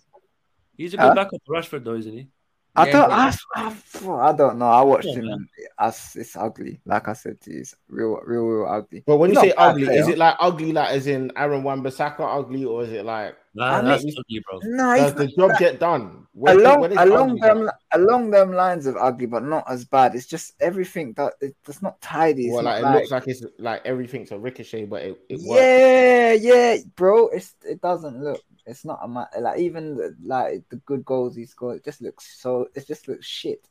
[0.75, 1.09] He's a Huh?
[1.09, 2.27] good backup for Rashford, though, isn't he?
[2.75, 3.09] I don't.
[3.09, 3.31] yeah.
[3.55, 4.65] I, I, I don't know.
[4.65, 5.33] I watched Yeah, him, man.
[5.33, 5.47] and
[5.89, 6.79] it's, it's ugly.
[6.85, 9.03] Like I said to you, it's real, real, real ugly.
[9.05, 9.99] But when you say not a bad ugly, player.
[10.01, 13.65] is it like ugly, like as in Aaron Wan-Bissaka ugly, or is it like Nah,
[13.65, 14.59] I mean- that's ugly, bro.
[14.63, 16.25] No, does the job that- get done?
[16.35, 17.41] When- along when is along ugly?
[17.41, 20.15] them along them lines of ugly, but not as bad.
[20.15, 22.45] It's just everything that it, it's not tidy.
[22.47, 25.39] It's Well, not like, it looks like it's like everything's a ricochet, but it, it
[25.45, 25.61] works.
[25.61, 27.27] yeah, yeah, bro.
[27.27, 28.41] It's it doesn't look.
[28.65, 31.77] It's not a ma- like even the, like the good goals he scored.
[31.77, 32.67] It just looks so.
[32.75, 33.67] It just looks shit.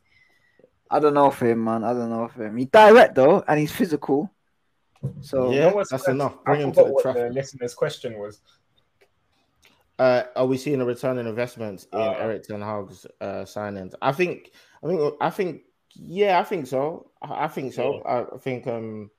[0.91, 1.83] I don't know for him, man.
[1.83, 2.57] I don't know for him.
[2.57, 4.29] He's direct though, and he's physical.
[5.21, 6.07] So Yeah, know that's worse?
[6.07, 6.37] enough.
[6.45, 7.27] I Bring him to the what traffic.
[7.29, 8.41] the listener's question was.
[9.99, 13.93] Uh, are we seeing a return in investments in Uh, Erik Ten Hag's uh, signings?
[14.01, 14.51] I think,
[14.83, 15.61] I think, I think,
[15.95, 17.11] yeah, I think so.
[17.21, 18.01] I, I think so.
[18.01, 19.11] I, I think, um,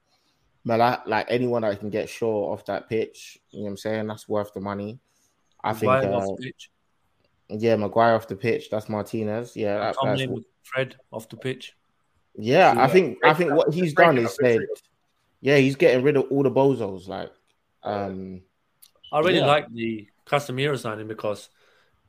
[0.65, 4.07] Mala, like anyone that can get Shaw off that pitch, you know what I'm saying?
[4.09, 4.99] That's worth the money.
[5.65, 6.15] I Maguire think.
[6.15, 6.71] off Uh, the pitch.
[7.49, 8.71] yeah, Maguire off the pitch.
[8.71, 9.57] That's Martinez.
[9.57, 11.75] Yeah, that, that's in with Fred off the pitch.
[12.37, 12.71] yeah.
[12.71, 12.87] I Yeah.
[12.89, 14.61] think I think what he's done breaking is said,
[15.41, 17.09] yeah, he's getting rid of all the bozos.
[17.09, 17.33] Like,
[17.83, 18.43] um,
[19.13, 19.47] I really Yeah.
[19.47, 21.51] like the Casemiro signing because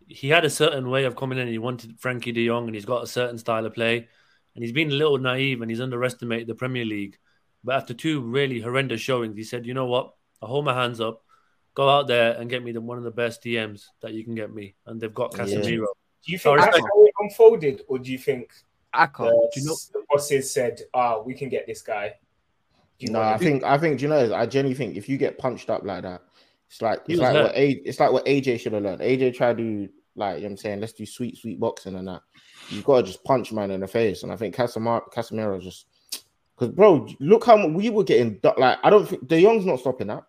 [0.07, 1.47] he had a certain way of coming in.
[1.47, 4.07] He wanted Frenkie De Jong, and he's got a certain style of play.
[4.55, 7.17] And he's been a little naive, and he's underestimated the Premier League.
[7.63, 10.13] But after two really horrendous showings, he said, "You know what?
[10.41, 11.24] I hold my hands up.
[11.75, 14.33] Go out there and get me the, one of the best DMs that you can
[14.33, 15.45] get me." And they've got Yeah.
[15.45, 18.51] Do you think that's how it unfolded, or do you think
[18.91, 19.29] I can't.
[19.29, 19.75] the, Do you know?
[19.93, 22.15] the bosses said, "Ah, we can get this guy"?
[22.99, 25.37] You no, I think I think do you know I genuinely think if you get
[25.37, 26.21] punched up like that,
[26.69, 27.43] it's like it's like hurt.
[27.43, 29.01] what A, it's like what AJ should have learned.
[29.01, 31.95] AJ tried to do like you know what I'm saying, let's do sweet sweet boxing
[31.95, 32.21] and that.
[32.69, 35.87] You gotta just punch man in the face, and I think Casemiro Casemiro just
[36.57, 39.81] because bro, look how we were getting du- like I don't think De Jong's not
[39.81, 40.23] stopping that.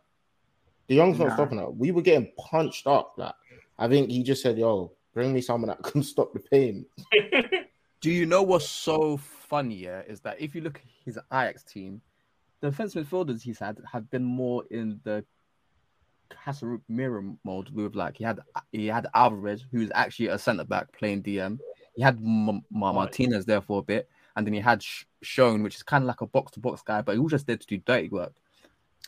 [0.89, 1.35] De Jong's not Nah.
[1.35, 1.75] stopping that.
[1.77, 3.15] We were getting punched up.
[3.17, 3.35] Like
[3.79, 6.87] I think he just said, "Yo, bring me someone that can stop the pain."
[8.01, 9.75] Do you know what's so funny?
[9.77, 12.01] Yeah, is that if you look at his Ajax team,
[12.61, 15.25] the defense midfielders he's had have been more in the
[16.31, 17.71] Casemiro mode.
[17.71, 18.41] With like he had
[18.73, 21.59] he had Alvarez, who's actually a centre back playing DM.
[21.95, 25.63] He had M- Ma- Martinez there for a bit, and then he had Sh- Schöne,
[25.63, 27.57] which is kind of like a box to box guy, but he was just there
[27.57, 28.35] to do dirty work.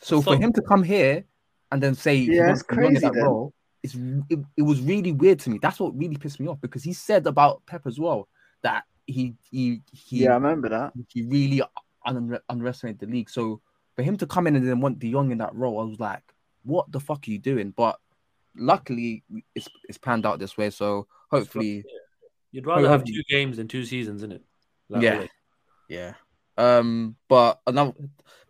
[0.01, 1.23] So for him to come here
[1.71, 3.23] and then say he Yeah, wants it's in crazy that then.
[3.25, 3.95] role, it's
[4.29, 5.59] it, it was really weird to me.
[5.61, 8.27] That's what really pissed me off because he said about Pep as well
[8.61, 10.93] that he he he Yeah, I remember that.
[11.07, 11.61] he really
[12.05, 13.29] un- underestimated the league.
[13.29, 13.61] So
[13.95, 15.99] for him to come in and then want De Jong in that role, I was
[15.99, 16.23] like,
[16.63, 17.71] what the fuck are you doing?
[17.75, 17.99] But
[18.55, 19.23] luckily,
[19.55, 20.69] it's it's panned out this way.
[20.69, 21.85] So hopefully,
[22.51, 24.43] You'd rather have two games than two seasons, isn't it?
[24.89, 25.25] yeah,
[25.87, 26.13] yeah.
[26.59, 27.93] Um, but another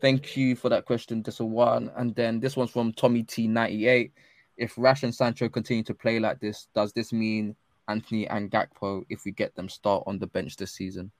[0.01, 1.21] thank you for that question.
[1.21, 4.13] This one, and then this one's from Tommy T ninety eight.
[4.57, 7.55] If Rash and Sancho continue to play like this, does this mean
[7.87, 11.11] Antony and Gakpo, if we get them, start on the bench this season?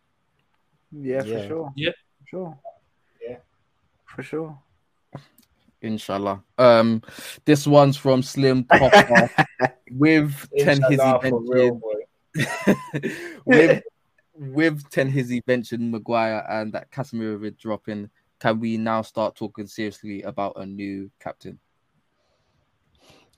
[0.91, 1.41] Yeah, Yeah.
[1.41, 1.74] for sure.
[1.76, 1.91] Yeah.
[2.22, 2.57] For sure.
[3.26, 3.38] Yeah.
[4.06, 4.60] For sure.
[5.82, 6.44] Inshallah.
[6.57, 7.02] Um,
[7.45, 9.30] this one's from Slim Popper
[9.91, 11.82] with ten hizzy Inshallah, for real,
[13.45, 13.84] with
[14.40, 18.10] with ten hizzy benching Maguire and that Casemiro dropping.
[18.40, 21.60] Can we now start talking seriously about a new captain?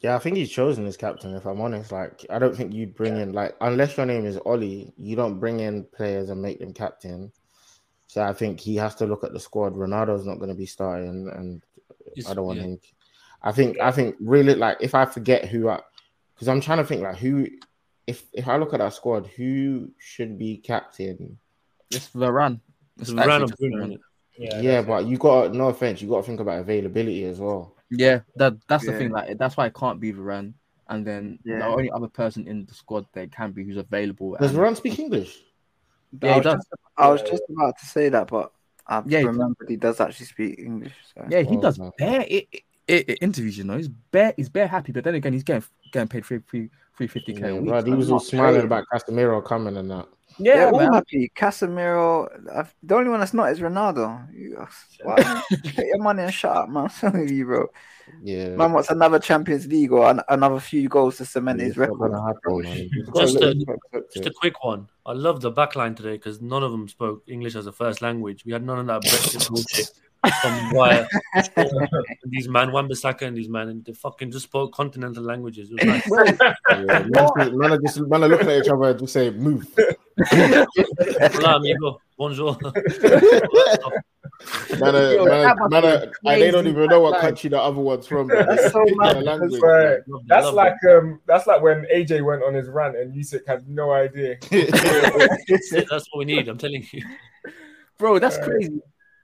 [0.02, 1.36] Yeah, I think he's chosen his captain.
[1.36, 4.38] If I'm honest, like I don't think you'd bring in like unless your name is
[4.46, 7.32] Ollie, you don't bring in players and make them captain.
[8.08, 9.74] So I think he has to look at the squad.
[9.74, 11.64] Ronaldo's not going to be starting, and
[12.14, 12.66] He's- I don't want yeah.
[12.66, 12.80] him.
[13.44, 15.80] I think I think really like if I forget who I,
[16.36, 17.48] because I'm trying to think like who,
[18.12, 21.38] if if I look at our squad, who should be captain?
[21.90, 22.60] It's Varane.
[23.00, 24.00] It's Varane actually and Varane.
[24.38, 27.76] Yeah, Yeah, but you got no offense, you got to think about availability as well.
[27.90, 28.98] Yeah, that that's the Yeah.
[29.00, 29.12] thing.
[29.12, 30.54] Like that's why it can't be Varane.
[30.92, 34.36] And then the only other person in the squad there can be who's available.
[34.40, 35.34] Does and- Varane speak English?
[36.22, 36.54] Yeah, I he was does.
[36.56, 36.68] just,
[36.98, 38.52] I was just about to say that, but
[38.88, 40.94] I Yeah, he- remembered he does actually speak English.
[41.14, 41.26] So.
[41.30, 41.92] Yeah, he Oh, does no.
[41.98, 42.48] bare it,
[42.88, 43.58] it, it, interviews.
[43.58, 44.92] You know, he's bare he's bare happy.
[44.92, 45.64] But then again, he's getting
[45.94, 46.70] getting paid three three
[47.02, 48.66] three fifty k Yeah, a bro, he was all smiling playing.
[48.66, 50.08] about Casemiro coming and that.
[50.38, 50.94] Yeah, yeah, all man.
[50.94, 51.32] happy.
[51.36, 54.32] Casemiro, I've, the only one that's not is Ronaldo.
[54.34, 54.66] You, uh,
[55.04, 55.44] what?
[55.64, 56.90] Get your money and shut up, man.
[57.02, 57.68] I'm you, bro.
[58.24, 61.78] Yeah, Man wants another Champions League or an, another few goals to cement it's his
[61.78, 62.12] record.
[62.12, 62.60] happen, bro.
[62.60, 62.78] man.
[62.94, 64.88] He's gotta Just a- he's gotta accept Just a quick one.
[65.06, 68.46] I love the backline today because none of them spoke English as a first language.
[68.46, 69.90] We had none of that Brexit bullshit
[70.42, 71.08] from why
[72.26, 75.72] these man Wan-Bissaka and these man and they fucking just spoke continental languages.
[75.76, 76.54] It was nice.
[76.70, 79.68] Yeah, man, man, are just man are looking at each other and just say move.
[80.28, 82.00] Hola, amigo.
[82.18, 82.56] Bonjour.
[84.80, 87.60] Man, are, Yo, man, are- man are- and they don't even know what country the
[87.60, 88.28] other one's from.
[88.28, 89.24] That's so mad.
[89.26, 90.00] That's right.
[90.28, 93.92] That's like um, that's like when AJ went on his rant and Usyk had no
[93.92, 94.38] idea.
[94.52, 95.70] That's.
[95.72, 96.48] That's what we need.
[96.48, 97.04] I'm telling you.
[97.98, 98.20] bro.
[98.20, 98.82] That's Uh, crazy.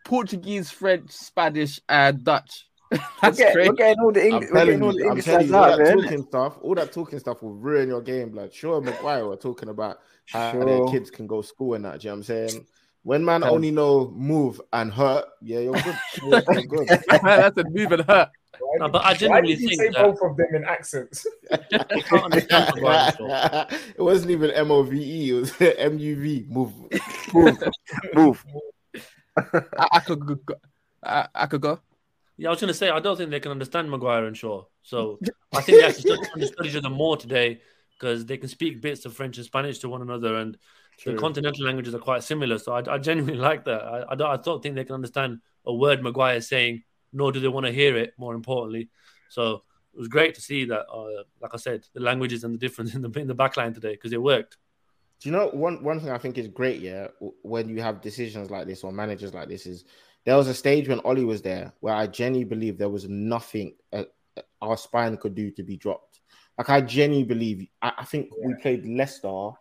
[0.08, 2.66] Portuguese, French, Spanish, and Dutch.
[2.92, 3.70] We're getting, crazy.
[3.70, 5.56] we're getting all the I'm English, we're getting all the I'm English telling lads you,
[5.58, 5.96] all out that there.
[5.98, 8.34] talking stuff, all that talking stuff will ruin your game.
[8.34, 9.98] Like, sure, Maguire were talking about
[10.28, 10.64] how Sure.
[10.66, 12.00] their kids can go school and that.
[12.00, 12.66] Do you know what I'm saying?
[13.04, 13.56] When man Tell 'em.
[13.56, 15.96] only know move and hurt, yeah, you're good.
[16.24, 16.88] You're good.
[17.24, 18.30] That's a move and hurt.
[18.60, 20.64] Why No, but I why genuinely did you think say that- both of them in
[20.64, 21.28] accents?
[21.50, 22.74] They can't understand
[23.98, 26.46] it wasn't even M O V E, it was M U V.
[26.50, 26.74] Move.
[27.34, 27.58] Move,
[28.16, 28.46] move.
[29.38, 30.56] I, I could go.
[31.04, 31.80] I, I could go.
[32.38, 34.66] Yeah, I was going to say, I don't think they can understand Maguire and Shaw.
[34.84, 35.20] So
[35.54, 37.62] I think they actually understood each other more today
[37.92, 40.58] because they can speak bits of French and Spanish to one another, and
[41.00, 41.14] True.
[41.14, 42.60] the continental languages are quite similar.
[42.60, 43.84] So I, I genuinely like that.
[43.84, 47.32] I, I, don't, I don't think they can understand a word Maguire is saying, nor
[47.32, 48.14] do they want to hear it.
[48.18, 48.90] More importantly,
[49.30, 50.86] so it was great to see that.
[50.94, 53.94] Uh, like I said, the languages and the difference in the in the backline today
[53.94, 54.58] because it worked.
[55.20, 56.80] Do you know one one thing I think is great?
[56.80, 57.08] Yeah,
[57.42, 59.86] when you have decisions like this or managers like this, is
[60.26, 63.76] there was a stage when Ollie was there where I genuinely believe there was nothing
[63.94, 64.04] uh,
[64.62, 66.20] our spine could do to be dropped.
[66.58, 67.68] Like I genuinely believe.
[67.82, 68.48] I, I think yeah.
[68.48, 69.52] we played Leicester,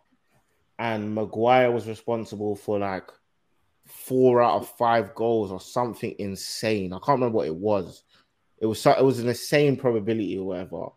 [0.77, 3.09] and Maguire was responsible for like
[3.87, 6.93] four out of five goals or something insane.
[6.93, 8.03] I can't remember what it was.
[8.59, 10.87] It was it was an insane probability or whatever.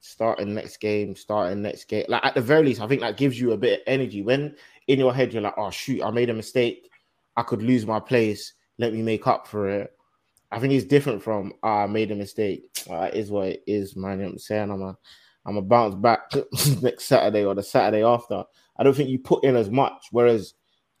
[0.00, 2.04] Starting next game, starting next game.
[2.08, 4.22] Like at the very least, I think that gives you a bit of energy.
[4.22, 4.54] When
[4.86, 6.90] in your head you're like, "Oh shoot, I made a mistake.
[7.36, 8.54] I could lose my place.
[8.78, 9.92] Let me make up for it."
[10.50, 12.64] I think it's different from oh, I made a mistake.
[12.88, 14.18] Uh, is what it is, man.
[14.18, 14.70] You know I'm saying?
[14.70, 14.96] I'm a
[15.44, 16.30] I'm a bounce back
[16.82, 18.44] next Saturday or the Saturday after.
[18.78, 20.06] I don't think you put in as much.
[20.10, 20.54] Whereas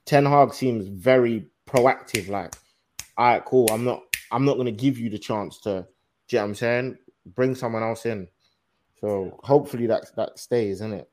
[0.04, 2.28] Ten Hag seems very proactive.
[2.28, 2.54] Like,
[3.16, 3.68] all right, cool.
[3.70, 4.02] I'm not.
[4.30, 5.86] I'm not going to give you the chance to.
[6.28, 6.98] Do you know what I'm saying?
[7.34, 8.28] Bring someone else in.
[9.00, 11.10] So hopefully that that stays, isn't it?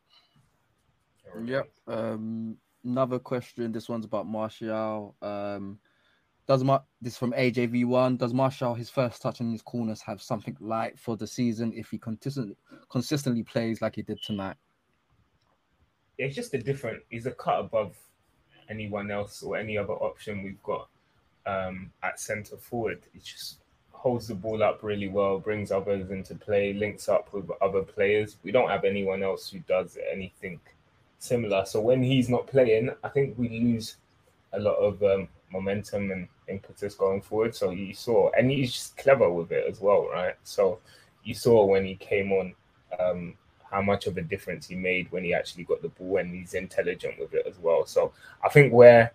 [1.44, 1.70] Yep.
[1.88, 3.72] Um, another question.
[3.72, 5.16] This one's about Martial.
[5.22, 5.80] Um,
[6.48, 8.18] does Mar- this from AJV one?
[8.18, 11.90] Does Martial his first touch in his corners have something light for the season if
[11.90, 12.56] he consistently
[12.90, 14.56] consistently plays like he did tonight?
[16.18, 17.04] It's just a different.
[17.10, 17.98] He's a cut above
[18.70, 20.88] anyone else or any other option we've got
[21.46, 23.06] um, at centre forward.
[23.14, 23.65] It's just
[24.06, 28.38] holds the ball up really well, brings others into play, links up with other players.
[28.44, 30.60] We don't have anyone else who does anything
[31.18, 31.66] similar.
[31.66, 33.96] So when he's not playing, I think we lose
[34.54, 37.56] a lot of um, momentum and impetus going forward.
[37.56, 40.36] So you saw, and he's just clever with it as well, right?
[40.44, 40.78] So
[41.24, 42.54] you saw when he came on
[43.00, 43.34] um,
[43.72, 46.54] how much of a difference he made when he actually got the ball, and he's
[46.54, 47.88] intelligent with it as well.
[47.88, 48.14] So
[48.44, 49.14] I think where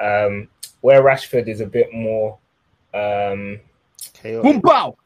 [0.00, 0.46] um,
[0.80, 2.38] where Rashford is a bit more.
[2.94, 3.58] Um,
[4.22, 4.96] Boom, bow.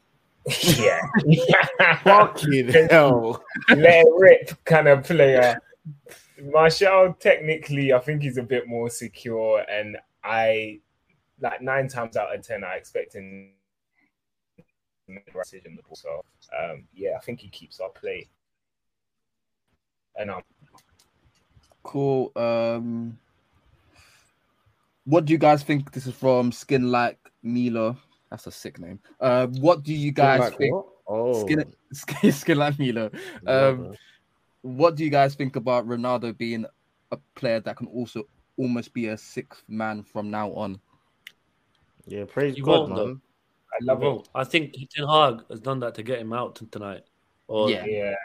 [0.63, 0.99] yeah,
[2.03, 3.43] fucking hell,
[3.75, 5.59] let rip kind of player.
[6.41, 10.79] Martial, technically, I think he's a bit more secure, and I
[11.39, 13.51] like nine times out of ten, I expect him
[14.57, 14.63] to
[15.13, 15.77] make a decision.
[15.93, 16.21] So
[16.61, 18.29] um, yeah, I think he keeps our play
[20.15, 20.41] and um,
[21.83, 22.31] cool.
[22.35, 23.17] Um,
[25.05, 25.91] what do you guys think?
[25.91, 27.97] This is from Skin Like Milo.
[28.33, 28.99] That's a sick name.
[29.19, 30.73] Uh, what do you guys like think?
[30.73, 30.85] What?
[31.07, 33.11] Oh, skin, skin, skin Milo.
[33.45, 33.93] Um,
[34.63, 36.65] what do you guys think about Ronaldo being
[37.11, 38.23] a player that can also
[38.57, 40.79] almost be a sixth man from now on?
[42.07, 42.97] Yeah, praise you God, man.
[42.97, 43.19] Though.
[43.71, 44.27] I love it.
[44.33, 47.03] I think Ten Hag has done that to get him out tonight.
[47.47, 48.15] Or yeah, yeah.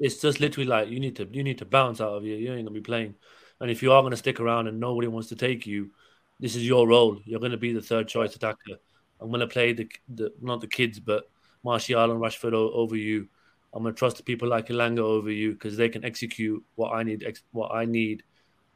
[0.00, 2.38] It's just literally like you need to you need to bounce out of here.
[2.38, 3.14] You ain't gonna be playing.
[3.60, 5.92] And if you are gonna stick around and nobody wants to take you,
[6.40, 7.20] this is your role.
[7.24, 8.80] You're gonna be the third choice attacker.
[9.20, 11.30] I'm gonna play the, the not the kids, but
[11.62, 13.28] Martial and Rashford over you.
[13.72, 17.02] I'm gonna trust the people like Elanga over you because they can execute what I
[17.02, 17.24] need.
[17.24, 18.22] Ex- what I need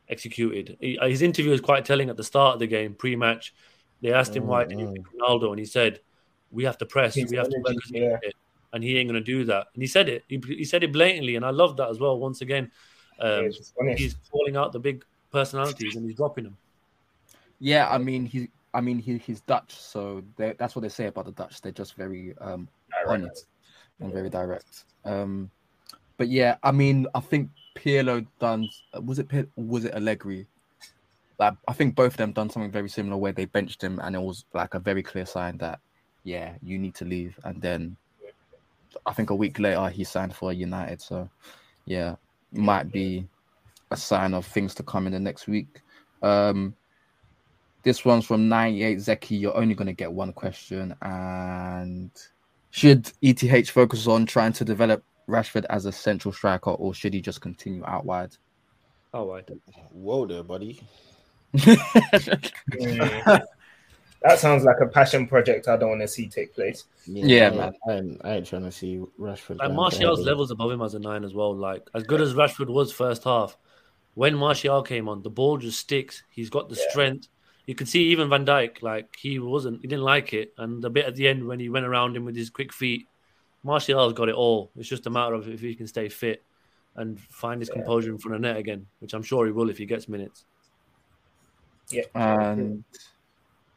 [0.09, 0.77] executed.
[0.81, 3.55] He, his interview was quite telling at the start of the game, pre-match.
[4.01, 6.01] They asked him why did you pick Ronaldo, and he said,
[6.51, 7.15] "We have to press.
[7.15, 8.31] His we have to energy, work." yeah.
[8.73, 9.69] And he ain't gonna do that.
[9.74, 10.24] And he said it.
[10.28, 12.19] He, he said it blatantly, and I love that as well.
[12.19, 12.70] Once again,
[13.20, 16.56] um, it's he's calling out the big personalities and he's dropping them.
[17.59, 21.27] Yeah, I mean he, I mean he, he's Dutch, so that's what they say about
[21.27, 21.61] the Dutch.
[21.61, 22.69] They're just very um
[23.07, 23.47] honest
[24.01, 24.85] and very direct.
[25.05, 25.51] Um,
[26.16, 28.69] but yeah, I mean I think Pirlo done
[29.03, 30.47] was it was it Allegri?
[31.39, 34.16] Like I think both of them done something very similar where they benched him and
[34.16, 35.81] it was like a very clear sign that
[36.24, 37.39] yeah you need to leave.
[37.45, 37.97] And then
[39.07, 41.01] I think a week later he signed for United.
[41.01, 41.28] So
[41.86, 42.16] yeah,
[42.53, 43.27] might be
[43.90, 45.81] a sign of things to come in the next week.
[46.23, 46.74] Um,
[47.89, 49.40] this one's from 98 Zeki.
[49.40, 50.94] You're only going to get one question.
[51.01, 52.10] And
[52.69, 57.23] should ETH focus on trying to develop Rashford as a central striker or should he
[57.23, 58.36] just continue out wide?
[59.15, 59.62] Oh, I don't.
[59.90, 60.82] Whoa there, buddy.
[61.59, 63.43] Mm.
[64.23, 66.85] that sounds like a passion project I don't want to see take place.
[67.06, 67.73] Yeah, I- man.
[67.89, 69.59] I, ain't, I ain't trying to see Rashford.
[69.59, 71.56] Like Martial's levels above him as a nine as well.
[71.56, 73.56] Like as good as Rashford was first half,
[74.15, 76.23] when Martial came on, the ball just sticks.
[76.31, 77.28] He's got the strength.
[77.69, 80.55] You can see even Van Dijk, like he wasn't, he didn't like it.
[80.57, 83.07] And the bit at the end when he went around him with his quick feet,
[83.62, 84.70] Martial's got it all.
[84.74, 86.43] It's just a matter of if he can stay fit
[86.97, 89.77] and find his composure in front of net again, which I'm sure he will if
[89.77, 90.47] he gets minutes.
[91.90, 92.05] Yeah.
[92.15, 92.85] And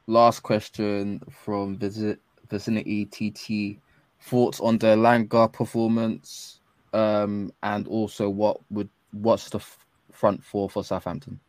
[0.07, 3.77] last question from visit vicinity TT
[4.21, 6.61] thoughts on the Langa performance,
[6.93, 11.41] um, and also what would what's the f- front four for Southampton?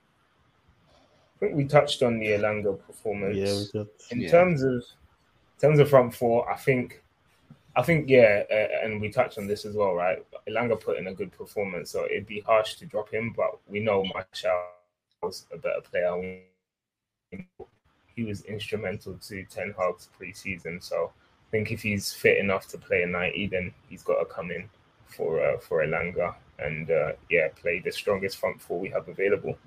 [1.43, 3.37] Think we touched on the Elanga performance.
[3.37, 3.91] Yeah, we did.
[4.13, 4.31] In Yeah.
[4.31, 7.03] terms of in terms of front four, I think
[7.75, 10.25] I think yeah, uh, and we touched on this as well, right?
[10.49, 13.81] Elanga put in a good performance, so it'd be harsh to drop him, but we
[13.81, 14.63] know Martial
[15.21, 16.43] was a better player.
[18.15, 21.11] He was instrumental to Ten Hag's preseason, so
[21.49, 24.53] I think if he's fit enough to play a 90, then he's got to come
[24.53, 24.69] in
[25.07, 29.59] for uh, for Elanga and uh, yeah, play the strongest front four we have available.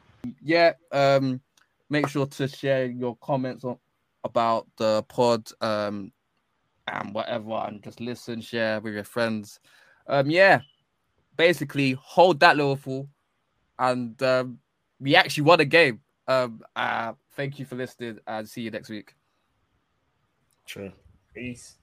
[0.41, 1.41] yeah um
[1.89, 3.77] make sure to share your comments on
[4.23, 6.11] about the pod um
[6.87, 9.59] and whatever and just listen share with your friends
[10.07, 10.59] um yeah
[11.37, 13.07] basically hold that Liverpool
[13.79, 14.57] and um
[14.99, 18.89] we actually won a game um uh thank you for listening and see you next
[18.89, 19.13] week
[20.65, 20.91] True.
[21.33, 21.77] Peace.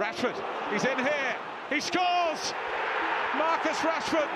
[0.00, 0.32] Rashford,
[0.72, 1.36] he's in here.
[1.68, 2.54] He scores.
[3.36, 4.32] Marcus Rashford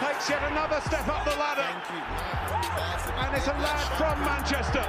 [0.00, 1.68] takes yet another step up the ladder.
[1.68, 4.80] And it's a lad from Manchester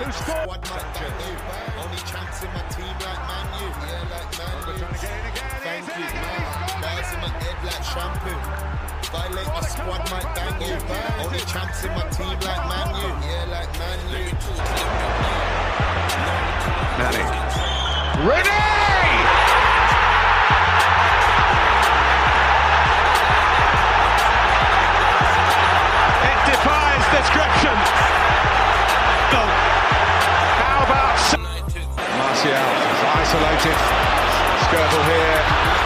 [0.00, 0.64] who scored.
[1.76, 3.68] Only chance in my team like Man U.
[3.68, 4.88] Yeah, like Man U.
[5.60, 6.80] Thank you, man.
[6.80, 8.32] Bars in my head like shampoo.
[9.12, 10.72] Violate my squad, might bang you.
[11.20, 13.12] Only chance in my team like Man U.
[13.28, 14.24] Yeah, like Man U.
[16.96, 17.65] Manny.
[18.16, 18.22] It
[26.48, 27.76] defies description.
[30.56, 31.18] How about
[32.16, 33.76] Martial is isolated.
[34.64, 35.85] Skirtle here.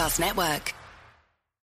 [0.00, 0.79] Podcast Network.